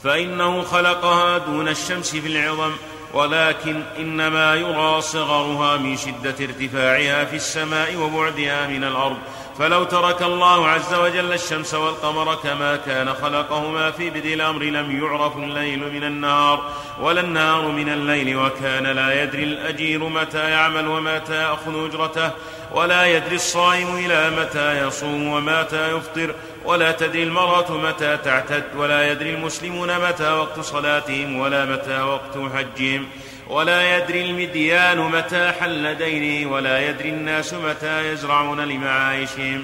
فإنه 0.04 0.62
خلقها 0.62 1.38
دون 1.38 1.68
الشمس 1.68 2.16
في 2.16 2.28
العظم 2.28 2.72
ولكن 3.14 3.84
إنما 4.00 4.56
يرى 4.56 5.02
صغرها 5.02 5.78
من 5.78 5.98
شدة 5.98 6.36
ارتفاعها 6.46 7.26
في 7.26 7.36
السماء 7.36 7.96
وبعدها 7.96 8.68
من 8.68 8.84
الأرض. 8.84 9.18
فلو 9.60 9.84
ترك 9.84 10.22
الله 10.22 10.68
عز 10.68 10.94
وجل 10.94 11.34
الشمس 11.34 11.74
والقمر 11.74 12.36
كما 12.36 12.76
كان 12.76 13.14
خلقهما 13.14 13.92
في 13.92 14.10
بدء 14.10 14.34
الأمر 14.34 14.64
لم 14.64 15.02
يعرف 15.02 15.38
الليل 15.38 15.80
من 15.94 16.04
النهار 16.04 16.72
ولا 17.02 17.22
النهار 17.22 17.68
من 17.68 17.90
الليل 17.90 18.38
وكان 18.38 18.84
لا 18.84 19.24
يدري 19.24 19.44
الأجير 19.44 20.04
متى 20.04 20.50
يعمل 20.50 20.88
ومتى 20.88 21.34
يأخذ 21.34 21.86
أجرته 21.86 22.32
ولا 22.72 23.06
يدري 23.06 23.36
الصائم 23.36 23.96
إلى 23.96 24.30
متى 24.30 24.88
يصوم 24.88 25.28
ومتى 25.28 25.92
يفطر 25.98 26.36
ولا 26.66 26.92
تدري 26.92 27.24
المرأة 27.24 27.78
متى 27.78 28.18
تعتد 28.18 28.64
ولا 28.78 29.12
يدري 29.12 29.34
المسلمون 29.34 30.00
متى 30.00 30.32
وقت 30.32 30.60
صلاتهم 30.60 31.40
ولا 31.40 31.66
متى 31.66 32.02
وقت 32.02 32.38
حجهم 32.56 33.08
ولا 33.50 33.98
يدري 33.98 34.26
المديان 34.26 34.98
متى 35.00 35.52
حل 35.52 35.96
دينه 35.96 36.52
ولا 36.52 36.90
يدري 36.90 37.10
الناس 37.10 37.54
متى 37.54 38.12
يزرعون 38.12 38.60
لمعايشهم 38.60 39.64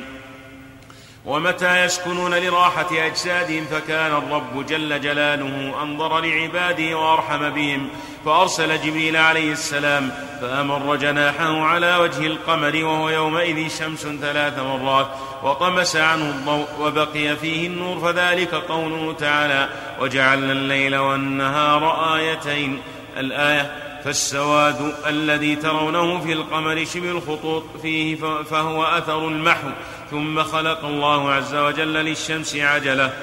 ومتى 1.26 1.86
يسكنون 1.86 2.34
لراحة 2.36 2.88
أجسادهم 2.92 3.66
فكان 3.66 4.12
الرب 4.12 4.66
جل 4.66 5.02
جلاله 5.02 5.84
أنظر 5.84 6.20
لعباده 6.20 6.98
وأرحم 6.98 7.50
بهم 7.50 7.90
فأرسل 8.26 8.82
جبريل 8.82 9.18
عليه 9.18 9.52
السلام 9.52 10.12
فأمر 10.42 10.96
جناحه 10.96 11.62
على 11.62 11.96
وجه 11.96 12.28
القمر 12.28 12.86
وهو 12.86 13.10
يومئذ 13.10 13.70
شمس 13.70 14.08
ثلاث 14.22 14.60
مرات 14.60 15.08
وطمس 15.44 15.96
عنه 15.96 16.30
الضوء 16.30 16.68
وبقي 16.80 17.36
فيه 17.36 17.68
النور 17.68 18.00
فذلك 18.00 18.54
قوله 18.54 19.14
تعالى 19.14 19.70
وجعلنا 20.00 20.52
الليل 20.52 20.96
والنهار 20.96 22.16
آيتين 22.16 22.82
الآية 23.18 23.72
فالسواد 24.04 24.94
الذي 25.08 25.56
ترونه 25.56 26.20
في 26.20 26.34
القمر 26.34 26.86
شبه 26.86 27.12
الخطوط 27.12 27.64
فيه 27.82 28.16
فهو 28.44 28.84
أثر 28.84 29.28
المحو 29.28 29.70
ثم 30.12 30.44
خلق 30.44 30.86
الله 30.86 31.32
عز 31.32 31.56
وجل 31.56 31.94
للشمس 31.94 32.56
عجلة. 32.56 33.14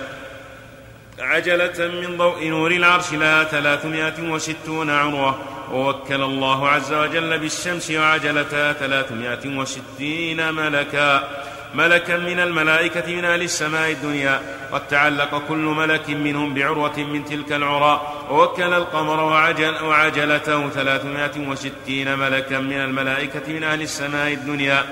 عجلة 1.19 1.89
من 1.89 2.17
ضوء 2.17 2.49
نور 2.49 2.71
العرش 2.71 3.13
لها 3.13 3.45
ثلاثمائة 3.45 4.31
وستون 4.31 4.91
عروة. 4.91 5.39
ووكل 5.73 6.23
الله 6.23 6.69
عز 6.69 6.93
وجل 6.93 7.39
بالشمس 7.39 7.91
وعجلتها 7.91 8.73
ثلاثمائة 8.73 9.59
وستين 9.59 10.55
ملكا. 10.55 11.29
ملكا 11.75 12.17
من 12.17 12.41
الملائكة 12.41 13.17
من 13.17 13.25
أهل 13.25 13.43
السماء 13.43 13.91
الدنيا 13.91 14.41
قد 14.73 14.89
تعلق 14.89 15.43
كل 15.49 15.57
ملك 15.57 16.11
منهم 16.11 16.55
بعروة 16.55 16.99
من 16.99 17.25
تلك 17.25 17.53
العرى 17.53 18.01
ووكل 18.31 18.75
القمر 18.75 19.21
وعجل 19.21 19.85
وعجلته 19.85 20.69
ثلاثمائة 20.69 21.49
وستين 21.49 22.19
ملكا 22.19 22.59
من 22.59 22.81
الملائكة 22.81 23.53
من 23.53 23.65
أهل 23.65 23.83
السماء 23.83 24.33
الدنيا. 24.33 24.85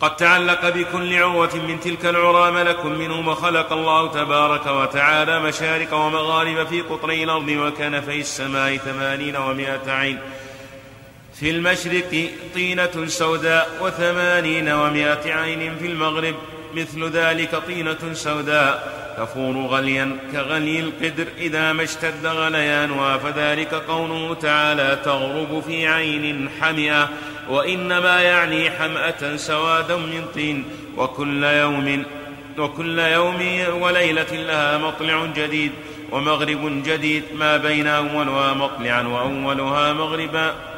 قد 0.00 0.16
تعلق 0.16 0.68
بكل 0.68 1.16
عروة 1.16 1.56
من 1.56 1.80
تلك 1.80 2.06
العرى 2.06 2.50
ملك 2.50 2.84
منهم 2.86 3.28
وخلق 3.28 3.72
الله 3.72 4.10
تبارك 4.10 4.66
وتعالى 4.66 5.40
مشارق 5.40 5.94
ومغارب 5.94 6.66
في 6.66 6.80
قطري 6.80 7.24
الأرض 7.24 7.48
وكنفي 7.48 8.20
السماء 8.20 8.76
ثمانين 8.76 9.36
ومائة 9.36 9.90
عين. 9.90 10.18
في 11.40 11.50
المشرق 11.50 12.30
طينة 12.54 13.06
سوداء 13.06 13.68
وثمانين 13.80 14.68
ومائة 14.68 15.32
عين 15.32 15.76
في 15.78 15.86
المغرب 15.86 16.34
مثل 16.74 17.08
ذلك 17.08 17.56
طينة 17.66 18.12
سوداء. 18.12 18.96
تفور 19.18 19.56
غليا 19.56 20.16
كغلي 20.32 20.80
القدر 20.80 21.26
إذا 21.38 21.72
ما 21.72 21.82
اشتد 21.82 22.26
غليانها 22.26 23.16
فذلك 23.16 23.74
قوله 23.74 24.34
تعالى 24.34 24.98
تغرب 25.04 25.62
في 25.66 25.86
عين 25.86 26.48
حمئة 26.60 27.08
وإنما 27.48 28.22
يعني 28.22 28.70
حمأة 28.70 29.36
سوادا 29.36 29.96
من 29.96 30.24
طين. 30.34 30.64
وكل 30.96 31.44
يوم 31.44 32.04
وكل 32.58 32.98
يوم 32.98 33.64
وليلة 33.80 34.32
لها 34.32 34.78
مطلع 34.78 35.26
جديد 35.36 35.72
ومغرب 36.10 36.82
جديد 36.86 37.22
ما 37.34 37.56
بين 37.56 37.86
أولها 37.86 38.54
مطلعا 38.54 39.02
وأولها 39.02 39.92
مغربا. 39.92 40.75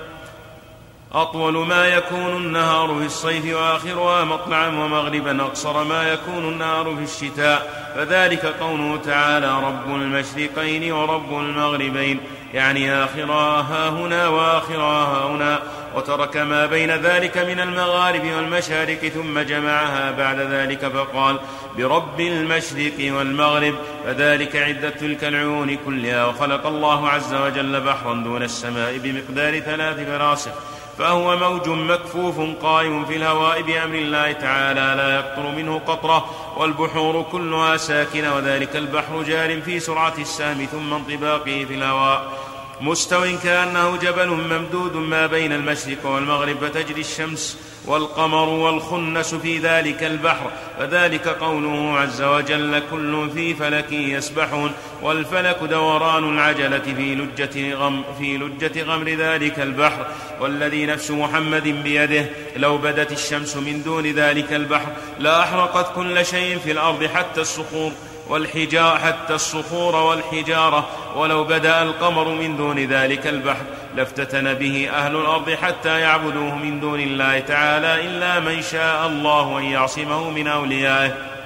أطول 1.14 1.66
ما 1.66 1.86
يكون 1.86 2.36
النهار 2.36 2.94
في 2.98 3.06
الصيف 3.06 3.56
وآخرها 3.56 4.24
مطلعا 4.24 4.68
ومغربا 4.68 5.42
أقصر 5.42 5.84
ما 5.84 6.12
يكون 6.12 6.48
النهار 6.48 6.96
في 6.96 7.02
الشتاء. 7.02 7.88
فذلك 7.96 8.46
قوله 8.46 8.96
تعالى 9.04 9.60
رب 9.60 9.94
المشرقين 9.94 10.92
ورب 10.92 11.32
المغربين. 11.32 12.20
يعني 12.54 13.04
آخرها 13.04 13.60
ها 13.60 13.88
هنا 13.88 14.28
وآخرها 14.28 15.04
ها 15.04 15.26
هنا. 15.26 15.62
وترك 15.96 16.36
ما 16.36 16.66
بين 16.66 16.90
ذلك 16.90 17.38
من 17.38 17.60
المغارب 17.60 18.24
والمشارق 18.24 18.98
ثم 18.98 19.38
جمعها 19.38 20.10
بعد 20.10 20.38
ذلك 20.40 20.88
فقال 20.88 21.38
برب 21.78 22.20
المشرق 22.20 23.12
والمغرب. 23.14 23.74
فذلك 24.04 24.56
عدة 24.56 24.90
تلك 24.90 25.24
العيون 25.24 25.76
كلها. 25.86 26.26
وخلق 26.26 26.66
الله 26.66 27.08
عز 27.08 27.34
وجل 27.34 27.80
بحرا 27.80 28.14
دون 28.14 28.42
السماء 28.42 28.98
بمقدار 28.98 29.60
ثلاث 29.60 29.96
فراسخ. 30.08 30.52
فهو 30.98 31.36
موج 31.36 31.68
مكفوف 31.68 32.40
قائم 32.62 33.04
في 33.04 33.16
الهواء 33.16 33.62
بأمر 33.62 33.94
الله 33.94 34.32
تعالى 34.32 34.94
لا 34.96 35.14
يقطر 35.14 35.50
منه 35.50 35.78
قطرة 35.78 36.30
والبحور 36.56 37.22
كلها 37.22 37.76
ساكنة 37.76 38.34
وذلك 38.34 38.76
البحر 38.76 39.22
جار 39.22 39.60
في 39.60 39.80
سرعة 39.80 40.14
السهم 40.18 40.64
ثم 40.64 40.92
انطباقه 40.94 41.64
في 41.68 41.74
الهواء. 41.74 42.47
مستو 42.80 43.38
كأنه 43.42 43.96
جبل 43.96 44.28
ممدود 44.28 44.96
ما 44.96 45.26
بين 45.26 45.52
المشرق 45.52 46.06
والمغرب 46.06 46.56
فتجري 46.56 47.00
الشمس 47.00 47.58
والقمر 47.86 48.48
والخنس 48.48 49.34
في 49.34 49.58
ذلك 49.58 50.02
البحر 50.02 50.50
فذلك 50.78 51.28
قوله 51.28 51.98
عز 51.98 52.22
وجل 52.22 52.82
كل 52.90 53.30
في 53.34 53.54
فلك 53.54 53.92
يسبحون 53.92 54.72
والفلك 55.02 55.58
دوران 55.62 56.34
العجلة 56.34 56.78
في 56.78 57.14
لجة 57.14 57.74
غم 57.74 58.04
في 58.18 58.36
لجة 58.38 58.82
غمر 58.82 59.08
ذلك 59.08 59.60
البحر 59.60 60.06
والذي 60.40 60.86
نفس 60.86 61.10
محمد 61.10 61.68
بيده 61.68 62.26
لو 62.56 62.78
بدت 62.78 63.12
الشمس 63.12 63.56
من 63.56 63.82
دون 63.82 64.06
ذلك 64.06 64.52
البحر 64.52 64.92
لأحرقت 65.18 65.94
كل 65.94 66.26
شيء 66.26 66.58
في 66.58 66.70
الأرض 66.72 67.04
حتى 67.04 67.40
الصخور 67.40 67.92
والحجار 68.28 68.98
حتى 68.98 69.34
الصخور 69.34 69.96
والحجارة. 69.96 70.88
ولو 71.16 71.44
بدأ 71.44 71.82
القمر 71.82 72.28
من 72.28 72.56
دون 72.56 72.78
ذلك 72.78 73.26
البحر 73.26 73.64
لافتتن 73.96 74.54
به 74.54 74.90
أهل 74.90 75.16
الأرض 75.16 75.50
حتى 75.50 76.00
يعبدوه 76.00 76.54
من 76.54 76.80
دون 76.80 77.00
الله 77.00 77.40
تعالى 77.40 78.04
إلا 78.04 78.40
من 78.40 78.62
شاء 78.62 79.06
الله 79.06 79.58
أن 79.58 79.64
يعصمه 79.64 80.30
من 80.30 80.46
أوليائه. 80.46 81.37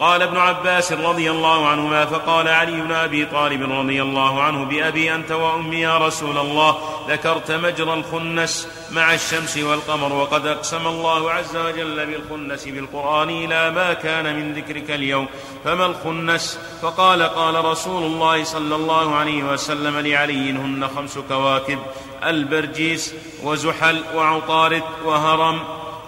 قال 0.00 0.22
ابن 0.22 0.36
عباس 0.36 0.92
رضي 0.92 1.30
الله 1.30 1.68
عنهما 1.68 2.06
فقال 2.06 2.48
علي 2.48 2.80
بن 2.80 2.92
أبي 2.92 3.26
طالب 3.26 3.72
رضي 3.72 4.02
الله 4.02 4.42
عنه 4.42 4.64
بأبي 4.64 5.14
أنت 5.14 5.32
وأمي 5.32 5.80
يا 5.80 5.98
رسول 5.98 6.38
الله 6.38 6.78
ذكرت 7.08 7.52
مجرى 7.52 7.94
الخنس 7.94 8.68
مع 8.90 9.14
الشمس 9.14 9.58
والقمر 9.58 10.12
وقد 10.12 10.46
أقسم 10.46 10.86
الله 10.86 11.30
عز 11.30 11.56
وجل 11.56 12.06
بالخنس 12.06 12.64
بالقران 12.64 13.30
إلى 13.30 13.70
ما 13.70 13.92
كان 13.92 14.36
من 14.36 14.54
ذكرك 14.54 14.90
اليوم 14.90 15.26
فما 15.64 15.86
الخنس؟ 15.86 16.58
فقال 16.82 17.22
قال 17.22 17.64
رسول 17.64 18.02
الله 18.02 18.44
صلى 18.44 18.74
الله 18.74 19.14
عليه 19.14 19.42
وسلم 19.42 19.98
لعلي 19.98 20.50
هن 20.50 20.88
خمس 20.96 21.18
كواكب 21.18 21.78
البرجيس 22.24 23.14
وزحل 23.42 24.02
وعطارد 24.14 24.82
وهرم 25.04 25.60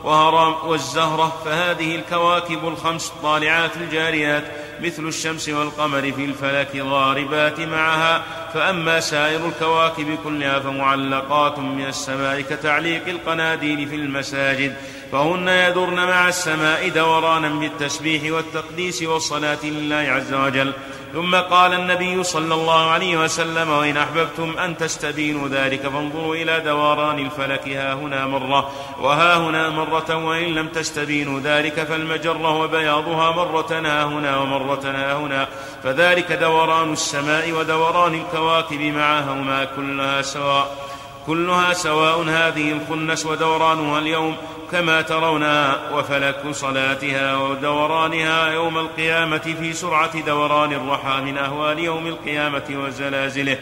وهرم 0.04 0.54
والزهرة 0.68 1.32
فهذه 1.44 1.96
الكواكب 1.96 2.68
الخمس 2.68 3.12
الطالعات 3.16 3.76
الجاريات 3.76 4.44
مثل 4.80 5.08
الشمس 5.08 5.48
والقمر 5.48 6.12
في 6.12 6.24
الفلك 6.24 6.76
غاربات 6.76 7.60
معها. 7.60 8.24
فأما 8.54 9.00
سائر 9.00 9.46
الكواكب 9.46 10.18
كلها 10.24 10.58
فمعلقات 10.58 11.58
من 11.58 11.84
السماء 11.86 12.40
كتعليق 12.40 13.08
القناديل 13.08 13.88
في 13.88 13.94
المساجد 13.94 14.74
فهن 15.12 15.48
يدرن 15.48 15.96
مع 15.96 16.28
السماء 16.28 16.88
دورانا 16.88 17.48
بالتسبيح 17.48 18.32
والتقديس 18.32 19.02
والصلاة 19.02 19.58
لله 19.64 19.96
عز 19.96 20.34
وجل. 20.34 20.72
ثم 21.12 21.36
قال 21.36 21.72
النبي 21.72 22.22
صلى 22.22 22.54
الله 22.54 22.90
عليه 22.90 23.16
وسلم 23.16 23.70
وإن 23.70 23.96
أحببتم 23.96 24.58
أن 24.58 24.76
تستبينوا 24.76 25.48
ذلك 25.48 25.80
فانظروا 25.80 26.34
إلى 26.34 26.60
دوران 26.60 27.18
الفلك 27.18 27.68
ها 27.68 27.94
هنا 27.94 28.26
مرة 28.26 28.72
وها 29.00 29.36
هنا 29.36 29.70
مرة 29.70 30.16
وإن 30.16 30.54
لم 30.54 30.68
تستبينوا 30.68 31.40
ذلك 31.40 31.84
فالمجرة 31.84 32.58
وبياضها 32.58 33.30
مرة 33.30 33.72
ها 33.72 34.04
هنا 34.04 34.38
ومرة 34.38 34.82
ها 34.84 35.14
هنا. 35.14 35.48
فذلك 35.84 36.32
دوران 36.32 36.92
السماء 36.92 37.52
ودوران 37.52 38.14
الكواكب. 38.14 38.41
معهما 38.72 39.64
كلها 39.76 40.22
سواء 40.22 40.76
كلها 41.26 41.72
سواء 41.72 42.22
هذه 42.22 42.72
الخنس 42.72 43.26
ودورانها 43.26 43.98
اليوم 43.98 44.36
كما 44.72 45.02
ترونها 45.02 45.90
وفلك 45.92 46.42
صلاتها 46.52 47.36
ودورانها 47.36 48.48
يوم 48.52 48.78
القيامة 48.78 49.54
في 49.60 49.72
سرعة 49.72 50.20
دوران 50.20 50.72
الرحى 50.72 51.20
من 51.20 51.38
أهوال 51.38 51.78
يوم 51.78 52.06
القيامة 52.06 52.64
وزلازله. 52.70 53.58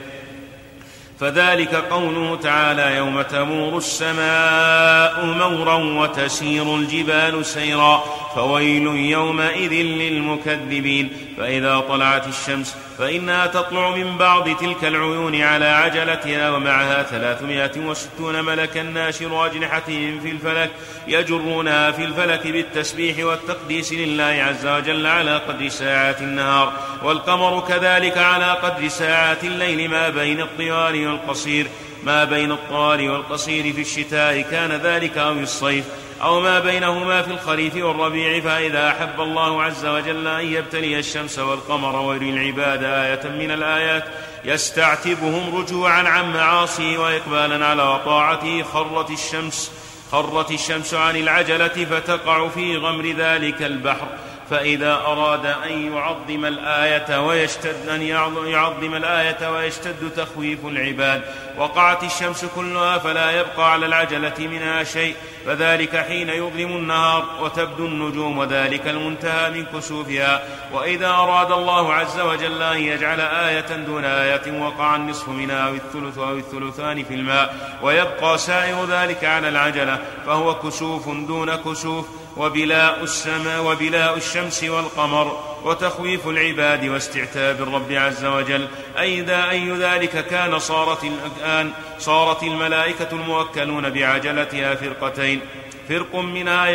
فذلك 1.21 1.75
قوله 1.75 2.37
تعالى 2.43 2.97
يوم 2.97 3.23
تمور 3.23 3.77
السماء 3.77 5.25
مورا 5.25 5.75
وتسير 5.75 6.75
الجبال 6.77 7.47
سيرا 7.47 8.05
فويل 8.35 8.87
يومئذ 8.87 9.73
للمكذبين. 9.73 11.11
فإذا 11.39 11.81
طلعت 11.81 12.29
الشمس 12.29 12.77
فإنها 12.99 13.47
تطلع 13.47 13.91
من 13.91 14.19
بعض 14.19 14.57
تلك 14.57 14.85
العيون 14.85 15.43
على 15.43 15.65
عجلتها 15.65 16.51
ومعها 16.51 17.03
ثلاثمائة 17.03 17.79
وستون 17.79 18.45
ملكا 18.45 18.83
ناشر 18.83 19.47
أجنحتهم 19.47 20.21
في 20.21 20.31
الفلك 20.31 20.71
يجرونها 21.09 21.91
في 21.91 22.05
الفلك 22.05 22.47
بالتسبيح 22.47 23.25
والتقديس 23.25 23.93
لله 23.93 24.45
عز 24.49 24.67
وجل 24.67 25.07
على 25.07 25.37
قدر 25.37 25.69
ساعات 25.69 26.21
النهار 26.21 26.73
والقمر 27.03 27.61
كذلك 27.69 28.19
على 28.19 28.53
قدر 28.53 28.89
ساعات 28.89 29.45
الليل 29.45 29.91
ما 29.91 30.09
بين 30.09 30.41
الطوال 30.41 31.07
والقصير 31.07 31.67
ما 32.05 32.25
بين 32.25 32.53
الطوال 32.53 33.11
والقصير 33.11 33.73
في 33.73 33.81
الشتاء 33.81 34.41
كان 34.41 34.73
ذلك 34.73 35.19
أو 35.19 35.33
الصيف. 35.33 35.85
أو 36.23 36.41
ما 36.41 36.59
بينهما 36.59 37.23
في 37.23 37.31
الخريف 37.31 37.77
والربيع 37.77 38.41
فإذا 38.41 38.89
أحب 38.89 39.21
الله 39.21 39.63
عز 39.63 39.87
وجل 39.87 40.27
أن 40.27 40.45
يبتلي 40.47 40.99
الشمس 40.99 41.39
والقمر 41.39 41.97
ويري 41.97 42.31
العباد 42.31 42.85
آية 42.85 43.29
من 43.29 43.51
الآيات 43.51 44.05
يستعتبهم 44.45 45.57
رجوعا 45.57 46.03
عن 46.09 46.33
معاصيه 46.33 46.99
وإقبالا 46.99 47.67
على 47.67 48.01
طاعته 48.05 48.63
خرت 48.63 49.11
الشمس 49.11 49.73
خرت 50.13 50.51
الشمس 50.51 50.95
عن 50.95 51.17
العجلة 51.17 51.87
فتقع 51.91 52.49
في 52.49 52.77
غمر 52.77 53.07
ذلك 53.07 53.63
البحر. 53.63 54.07
فإذا 54.51 54.95
أراد 54.95 55.47
أن 55.47 55.95
يعظم 55.95 56.45
الآية 56.45 57.27
ويشتد 57.27 57.89
أن 57.89 58.03
يعظم 58.47 58.95
الآية 58.95 59.53
ويشتد 59.53 60.11
تخويف 60.17 60.67
العباد. 60.67 61.23
وقعت 61.59 62.05
الشمس 62.05 62.45
كلها 62.45 62.99
فلا 62.99 63.31
يبقى 63.31 63.73
على 63.73 63.87
العجلة 63.87 64.35
منها 64.39 64.85
شيء. 64.85 65.15
فذلك 65.47 65.97
حين 65.97 66.29
يظلم 66.29 66.77
النهار 66.77 67.25
وتبدو 67.43 67.87
النجوم 67.87 68.39
وذلك 68.39 68.87
المنتهى 68.87 69.51
من 69.51 69.65
كسوفها. 69.65 70.43
وإذا 70.73 71.09
أراد 71.09 71.53
الله 71.53 71.95
عز 71.95 72.21
وجل 72.21 72.63
أن 72.63 72.79
يجعل 72.79 73.21
آية 73.21 73.77
دون 73.77 74.05
آية 74.05 74.61
وقع 74.61 74.97
النصف 74.97 75.29
منها 75.29 75.69
أو 75.69 75.75
الثلث 75.75 76.19
أو 76.19 76.37
الثلثان 76.37 77.05
في 77.05 77.15
الماء. 77.15 77.79
ويبقى 77.83 78.39
سائر 78.39 78.85
ذلك 78.85 79.25
على 79.25 79.49
العجلة. 79.49 79.99
فهو 80.27 80.55
كسوف 80.55 81.09
دون 81.09 81.57
كسوف. 81.57 82.07
وبلاء 82.41 83.03
السماء 83.03 83.63
وبلاء 83.65 84.17
الشمس 84.17 84.65
والقمر 84.65 85.27
وتخويف 85.65 86.29
العباد 86.29 86.85
واستعتاب 86.89 87.63
الرب 87.63 87.93
عز 87.93 88.25
وجل. 88.25 88.69
أيضا 88.99 89.51
أي 89.51 89.71
ذلك 89.71 90.27
كان 90.27 90.59
صارت 90.59 91.05
الآن 91.05 91.73
صارت 92.01 92.43
الملائكة 92.43 93.09
الموكلون 93.13 93.91
بعجلتها 93.91 94.75
فرقتين. 94.75 95.41
فرق 95.89 96.17
منها 96.17 96.67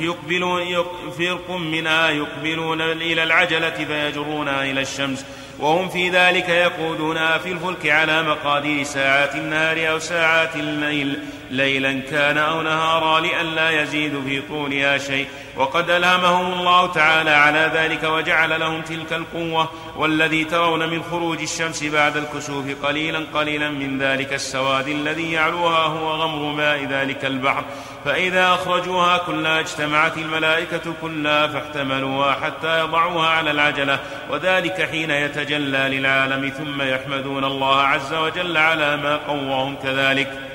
يقبلون 0.00 0.84
فرق 1.18 1.50
منها 1.50 2.10
يقبلون 2.10 2.80
إلى 2.80 3.22
العجلة 3.22 3.70
فيجرونها 3.70 4.64
إلى 4.64 4.80
الشمس. 4.80 5.24
وهم 5.58 5.88
في 5.88 6.10
ذلك 6.10 6.48
يقودون 6.48 7.38
في 7.38 7.52
الفلك 7.52 7.86
على 7.86 8.22
مقادير 8.22 8.84
ساعات 8.84 9.34
النهار 9.34 9.90
أو 9.90 9.98
ساعات 9.98 10.56
الليل. 10.56 11.18
ليلا 11.50 12.00
كان 12.10 12.38
أو 12.38 12.62
نهارا 12.62 13.20
لئلا 13.20 13.82
يزيد 13.82 14.22
في 14.26 14.42
طولها 14.48 14.98
شيء. 14.98 15.26
وقد 15.56 15.90
ألهمهم 15.90 16.52
الله 16.52 16.92
تعالى 16.92 17.30
على 17.30 17.70
ذلك 17.74 18.02
وجعل 18.04 18.60
لهم 18.60 18.82
تلك 18.82 19.12
القوة 19.12 19.70
والذي 19.96 20.44
ترون 20.44 20.88
من 20.88 21.02
خروج 21.02 21.40
الشمس 21.40 21.84
بعد 21.84 22.16
الكسوف 22.16 22.64
قليلا 22.84 23.24
قليلا 23.34 23.70
من 23.70 24.02
ذلك 24.02 24.32
السواد 24.44 24.88
الذي 24.88 25.32
يعلوها 25.32 25.78
هو 25.78 26.10
غمر 26.10 26.52
ماء 26.52 26.84
ذلك 26.84 27.24
البحر. 27.24 27.64
فإذا 28.04 28.54
أخرجوها 28.54 29.18
كلها 29.18 29.60
اجتمعت 29.60 30.18
الملائكة 30.18 30.94
كلها 31.02 31.46
فاحتملوها 31.46 32.32
حتى 32.32 32.80
يضعوها 32.80 33.28
على 33.28 33.50
العجلة. 33.50 33.98
وذلك 34.30 34.88
حين 34.90 35.10
يتجلى 35.10 35.98
للعالم 35.98 36.48
ثم 36.48 36.82
يحمدون 36.82 37.44
الله 37.44 37.80
عز 37.80 38.14
وجل 38.14 38.56
على 38.56 38.96
ما 38.96 39.16
قواهم 39.16 39.76
كذلك. 39.82 40.53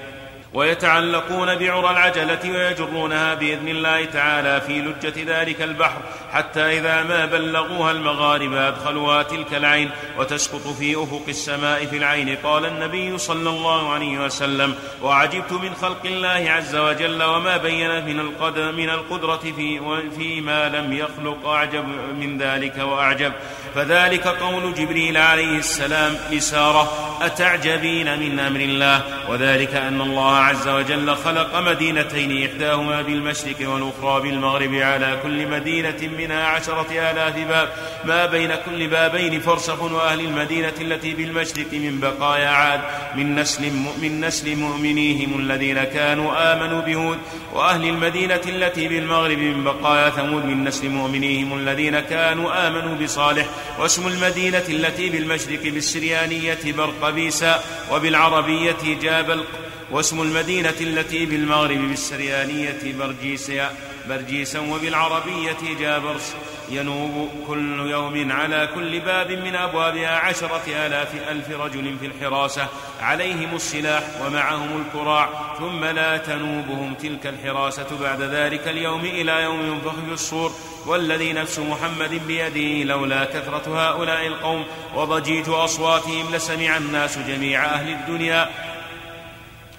ويتعلقون 0.54 1.56
بعرى 1.56 1.92
العجلة 1.92 2.40
ويجرونها 2.46 3.34
بإذن 3.34 3.68
الله 3.68 4.06
تعالى 4.06 4.62
في 4.62 4.82
لجة 4.82 5.14
ذلك 5.28 5.62
البحر 5.62 6.02
حتى 6.34 6.80
إذا 6.80 7.04
ما 7.04 7.26
بلغوها 7.26 7.92
المغارب 7.92 8.54
أدخلوها 8.54 9.24
تلك 9.24 9.54
العين 9.54 9.90
وتسقط 10.18 10.68
في 10.68 10.96
أفق 10.96 11.24
السماء 11.28 11.86
في 11.86 11.98
العين. 11.98 12.38
قال 12.44 12.66
النبي 12.66 13.18
صلى 13.18 13.50
الله 13.50 13.94
عليه 13.94 14.20
وسلم 14.20 14.76
وعجبت 15.02 15.52
من 15.52 15.74
خلق 15.76 16.06
الله 16.06 16.52
عز 16.52 16.76
وجل 16.76 17.24
وما 17.24 17.58
بين 17.58 18.06
من 18.06 18.20
القدر 18.20 18.72
من 18.72 18.90
القدرة 18.90 19.38
في 19.56 19.82
فيما 20.18 20.70
لم 20.70 20.94
يخلق 20.94 21.48
أعجب 21.48 21.86
من 22.20 22.38
ذلك 22.38 22.78
وأعجب. 22.78 23.34
فذلك 23.76 24.28
قول 24.28 24.74
جبريل 24.74 25.18
عليه 25.18 25.58
السلام 25.58 26.18
لسارة 26.32 27.18
أتعجبين 27.22 28.20
من 28.20 28.40
أمر 28.40 28.60
الله؟ 28.60 29.04
وذلك 29.30 29.76
أن 29.76 30.02
الله 30.02 30.39
عز 30.40 30.68
وجل 30.68 31.16
خلق 31.16 31.60
مدينتين 31.60 32.50
إحداهما 32.50 33.02
بالمشرق 33.02 33.70
والأخرى 33.70 34.22
بالمغرب 34.22 34.74
على 34.74 35.20
كل 35.24 35.48
مدينة 35.48 36.10
منها 36.18 36.46
عشرة 36.46 36.92
آلاف 36.92 37.38
باب. 37.38 37.70
ما 38.06 38.26
بين 38.26 38.56
كل 38.66 38.88
بابين 38.88 39.40
فرسخ 39.40 39.82
وأهل 39.82 40.20
المدينة 40.20 40.74
التي 40.82 41.14
بالمشرق 41.14 41.74
من 41.74 42.00
بقايا 42.00 42.50
عاد. 42.50 42.82
من 43.16 43.36
نسل 43.36 43.72
من 44.02 44.22
نسل 44.22 44.56
مؤمنيهم 44.56 45.40
الذين 45.40 45.84
كانوا 45.84 46.54
آمنوا 46.54 46.82
بهود. 46.82 47.18
وأهل 47.54 47.86
المدينة 47.86 48.42
التي 48.48 48.88
بالمغرب 48.88 49.38
من 49.38 49.64
بقايا 49.64 50.10
ثمود. 50.10 50.46
من 50.46 50.64
نسل 50.64 50.90
مؤمنيهم 50.90 51.58
الذين 51.58 52.00
كانوا 52.00 52.68
آمنوا 52.68 52.96
بصالح. 52.96 53.46
واسم 53.80 54.08
المدينة 54.08 54.64
التي 54.70 55.10
بالمشرق 55.10 55.64
بالسريانية 55.64 56.60
برقبيسا. 56.66 57.64
وبالعربية 57.92 59.00
جابل 59.02 59.44
واسم 59.92 60.22
المدينة 60.22 60.76
التي 60.82 61.26
بالمغرب 61.26 61.78
بالسريانية 61.78 62.94
برجيسا 63.00 63.72
برجيسا 64.10 64.60
وبالعربية 64.60 65.58
جابرس. 65.80 66.36
ينوب 66.72 67.30
كل 67.48 67.80
يوم 67.90 68.32
على 68.32 68.70
كل 68.76 69.00
باب 69.00 69.32
من 69.32 69.56
أبوابها 69.56 70.18
عشرة 70.18 70.62
آلاف 70.68 71.30
ألف 71.30 71.52
رجل 71.52 71.96
في 72.00 72.06
الحراسة. 72.06 72.68
عليهم 73.02 73.56
السلاح 73.56 74.04
ومعهم 74.26 74.86
الكراع 74.86 75.30
ثم 75.60 75.86
لا 75.86 76.18
تنوبهم 76.18 76.94
تلك 76.94 77.28
الحراسة 77.28 77.88
بعد 78.02 78.22
ذلك 78.22 78.68
اليوم 78.68 79.06
إلى 79.06 79.44
يوم 79.44 79.62
ينفخ 79.62 79.96
في 80.08 80.14
الصور. 80.14 80.52
والذي 80.86 81.34
نفس 81.34 81.60
محمد 81.60 82.22
بيده 82.28 82.84
لولا 82.84 83.26
كثرة 83.26 83.90
هؤلاء 83.90 84.28
القوم. 84.28 84.66
وضجيج 84.96 85.50
أصواتهم 85.50 86.36
لسمع 86.36 86.78
الناس 86.78 87.18
جميع 87.18 87.66
أهل 87.66 87.90
الدنيا. 87.90 88.50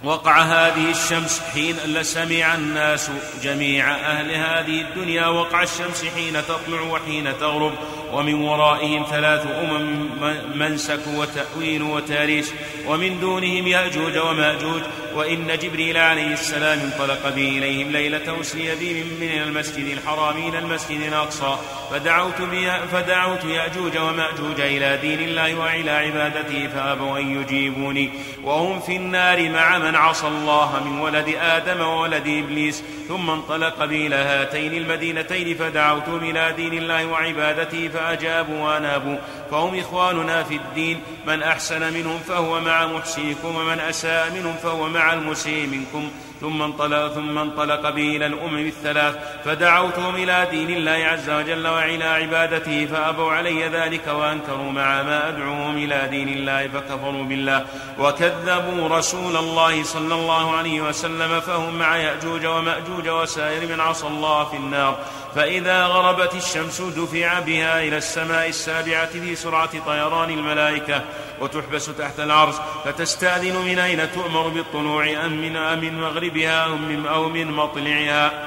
وقع 0.05 0.42
هذه 0.42 0.90
الشمس 0.90 1.40
حين 1.55 1.76
لسمع 1.76 2.55
الناس 2.55 3.11
جميع 3.42 3.94
أهل 3.94 4.30
هذه 4.30 4.80
الدنيا 4.80 5.26
وقع 5.26 5.62
الشمس 5.62 6.05
حين 6.14 6.32
تطلع 6.32 6.80
وحين 6.80 7.38
تغرب. 7.40 7.72
ومن 8.12 8.34
ورائهم 8.34 9.04
ثلاث 9.11 9.46
أمم 9.46 10.08
منسك 10.54 11.00
وتأويل 11.14 11.82
وتاريش 11.82 12.46
ومن 12.86 13.20
دونهم 13.20 13.66
يأجوج 13.66 14.18
ومأجوج 14.18 14.82
وإن 15.14 15.58
جبريل 15.62 15.96
عليه 15.96 16.32
السلام 16.32 16.78
انطلق 16.80 17.34
بي 17.34 17.58
إليهم 17.58 17.92
ليلة 17.92 18.40
أسري 18.40 18.74
بي 18.74 19.04
من 19.20 19.42
المسجد 19.42 19.86
الحرام 19.86 20.48
إلى 20.48 20.58
المسجد 20.58 21.00
الأقصى. 21.00 21.56
فدعوت, 21.90 22.34
فدعوت 22.92 23.44
يأجوج 23.44 23.98
ومأجوج 23.98 24.61
إلى 24.61 24.96
دين 24.96 25.20
الله 25.20 25.54
وإلى 25.54 25.90
عبادته 25.90 26.68
فأبوا 26.74 27.18
أن 27.18 27.40
يجيبوني. 27.40 28.11
وهم 28.44 28.80
في 28.80 28.96
النار 28.96 29.48
مع 29.48 29.78
من 29.78 29.96
عصى 29.96 30.26
الله 30.26 30.84
من 30.84 31.00
ولد 31.00 31.34
آدم 31.40 31.80
وولد 31.80 32.26
إبليس. 32.26 32.82
ثم 33.08 33.30
انطلق 33.30 33.84
بي 33.84 34.06
إلى 34.06 34.16
هاتين 34.16 34.74
المدينتين 34.74 35.56
فدعوتهم 35.56 36.30
إلى 36.30 36.52
دين 36.56 36.74
الله 36.78 37.06
وعبادته 37.06 37.88
فأجابوا 38.01 38.64
وأنابوا 38.64 39.16
فهم 39.51 39.78
إخواننا 39.78 40.42
في 40.42 40.57
الدين 40.57 41.01
من 41.26 41.42
أحسن 41.42 41.92
منهم 41.92 42.18
فهو 42.18 42.61
مع 42.61 42.86
محسنكم 42.86 43.57
ومن 43.57 43.80
أساء 43.80 44.30
منهم 44.30 44.55
فهو 44.62 44.88
مع 44.88 45.12
المسيء 45.12 45.66
منكم 45.66 46.11
ثم 46.40 46.62
انطلق 46.62 47.12
ثم 47.12 47.38
انطلق 47.38 47.90
به 47.90 48.16
إلى 48.16 48.26
الأمم 48.26 48.66
الثلاث 48.66 49.16
فدعوتهم 49.44 50.14
إلى 50.14 50.46
دين 50.51 50.70
الله 50.70 50.90
عز 50.92 51.30
وجل 51.30 51.66
وإلى 51.66 52.05
عبادته 52.05 52.86
فأبوا 52.86 53.32
علي 53.32 53.68
ذلك 53.68 54.09
وأنكروا 54.09 54.72
مع 54.72 55.03
ما 55.03 55.28
أدعوهم 55.28 55.76
إلى 55.76 56.09
دين 56.11 56.28
الله 56.28 56.68
فكفروا 56.68 57.24
بالله 57.24 57.66
وكذبوا 57.98 58.88
رسول 58.88 59.36
الله 59.36 59.82
صلى 59.82 60.14
الله 60.14 60.57
عليه 60.57 60.80
وسلم 60.80 61.40
فهم 61.40 61.78
مع 61.78 61.96
يأجوج 61.96 62.46
ومأجوج 62.46 63.09
وسائر 63.09 63.66
من 63.66 63.80
عصى 63.80 64.07
الله 64.07 64.44
في 64.44 64.57
النار 64.57 64.98
فإذا 65.35 65.85
غربت 65.85 66.35
الشمس 66.35 66.81
دفع 66.81 67.41
بها 67.41 67.83
إلى 67.83 67.97
السماء 67.97 68.49
السابعة 68.49 69.07
في 69.07 69.37
سرعة 69.37 69.85
طيران 69.87 70.31
الملائكة 70.31 71.03
وتحبس 71.41 71.87
تحت 71.87 72.20
العرش 72.20 72.55
فتستأذن 72.85 73.57
من 73.57 73.78
أين 73.78 74.12
تؤمر 74.12 74.49
بالطلوع؟ 74.49 75.24
أم 75.26 75.41
من, 75.41 75.57
أم 75.57 76.01
مغربها 76.01 76.64
أو 76.64 76.76
من, 76.76 77.07
أو 77.07 77.28
من 77.28 77.53
مطلعها؟ 77.53 78.47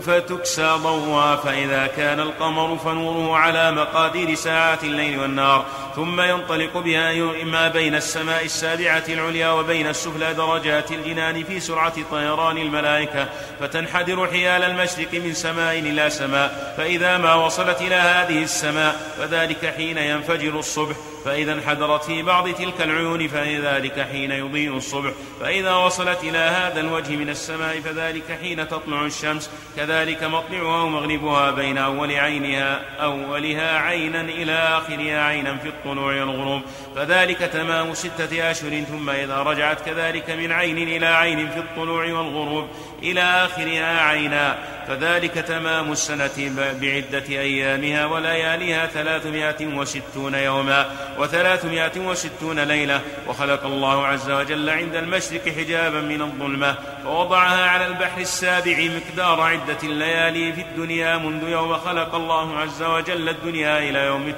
فتكسى 0.00 0.76
ضوءها 0.82 1.36
فإذا 1.36 1.86
كان 1.86 2.20
القمر 2.20 2.78
فنوره 2.78 3.36
على 3.36 3.72
مقادير 3.72 4.34
ساعات 4.34 4.84
الليل 4.84 5.18
والنهار. 5.18 5.64
ثم 5.96 6.20
ينطلق 6.20 6.78
بها 6.78 7.12
ما 7.44 7.68
بين 7.68 7.94
السماء 7.94 8.44
السابعة 8.44 9.04
العليا 9.08 9.50
وبين 9.50 9.86
السفلى 9.86 10.34
درجات 10.34 10.90
الجنان 10.92 11.44
في 11.44 11.60
سرعة 11.60 11.94
طيران 12.10 12.58
الملائكة 12.58 13.28
فتنحدر 13.60 14.26
حيال 14.26 14.62
المشرق 14.62 15.14
من 15.14 15.34
سماء 15.34 15.78
إلى 15.78 16.10
سماء 16.10 16.74
فإذا 16.76 17.18
ما 17.18 17.34
وصلت 17.34 17.80
إلى 17.80 17.94
هذه 17.94 18.42
السماء 18.42 19.14
فذلك 19.18 19.74
حين 19.76 19.98
ينفجر 19.98 20.58
الصبح. 20.58 20.96
فإذا 21.24 21.52
انحدرت 21.52 22.04
في 22.04 22.22
بعض 22.22 22.48
تلك 22.48 22.80
العيون 22.80 23.28
فذلك 23.28 24.00
حين 24.00 24.30
يضيء 24.30 24.76
الصبح 24.76 25.12
فإذا 25.40 25.74
وصلت 25.74 26.24
إلى 26.24 26.38
هذا 26.38 26.80
الوجه 26.80 27.16
من 27.16 27.28
السماء 27.28 27.80
فذلك 27.80 28.38
حين 28.42 28.68
تطلع 28.68 29.04
الشمس 29.06 29.50
كذلك 29.76 30.24
مطلعها 30.24 30.82
ومغربها 30.82 31.50
بين 31.50 31.78
أول 31.78 32.12
عينها 32.12 32.80
أولها 33.02 33.78
عينا 33.78 34.20
إلى 34.20 34.52
آخرها 34.52 35.24
عينا 35.24 35.56
في 35.56 35.68
الطلوع 35.68 36.14
والغروب 36.14 36.62
فذلك 36.96 37.38
تمام 37.38 37.94
ستة 37.94 38.50
أشهر 38.50 38.84
ثم 38.84 39.10
إذا 39.10 39.42
رجعت 39.42 39.80
كذلك 39.80 40.30
من 40.30 40.52
عين 40.52 40.78
إلى 40.78 41.06
عين 41.06 41.50
في 41.50 41.58
الطلوع 41.58 42.04
والغروب. 42.04 42.68
إلى 43.02 43.20
آخرها 43.20 44.00
عينا. 44.00 44.58
فذلك 44.88 45.34
تمام 45.34 45.92
السنة 45.92 46.52
بعدة 46.80 47.24
أيامها 47.28 48.06
ولياليها 48.06 48.86
ثلاثمائة 48.86 49.66
وستون 49.66 50.34
يوما 50.34 50.90
وثلاثمائة 51.18 52.00
وستون 52.00 52.60
ليلة. 52.60 53.00
وخلق 53.28 53.64
الله 53.64 54.06
عز 54.06 54.30
وجل 54.30 54.70
عند 54.70 54.96
المشرق 54.96 55.48
حجابا 55.48 56.00
من 56.00 56.22
الظلمة 56.22 56.74
فوضعها 57.04 57.68
على 57.70 57.86
البحر 57.86 58.20
السابع 58.20 58.76
مقدار 58.78 59.40
عدة 59.40 59.78
الليالي 59.82 60.52
في 60.52 60.60
الدنيا 60.60 61.16
منذ 61.16 61.48
يوم 61.48 61.76
خلق 61.76 62.14
الله 62.14 62.58
عز 62.58 62.82
وجل 62.82 63.28
الدنيا 63.28 63.78
إلى 63.78 63.98
يوم 64.06 64.32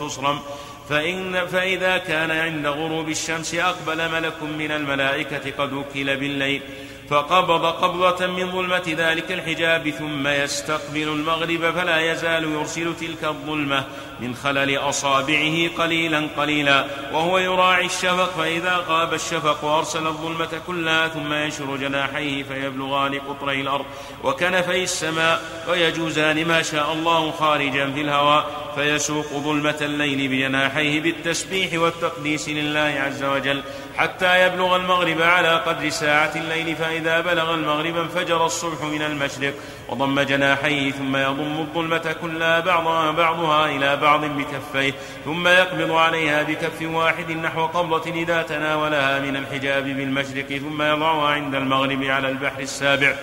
تصرم. 0.00 0.40
فإن 0.88 1.46
فإذا 1.46 1.98
كان 1.98 2.30
عند 2.30 2.66
غروب 2.66 3.08
الشمس 3.08 3.54
أقبل 3.54 4.12
ملك 4.12 4.42
من 4.42 4.70
الملائكة 4.70 5.52
قد 5.58 5.72
وكل 5.72 6.16
بالليل. 6.16 6.62
فقبض 7.10 7.66
قبضة 7.66 8.26
من 8.26 8.52
ظلمة 8.52 8.82
ذلك 8.86 9.32
الحجاب 9.32 9.90
ثم 9.90 10.26
يستقبل 10.26 11.08
المغرب 11.08 11.70
فلا 11.70 12.12
يزال 12.12 12.44
يرسل 12.44 12.96
تلك 13.00 13.24
الظلمة 13.24 13.84
من 14.20 14.34
خلل 14.34 14.78
أصابعه 14.78 15.68
قليلا 15.78 16.28
قليلا. 16.36 16.84
وهو 17.12 17.38
يراعي 17.38 17.86
الشفق 17.86 18.30
فإذا 18.38 18.84
غاب 18.88 19.14
الشفق 19.14 19.64
أرسل 19.64 20.06
الظلمة 20.06 20.60
كلها 20.66 21.08
ثم 21.08 21.32
ينشر 21.32 21.76
جناحيه 21.76 22.42
فيبلغان 22.42 23.18
قطري 23.18 23.60
الأرض 23.60 23.86
وكنفي 24.24 24.82
السماء 24.82 25.42
ويجوزان 25.68 26.48
ما 26.48 26.62
شاء 26.62 26.92
الله 26.92 27.30
خارجا 27.30 27.90
في 27.90 28.00
الهواء. 28.00 28.68
فيسوق 28.74 29.26
ظلمة 29.26 29.76
الليل 29.80 30.28
بجناحيه 30.28 31.00
بالتسبيح 31.00 31.80
والتقديس 31.80 32.48
لله 32.48 33.02
عز 33.06 33.24
وجل. 33.24 33.62
حتى 33.98 34.46
يبلغ 34.46 34.76
المغرب 34.76 35.22
على 35.22 35.56
قدر 35.56 35.88
ساعة 35.88 36.32
الليل 36.36 36.76
فإذا 36.76 37.20
بلغ 37.20 37.54
المغرب 37.54 37.96
انفجر 37.96 38.46
الصبح 38.46 38.82
من 38.82 39.02
المشرق 39.02 39.54
وضم 39.88 40.20
جناحيه 40.20 40.90
ثم 40.90 41.16
يضم 41.16 41.58
الظلمة 41.58 42.16
كلها 42.20 42.60
بعضها 42.60 43.10
بعضها 43.10 43.66
إلى 43.66 43.96
بعض 43.96 44.24
بكفيه 44.24 44.94
ثم 45.24 45.48
يقبض 45.48 45.90
عليها 45.90 46.42
بكف 46.42 46.82
واحد 46.82 47.30
نحو 47.30 47.66
قبضة 47.66 48.10
إذا 48.10 48.42
تناولها 48.42 49.18
من 49.20 49.36
الحجاب 49.36 49.84
بالمشرق 49.84 50.58
ثم 50.58 50.82
يضعها 50.82 51.28
عند 51.28 51.54
المغرب 51.54 52.04
على 52.04 52.28
البحر 52.28 52.60
السابع. 52.60 53.14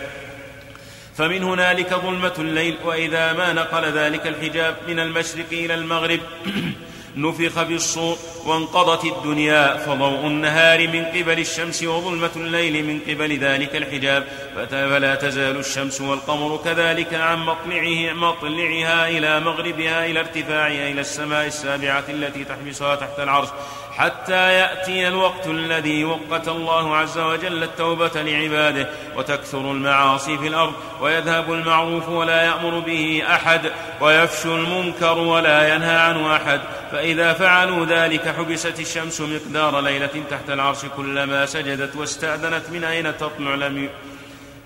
فمن 1.17 1.43
هنالك 1.43 1.93
ظلمة 1.93 2.33
الليل 2.39 2.77
وإذا 2.85 3.33
ما 3.33 3.53
نقل 3.53 3.83
ذلك 3.91 4.27
الحجاب 4.27 4.75
من 4.87 4.99
المشرق 4.99 5.45
إلى 5.51 5.73
المغرب. 5.73 6.19
نفخ 7.17 7.63
بالصور 7.63 8.17
وانقضت 8.45 9.05
الدنيا 9.05 9.77
فضوء 9.77 10.27
النهار 10.27 10.87
من 10.87 11.05
قبل 11.05 11.39
الشمس 11.39 11.83
وظلمة 11.83 12.31
الليل 12.35 12.85
من 12.85 12.99
قبل 12.99 13.37
ذلك 13.37 13.75
الحجاب. 13.75 14.27
فلا 14.69 15.15
تزال 15.15 15.57
الشمس 15.57 16.01
والقمر 16.01 16.59
كذلك 16.65 17.13
عن 17.13 17.39
مطلعه 17.39 18.13
مطلعها 18.13 19.09
إلى 19.09 19.39
مغربها 19.39 20.05
إلى 20.05 20.19
ارتفاعها 20.19 20.91
إلى 20.91 21.01
السماء 21.01 21.47
السابعة 21.47 22.03
التي 22.09 22.43
تحبسها 22.43 22.95
تحت 22.95 23.19
العرش. 23.19 23.49
حتى 23.97 24.53
يأتي 24.53 25.07
الوقت 25.07 25.47
الذي 25.47 26.05
وقت 26.05 26.47
الله 26.47 26.95
عز 26.95 27.17
وجل 27.17 27.63
التوبة 27.63 28.11
لعباده 28.15 28.89
وتكثر 29.15 29.71
المعاصي 29.71 30.37
في 30.37 30.47
الأرض 30.47 30.73
ويذهب 31.01 31.53
المعروف 31.53 32.09
ولا 32.09 32.41
يأمر 32.41 32.79
به 32.79 33.23
أحد 33.29 33.71
ويفشو 34.01 34.55
المنكر 34.55 35.17
ولا 35.17 35.75
ينهى 35.75 35.97
عنه 35.97 36.35
أحد. 36.35 36.61
فإذا 36.91 37.33
فعلوا 37.33 37.85
ذلك 37.85 38.35
حبست 38.37 38.79
الشمس 38.79 39.21
مقدار 39.21 39.81
ليلة 39.81 40.23
تحت 40.29 40.49
العرش 40.49 40.85
كلما 40.97 41.45
سجدت 41.45 41.95
واستأذنت 41.95 42.69
من 42.69 42.83
أين 42.83 43.17
تطلع؟ 43.17 43.55
لم 43.55 43.89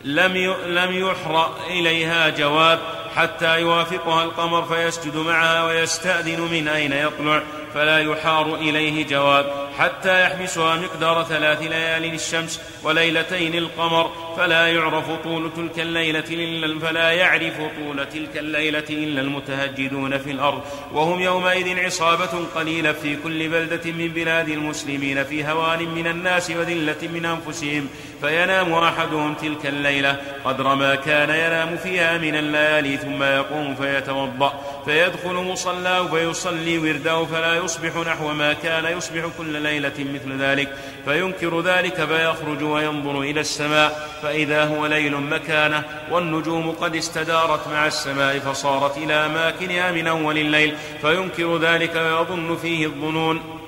لم 0.04 0.56
لم 0.66 1.08
يحرأ 1.08 1.56
إليها 1.70 2.30
جواب. 2.30 2.80
حتى 3.16 3.62
يوافقها 3.62 4.24
القمر 4.24 4.66
فيسجد 4.66 5.16
معها 5.16 5.66
ويستأذن 5.66 6.42
من 6.42 6.68
أين 6.68 6.94
يطلع 6.94 7.44
فلا 7.74 8.00
يحار 8.00 8.56
إليه 8.56 9.06
جواب. 9.08 9.70
حتى 9.78 10.24
يحبسها 10.24 10.76
مقدار 10.76 11.24
ثلاث 11.24 11.62
ليال 11.62 12.14
الشمس 12.14 12.62
وليلتين 12.84 13.56
القمر 13.56 14.12
فلا 14.38 14.68
يعرف 14.68 15.12
طول 15.24 15.52
تلك 15.56 15.80
الليلة 15.80 16.24
إلا 16.30 16.80
فلا 16.80 17.12
يعرف 17.12 17.58
طول 17.58 18.10
تلك 18.10 18.38
الليلة 18.38 18.84
إلا 18.90 19.22
المتهجدون 19.22 20.18
في 20.18 20.32
الأرض. 20.32 20.62
وهم 20.94 21.22
يومئذ 21.22 21.80
عصابة 21.86 22.46
قليلة 22.56 22.92
في 22.92 23.16
كل 23.16 23.50
بلدة 23.50 23.92
من 23.92 24.08
بلاد 24.08 24.50
المسلمين 24.50 25.24
في 25.24 25.46
هوان 25.46 25.80
من 25.80 26.08
الناس 26.08 26.50
وذلة 26.52 27.10
من 27.14 27.26
أنفسهم. 27.26 27.90
فينام 28.22 28.74
أحدهم 28.74 29.34
تلك 29.34 29.66
الليلة. 29.66 30.16
قدر 30.46 30.76
ما 30.76 30.96
كان 30.96 31.30
ينام 31.30 31.78
فيها 31.78 32.18
من 32.18 32.36
الليالي 32.36 32.98
ثم 32.98 33.24
يقوم 33.24 33.76
فيتوضأ 33.76 34.54
فيدخل 34.86 35.34
مصلاه 35.34 36.08
فيصلي 36.08 36.78
ورده 36.78 37.26
فلا 37.26 37.56
يصبح 37.56 37.96
نحو 37.96 38.34
ما 38.34 38.54
كان 38.54 38.98
يصبح 38.98 39.26
كل 39.38 39.62
ليلة 39.62 39.94
مثل 40.00 40.42
ذلك. 40.42 40.76
فينكر 41.06 41.62
ذلك 41.62 42.06
فيخرج 42.06 42.64
وينظر 42.64 43.22
إلى 43.22 43.40
السماء. 43.40 44.10
فإذا 44.24 44.64
هو 44.64 44.86
ليل 44.86 45.18
مكانه 45.18 45.84
والنجوم 46.12 46.72
قد 46.72 46.96
استدارت 46.96 47.68
مع 47.68 47.88
السماء 47.88 48.40
فصارت 48.40 48.98
إلى 48.98 49.14
أماكنها 49.14 49.92
من 49.92 50.08
أول 50.08 50.38
الليل. 50.38 50.76
فينكر 51.02 51.58
ذلك 51.58 51.96
ويظن 51.96 52.56
فيه 52.56 52.86
الظنون. 52.86 53.59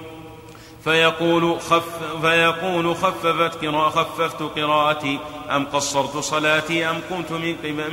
فيقول 0.83 1.59
خف 1.59 2.21
فيقول 2.21 2.95
خففت 2.95 3.65
قراءة 3.65 3.89
خففت 3.89 4.41
قراءتي. 4.41 5.19
أم 5.51 5.65
قصرت 5.65 6.17
صلاتي؟ 6.17 6.89
أم 6.89 6.99
قمت 7.09 7.31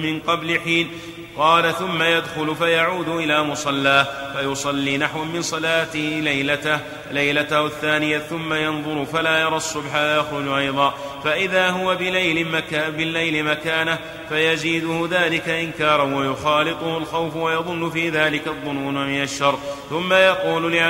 من 0.00 0.20
قبل 0.26 0.60
حين؟ 0.60 0.90
قال 1.36 1.74
ثم 1.74 2.02
يدخل 2.02 2.56
فيعود 2.56 3.08
إلى 3.08 3.42
مصلاه 3.42 4.06
فيصلي 4.32 4.98
نحو 4.98 5.24
من 5.24 5.42
صلاته 5.42 6.20
ليلته 6.22 6.80
ليلته 7.10 7.66
الثانية 7.66 8.18
ثم 8.18 8.54
ينظر 8.54 9.04
فلا 9.04 9.40
يرى 9.40 9.56
الصبح 9.56 9.94
يخرج 9.94 10.48
أيضا. 10.48 10.94
فإذا 11.24 11.70
هو 11.70 11.94
بليل, 11.94 12.48
مكا 12.48 12.88
بالليل 12.88 13.44
مكانه 13.44 13.98
فيزيده 14.28 15.08
ذلك 15.10 15.48
إنكارا 15.48 16.02
ويخالطه 16.02 16.98
الخوف 16.98 17.36
ويظن 17.36 17.90
في 17.90 18.10
ذلك 18.10 18.48
الظنون 18.48 19.06
من 19.06 19.22
الشر. 19.22 19.58
ثم 19.90 20.12
يقول 20.12 20.80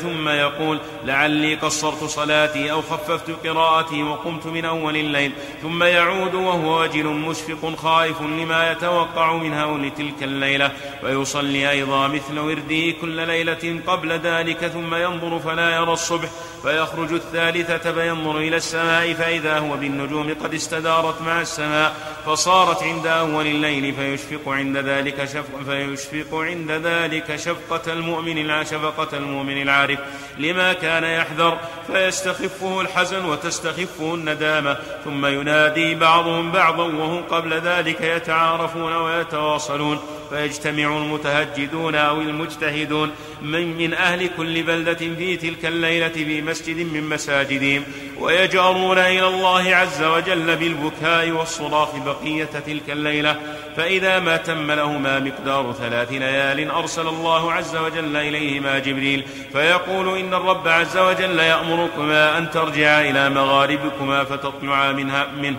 ثم 0.00 0.28
يقول 0.28 0.78
لعلي 1.14 1.54
قصرت 1.54 2.04
صلاتي 2.04 2.72
أو 2.72 2.82
خففت 2.82 3.46
قراءتي 3.46 4.02
وقمت 4.02 4.46
من 4.46 4.64
أول 4.64 4.96
الليل 4.96 5.32
ثم 5.62 5.82
يعود 5.82 6.34
وهو 6.34 6.82
وجل 6.82 7.06
مشفق 7.06 7.74
خائف 7.76 8.20
لما 8.22 8.72
يتوقع 8.72 9.36
من 9.36 9.54
هول 9.54 9.90
تلك 9.90 10.22
الليلة. 10.22 10.70
ويصلي 11.02 11.70
أيضا 11.70 12.08
مثل 12.08 12.38
ورده 12.38 12.90
كل 13.00 13.26
ليلة 13.26 13.80
قبل 13.86 14.12
ذلك 14.12 14.66
ثم 14.66 14.94
ينظر 14.94 15.38
فلا 15.38 15.76
يرى 15.76 15.92
الصبح. 15.92 16.28
فيخرج 16.64 17.12
الثالثة 17.12 17.92
فينظر 17.92 18.38
إلى 18.38 18.56
السماء 18.56 19.12
فإذا 19.12 19.58
هو 19.58 19.76
بالنجوم 19.76 20.34
قد 20.44 20.54
استدارت 20.54 21.22
مع 21.22 21.40
السماء 21.40 21.94
فصارت 22.26 22.82
عند 22.82 23.06
أول 23.06 23.46
الليل 23.46 23.94
فيشفق 23.94 24.48
عند 24.48 24.76
ذلك 24.76 25.24
شفق 25.24 25.62
فيشفق 25.66 26.34
عند 26.34 26.70
ذلك 26.70 27.36
شفقة 27.36 27.92
المؤمن 27.92 28.64
شفقة 28.64 29.16
المؤمن 29.16 29.62
العارف 29.62 29.98
لما 30.38 30.72
كان 30.72 31.04
يحذر 31.04 31.58
فيستخفه 31.86 32.80
الحزن 32.80 33.24
وتستخفه 33.24 34.14
الندامة 34.14 34.76
ثم 35.04 35.26
ينادي 35.26 35.94
بعضهم 35.94 36.52
بعضا 36.52 36.84
وهم 36.84 37.22
قبل 37.22 37.60
ذلك 37.60 38.00
يتعارفون 38.00 38.96
ويتواصلون. 38.96 39.98
فيجتمع 40.34 40.96
المتهجدون 40.96 41.94
أو 41.94 42.20
المجتهدون 42.20 43.10
من, 43.42 43.76
من 43.76 43.94
أهل 43.94 44.30
كل 44.36 44.62
بلدة 44.62 44.94
في 44.94 45.36
تلك 45.36 45.66
الليلة 45.66 46.08
في 46.08 46.42
مسجد 46.42 46.76
من 46.76 47.08
مساجدهم 47.08 47.84
ويجأرون 48.18 48.98
إلى 48.98 49.26
الله 49.26 49.76
عز 49.76 50.02
وجل 50.02 50.56
بالبكاء 50.56 51.30
والصراخ 51.30 51.88
بقية 51.96 52.48
تلك 52.66 52.90
الليلة. 52.90 53.36
فإذا 53.76 54.18
ما 54.18 54.36
تم 54.36 54.72
لهما 54.72 55.18
مقدار 55.18 55.72
ثلاث 55.72 56.12
ليال 56.12 56.70
أرسل 56.70 57.08
الله 57.08 57.52
عز 57.52 57.76
وجل 57.76 58.16
إليهما 58.16 58.78
جبريل 58.78 59.24
فيقول 59.52 60.18
إن 60.18 60.34
الرب 60.34 60.68
عز 60.68 60.96
وجل 60.96 61.38
يأمركما 61.38 62.38
أن 62.38 62.50
ترجعا 62.50 63.00
إلى 63.00 63.30
مغاربكما 63.30 64.24
فتطلعا 64.24 64.92
منها 64.92 65.26
منه 65.42 65.58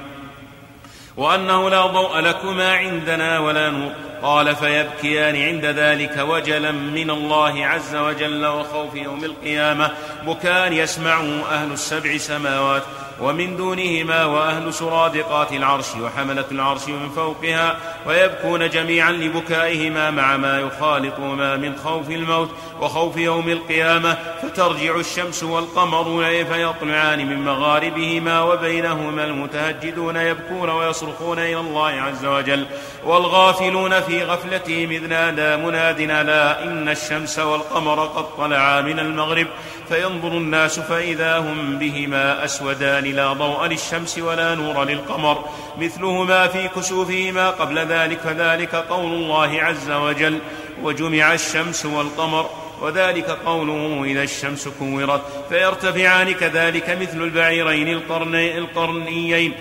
وأنه 1.18 1.70
لا 1.70 1.86
ضوء 1.86 2.20
لكما 2.20 2.74
عندنا 2.74 3.40
ولا 3.40 3.70
نور. 3.70 3.92
قال 4.26 4.56
فيبكيان 4.56 5.36
عند 5.36 5.66
ذلك 5.66 6.18
وجلا 6.18 6.72
من 6.72 7.10
الله 7.10 7.66
عز 7.66 7.96
وجل 7.96 8.46
وخوف 8.46 8.96
يوم 8.96 9.24
القيامة. 9.24 9.92
بكاء 10.28 10.72
يسمعه 10.72 11.46
أهل 11.52 11.72
السبع 11.72 12.18
سماوات. 12.18 12.84
ومن 13.22 13.58
دونهما 13.58 14.26
وأهل 14.26 14.74
سرادقات 14.74 15.52
العرش 15.52 15.96
وحملة 15.96 16.46
العرش 16.52 16.88
من 16.88 17.10
فوقها 17.10 17.78
ويبكون 18.08 18.70
جميعا 18.70 19.12
لبكائهما 19.12 20.12
مع 20.12 20.38
ما 20.38 20.60
يخالطهما 20.60 21.56
من 21.56 21.76
خوف 21.76 22.10
الموت 22.10 22.50
وخوف 22.82 23.18
يوم 23.18 23.50
القيامة 23.50 24.18
فترجع 24.42 24.96
الشمس 24.96 25.44
والقمر 25.44 26.24
فيطلعان 26.52 27.30
من 27.30 27.46
مغاربهما 27.46 28.42
وبينهما 28.42 29.24
المتهجدون 29.24 30.16
يبكون 30.16 30.70
ويصرخون 30.70 31.40
إلى 31.40 31.60
الله 31.60 31.90
عز 31.90 32.26
وجل 32.26 32.66
والغافلون 33.06 34.02
في 34.02 34.24
غفلتهم 34.24 34.92
إذ 34.92 35.08
نادى 35.08 35.64
مناد 35.64 36.00
ألا 36.00 36.64
إن 36.64 36.90
الشمس 36.90 37.40
والقمر 37.40 38.06
قد 38.06 38.26
طلعا 38.38 38.82
من 38.82 39.00
المغرب 39.00 39.48
فينظر 39.90 40.38
الناس 40.38 40.80
فإذا 40.80 41.38
هم 41.38 41.80
بهما 41.80 42.46
أسودان. 42.46 43.04
لا 43.04 43.34
ضوء 43.34 43.68
للشمس 43.68 44.20
ولا 44.20 44.56
نور 44.56 44.84
للقمر. 44.84 45.46
مثلهما 45.78 46.48
في 46.48 46.68
كسوفهما 46.68 47.50
قبل 47.50 47.80
ذلك. 47.80 48.20
فذلك 48.20 48.76
قول 48.76 49.14
الله 49.14 49.62
عز 49.62 49.92
وجل 49.92 50.40
وجمع 50.84 51.34
الشمس 51.34 51.86
والقمر. 51.86 52.50
وذلك 52.82 53.30
قوله 53.30 54.04
إذا 54.04 54.24
الشمس 54.24 54.68
كورت. 54.68 55.22
فيرتفعان 55.50 56.32
كذلك 56.32 56.90
مثل 57.02 57.22
البعيرين 57.22 57.88
القرني 57.88 58.58
القرنيين. 58.58 59.54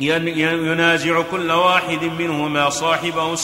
ينازع 0.00 1.22
كل 1.30 1.50
واحد 1.50 2.04
منهما 2.04 2.70
صاحبه 2.70 3.34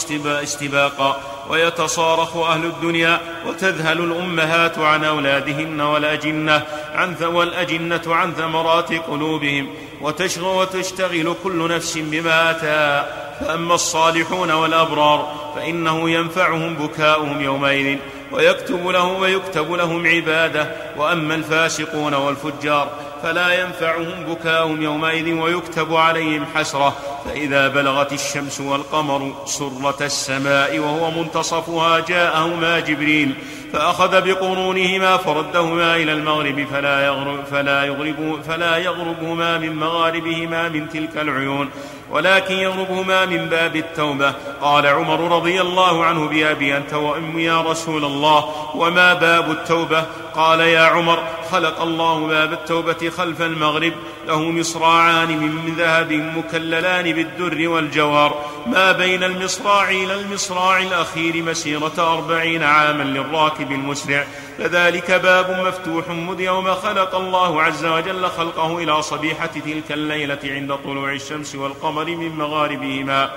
استباقا 0.43 1.21
ويتصارخ 1.49 2.37
أهل 2.37 2.65
الدنيا 2.65 3.19
وتذهل 3.47 3.99
الأمهات 3.99 4.79
عن 4.79 5.03
أولادهن 5.03 5.81
والأجنة 5.81 6.63
عن 6.93 7.15
والأجنة 7.23 8.01
عن 8.07 8.33
ثمرات 8.33 8.93
قلوبهم 8.93 9.67
وتشغل 10.01 10.45
وتشتغل 10.45 11.35
كل 11.43 11.69
نفس 11.75 11.97
بما 11.97 12.51
أتى 12.51 13.05
فأما 13.39 13.75
الصالحون 13.75 14.51
والأبرار 14.51 15.51
فإنه 15.55 16.09
ينفعهم 16.09 16.73
بكاؤهم 16.73 17.41
يومئذ 17.41 17.97
ويكتب 18.31 18.87
له 18.87 19.05
ويكتب 19.05 19.71
لهم 19.71 20.07
عبادة 20.07 20.71
وأما 20.97 21.35
الفاسقون 21.35 22.13
والفجار 22.13 22.89
فلا 23.23 23.61
ينفعهم 23.61 24.23
بكاؤهم 24.23 24.81
يومئذ 24.81 25.33
ويكتب 25.33 25.95
عليهم 25.95 26.45
حسرة 26.55 26.95
فإذا 27.25 27.67
بلغت 27.67 28.13
الشمس 28.13 28.61
والقمر 28.61 29.33
سرة 29.45 29.97
السماء 30.01 30.79
وهو 30.79 31.11
منتصفها 31.11 31.99
جاءهما 31.99 32.79
جبريل. 32.79 33.33
فأخذ 33.73 34.21
بقرونهما 34.21 35.17
فردهما 35.17 35.95
إلى 35.95 36.13
المغرب 36.13 36.67
فلا 36.71 37.05
يغرب 37.05 37.43
فلا 37.51 37.83
يغرب 37.83 38.41
فلا 38.47 38.77
يغربهما 38.77 39.57
من 39.57 39.75
مغاربهما 39.75 40.69
من 40.69 40.89
تلك 40.89 41.17
العيون 41.17 41.69
ولكن 42.11 42.55
يغربهما 42.55 43.25
من 43.25 43.49
باب 43.49 43.75
التوبة. 43.75 44.33
قال 44.61 44.87
عمر 44.87 45.35
رضي 45.37 45.61
الله 45.61 46.05
عنه 46.05 46.27
بأبي 46.27 46.77
أنت 46.77 46.93
وأمي 46.93 47.43
يا 47.43 47.61
رسول 47.61 48.05
الله 48.05 48.45
وما 48.75 49.13
باب 49.13 49.51
التوبة؟ 49.51 50.05
قال 50.35 50.59
يا 50.59 50.81
عمر 50.81 51.23
خلق 51.51 51.81
الله 51.81 52.27
باب 52.27 52.53
التوبة 52.53 53.09
خلف 53.17 53.41
المغرب 53.41 53.93
له 54.27 54.41
مصراعان 54.41 55.37
من 55.37 55.75
ذهب 55.77 56.11
مكللان 56.11 57.13
بالدر 57.13 57.69
والجوار. 57.69 58.45
ما 58.65 58.91
بين 58.91 59.23
المصراع 59.23 59.89
إلى 59.89 60.13
المصراع 60.13 60.77
الأخير 60.77 61.43
مسيرة 61.43 62.13
أربعين 62.13 62.63
عاما 62.63 63.03
للراكب. 63.03 63.56
المسرع 63.63 64.25
فذلك 64.57 65.11
باب 65.11 65.67
مفتوح 65.67 66.09
مذ 66.09 66.41
يوم 66.41 66.73
خلق 66.73 67.15
الله 67.15 67.63
عز 67.63 67.85
وجل 67.85 68.27
خلقه 68.27 68.77
إلى 68.77 69.01
صبيحة 69.01 69.45
تلك 69.65 69.91
الليلة 69.91 70.39
عند 70.43 70.75
طلوع 70.75 71.11
الشمس 71.11 71.55
والقمر 71.55 72.05
من 72.05 72.29
مغاربهما. 72.29 73.31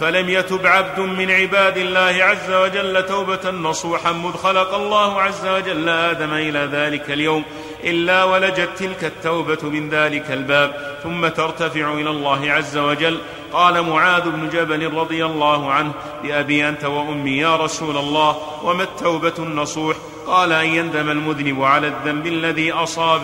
فلم 0.00 0.28
يتب 0.28 0.66
عبد 0.66 1.00
من 1.00 1.30
عباد 1.30 1.76
الله 1.76 2.24
عز 2.24 2.50
وجل 2.50 3.06
توبة 3.06 3.50
نصوحا 3.50 4.12
مذ 4.12 4.32
خلق 4.32 4.74
الله 4.74 5.22
عز 5.22 5.46
وجل 5.46 5.88
آدم 5.88 6.32
إلى 6.34 6.58
ذلك 6.58 7.10
اليوم. 7.10 7.44
إلا 7.84 8.24
ولجت 8.24 8.68
تلك 8.78 9.04
التوبة 9.04 9.58
من 9.62 9.88
ذلك 9.88 10.30
الباب 10.30 10.98
ثم 11.02 11.28
ترتفع 11.28 11.92
إلى 11.92 12.10
الله 12.10 12.52
عز 12.52 12.76
وجل. 12.78 13.18
قال 13.52 13.82
معاذ 13.82 14.22
بن 14.30 14.48
جبل 14.48 14.92
رضي 14.94 15.24
الله 15.24 15.72
عنه 15.72 15.92
بأبي 16.22 16.68
أنت 16.68 16.84
وأمي 16.84 17.38
يا 17.38 17.56
رسول 17.56 17.96
الله 17.96 18.36
وما 18.62 18.82
التوبة 18.82 19.32
النصوح؟ 19.38 19.96
قال 20.26 20.52
أن 20.52 20.66
يندم 20.66 21.10
المذنب 21.10 21.62
على 21.62 21.86
الذنب 21.86 22.26
الذي 22.26 22.72
أصاب. 22.72 23.22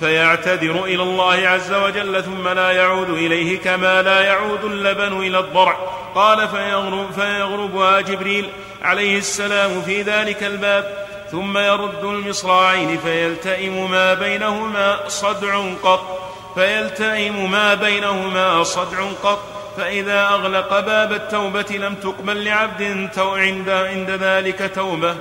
فيعتذر 0.00 0.84
إلى 0.84 1.02
الله 1.02 1.48
عز 1.48 1.72
وجل 1.72 2.22
ثم 2.22 2.48
لا 2.48 2.70
يعود 2.70 3.10
إليه 3.10 3.58
كما 3.58 4.02
لا 4.02 4.20
يعود 4.20 4.64
اللبن 4.64 5.12
إلى 5.12 5.38
الضرع. 5.38 5.76
قال 6.14 6.48
فيغرب 6.48 7.10
فيغربها 7.12 8.00
جبريل 8.00 8.48
عليه 8.82 9.18
السلام 9.18 9.82
في 9.82 10.02
ذلك 10.02 10.42
الباب. 10.42 11.11
ثم 11.32 11.58
يرد 11.58 12.04
المصراعين 12.04 12.98
فيلتئم 12.98 13.90
ما 13.90 14.14
بينهما 14.14 15.08
صدع 15.08 15.62
قط 15.82 16.32
فيلتئم 16.54 17.50
ما 17.50 17.74
بينهما 17.74 18.62
صدع 18.62 19.04
قط. 19.22 19.38
فإذا 19.76 20.26
أغلق 20.26 20.80
باب 20.80 21.12
التوبة 21.12 21.76
لم 21.76 21.94
تقبل 21.94 22.44
لعبد 22.44 23.08
عند, 23.18 23.68
عند 23.68 24.10
ذلك 24.10 24.72
توبة. 24.74 25.14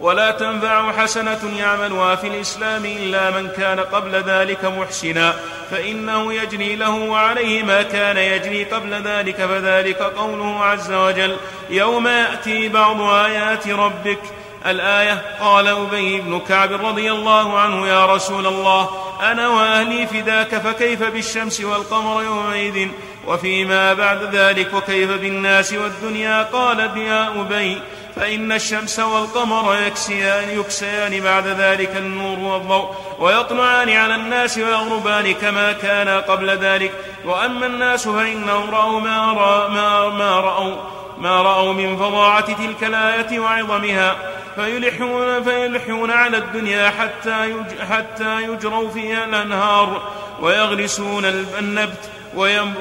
ولا 0.00 0.30
تنفع 0.30 0.92
حسنة 0.92 1.40
يعملها 1.58 2.14
في 2.14 2.26
الإسلام 2.26 2.84
إلا 2.84 3.30
من 3.30 3.48
كان 3.48 3.80
قبل 3.80 4.10
ذلك 4.10 4.64
محسنا 4.64 5.34
فإنه 5.70 6.34
يجري 6.34 6.76
له 6.76 6.90
وعليه 6.90 7.62
ما 7.62 7.82
كان 7.82 8.16
يجري 8.16 8.64
قبل 8.64 9.02
ذلك 9.02 9.36
فذلك 9.36 10.02
قوله 10.02 10.64
عز 10.64 10.92
وجل 10.92 11.36
يوم 11.70 12.08
يأتي 12.08 12.68
بعض 12.68 13.00
آيات 13.00 13.68
ربك 13.68 14.18
الآية 14.66 15.22
قال 15.40 15.68
أبي 15.68 16.20
بن 16.20 16.40
كعب 16.40 16.72
رضي 16.72 17.12
الله 17.12 17.58
عنه 17.58 17.88
يا 17.88 18.06
رسول 18.06 18.46
الله 18.46 18.90
أنا 19.22 19.48
وأهلي 19.48 20.06
فداك 20.06 20.58
فكيف 20.58 21.02
بالشمس 21.02 21.60
والقمر 21.60 22.22
يومئذ؟ 22.22 22.88
وفيما 23.26 23.94
بعد 23.94 24.34
ذلك 24.34 24.74
وكيف 24.74 25.10
بالناس 25.10 25.72
والدنيا؟ 25.72 26.42
قال 26.42 26.78
يا 26.96 27.28
أبي 27.28 27.80
فإن 28.16 28.52
الشمس 28.52 28.98
والقمر 28.98 29.76
يكسيان 29.86 30.58
يكسيان 30.58 31.20
بعد 31.20 31.46
ذلك 31.46 31.96
النور 31.96 32.38
والضوء 32.38 32.90
ويطلعان 33.18 33.90
على 33.90 34.14
الناس 34.14 34.58
ويغربان 34.58 35.34
كما 35.34 35.72
كان 35.72 36.08
قبل 36.08 36.50
ذلك. 36.50 36.92
وأما 37.24 37.66
الناس 37.66 38.08
فإنهم 38.08 38.70
رأوا 38.70 39.00
ما, 39.00 39.32
رأوا 39.32 40.10
ما 40.10 40.40
رأوا. 40.40 40.76
ما 41.18 41.42
رأوا 41.42 41.72
من 41.72 41.96
فظاعة 41.96 42.66
تلك 42.66 42.84
الآية 42.84 43.40
وعظمها 43.40 44.16
فيلحون, 44.56 45.42
فيلحون 45.42 46.10
على 46.10 46.36
الدنيا 46.36 46.90
حتى, 46.90 47.50
يج 47.50 47.80
حتى 47.90 48.42
يجروا 48.42 48.90
فيها 48.90 49.24
الأنهار 49.24 50.02
ويغرسون 50.40 51.24
النبت 51.58 52.10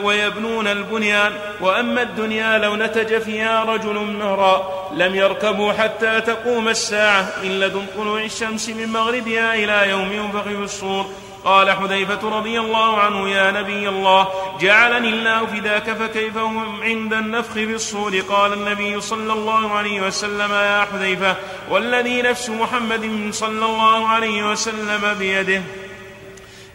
ويبنون 0.04 0.68
البنيان. 0.68 1.32
وأما 1.62 2.02
الدنيا 2.02 2.58
لو 2.58 2.76
نتج 2.76 3.18
فيها 3.22 3.64
رجل 3.64 3.94
مهرا 3.94 4.90
لم 4.94 5.16
يركبوا 5.16 5.74
حتى 5.74 6.22
تقوم 6.22 6.68
الساعة 6.70 7.34
من 7.44 7.60
لدن 7.60 7.86
طلوع 7.98 8.22
الشمس 8.24 8.70
من 8.70 8.88
مغربها 8.88 9.54
إلى 9.56 9.90
يوم 9.90 10.12
ينفخ 10.12 10.44
في 10.44 10.56
الصور 10.56 11.06
قال 11.46 11.72
حذيفة 11.72 12.38
رضي 12.38 12.60
الله 12.60 12.98
عنه 13.00 13.30
يا 13.30 13.52
نبي 13.52 13.90
الله 13.90 14.28
جعلني 14.60 15.10
الله 15.10 15.46
فداك 15.46 15.94
فكيف 15.94 16.38
هم 16.38 16.84
عند 16.84 17.14
النفخ 17.14 17.54
في 17.54 17.74
الصور? 17.76 18.20
قال 18.20 18.54
النبي 18.54 19.02
صلى 19.02 19.34
الله 19.34 19.72
عليه 19.72 20.02
وسلم 20.02 20.52
يا 20.52 20.88
حذيفة 20.94 21.36
والذي 21.70 22.22
نفس 22.22 22.50
محمد 22.50 23.30
صلى 23.32 23.66
الله 23.66 24.08
عليه 24.08 24.52
وسلم 24.52 25.14
بيده. 25.20 25.62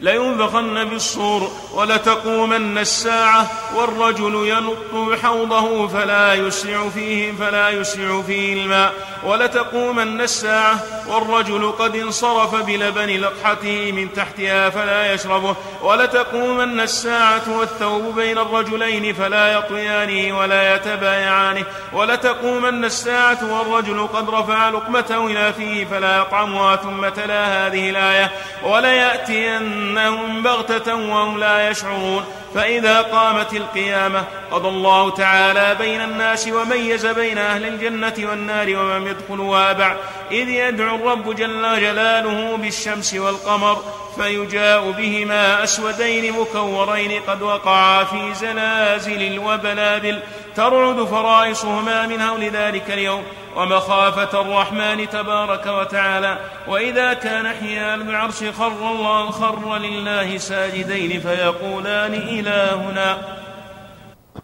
لينفخن 0.01 0.84
بالصور 0.84 1.51
ولتقومن 1.74 2.78
الساعة 2.78 3.51
والرجل 3.76 4.49
ينط 4.49 5.18
حوضه 5.22 5.88
فلا 5.88 6.34
يسع 6.34 6.88
فيه 6.88 7.32
فلا 7.32 7.70
يسع 7.70 8.22
فيه 8.22 8.62
الماء 8.62 8.92
ولتقومن 9.24 10.20
الساعة 10.20 10.78
والرجل 11.09 11.70
قد 11.70 11.96
انصرف 11.96 12.55
بلبن 12.55 13.20
لقحته 13.20 13.92
من 13.92 14.12
تحتها 14.12 14.70
فلا 14.70 15.12
يشربه 15.12 15.57
ولتقومن 15.82 16.80
الساعة 16.80 17.59
والثوب 17.59 18.14
بين 18.14 18.38
الرجلين 18.38 19.14
فلا 19.14 19.53
يطويانه 19.53 20.38
ولا 20.38 20.74
يتبايعانه 20.74 21.64
ولتقومن 21.92 22.84
الساعة 22.84 23.38
والرجل 23.53 24.07
قد 24.07 24.30
رفع 24.30 24.68
لقمته 24.68 25.26
إلى 25.26 25.53
فيه 25.53 25.84
فلا 25.84 26.18
يطعمها 26.18 26.76
ثم 26.76 27.09
تلا 27.09 27.66
هذه 27.66 27.90
الآية 27.90 28.30
وليأتينهم 29.97 30.43
بغتة 30.43 30.95
وهم 30.95 31.39
لا 31.39 31.70
يشعرون 31.70 32.24
فإذا 32.55 33.01
قامت 33.01 33.53
القيامة 33.53 34.24
قضى 34.51 34.68
الله 34.68 35.11
تعالى 35.11 35.74
بين 35.74 36.01
الناس 36.01 36.49
وميز 36.49 37.07
بين 37.07 37.38
أهل 37.38 37.64
الجنة 37.64 38.30
والنار 38.30 38.76
ومن 38.76 39.07
يدخلها 39.07 39.72
بعد 39.72 39.96
إذ 40.30 40.49
يدعو 40.49 40.96
الرب 40.96 41.34
جل 41.34 41.80
جلاله 41.80 42.57
بالشمس 42.57 43.14
والقمر 43.14 43.82
فيجاء 44.16 44.90
بهما 44.90 45.64
أسودين 45.64 46.32
مكورين 46.32 47.22
قد 47.22 47.42
وقعا 47.42 48.05
في 48.05 48.34
زلازل 48.34 49.38
وبلابل 49.38 50.20
ترعد 50.57 51.05
فرائصهما 51.05 52.07
من 52.07 52.20
هول 52.20 52.44
ذلك 52.44 52.90
اليوم 52.90 53.22
ومخافة 53.57 54.40
الرحمن 54.40 55.09
تبارك 55.09 55.66
وتعالى 55.66 56.38
وإذا 56.68 57.14
كان 57.14 57.49
حيال 57.49 58.01
العرش 58.01 58.44
خر 58.59 58.90
الله 58.90 59.30
خر 59.30 59.78
لله 59.78 60.38
ساجدين 60.38 61.20
فيقولان 61.20 62.14
إلهنا. 62.41 63.18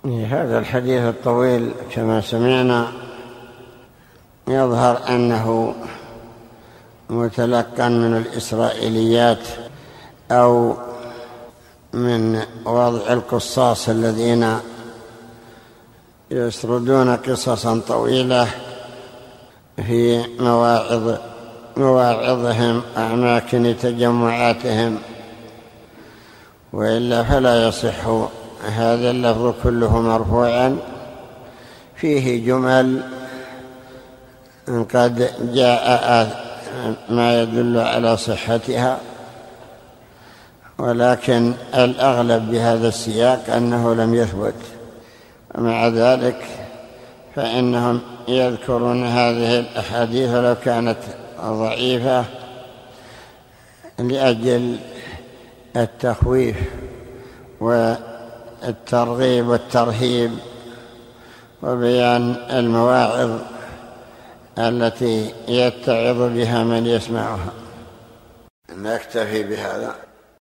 هذا 0.05 0.59
الحديث 0.59 1.03
الطويل 1.03 1.73
كما 1.93 2.21
سمعنا 2.21 2.89
يظهر 4.49 5.09
أنه 5.09 5.75
متلقا 7.11 7.89
من 7.89 8.17
الإسرائيليات 8.17 9.49
أو 10.31 10.77
من 11.93 12.43
وضع 12.65 13.13
القصاص 13.13 13.89
الذين 13.89 14.59
يسردون 16.31 17.17
قصصا 17.17 17.81
طويلة 17.89 18.49
في 19.77 20.25
مواعظ 20.41 21.19
مواعظهم 21.77 22.83
أماكن 22.97 23.75
تجمعاتهم. 23.83 24.99
وإلا 26.75 27.23
فلا 27.23 27.69
يصح. 27.69 28.07
هذا 28.77 29.11
اللفظ 29.11 29.55
كله 29.63 30.01
مرفوعا. 30.01 30.79
فيه 31.97 32.47
جمل 32.47 33.03
قد 34.69 35.31
جاء 35.55 36.29
ما 37.09 37.43
يدل 37.43 37.79
على 37.79 38.17
صحتها. 38.17 38.99
ولكن 40.79 41.53
الأغلب 41.75 42.51
بهذا 42.51 42.89
السياق 42.89 43.55
أنه 43.57 43.95
لم 43.95 44.15
يثبت. 44.15 44.55
ومع 45.55 45.89
ذلك 45.89 46.45
فإنهم 47.35 48.01
يذكرون 48.29 49.05
هذه 49.05 49.59
الأحاديث 49.59 50.31
لو 50.31 50.55
كانت 50.65 50.99
ضعيفة 51.41 52.25
لأجل 53.99 54.77
التخويف 55.77 56.57
والترغيب 57.61 59.49
والترهيب 59.49 60.39
وبيان 61.63 62.37
المواعظ 62.51 63.39
التي 64.59 65.35
يتعظ 65.49 66.17
بها 66.23 66.65
من 66.65 66.87
يسمعها. 66.87 67.53
نكتفي 68.71 69.43
بهذا. 69.43 69.95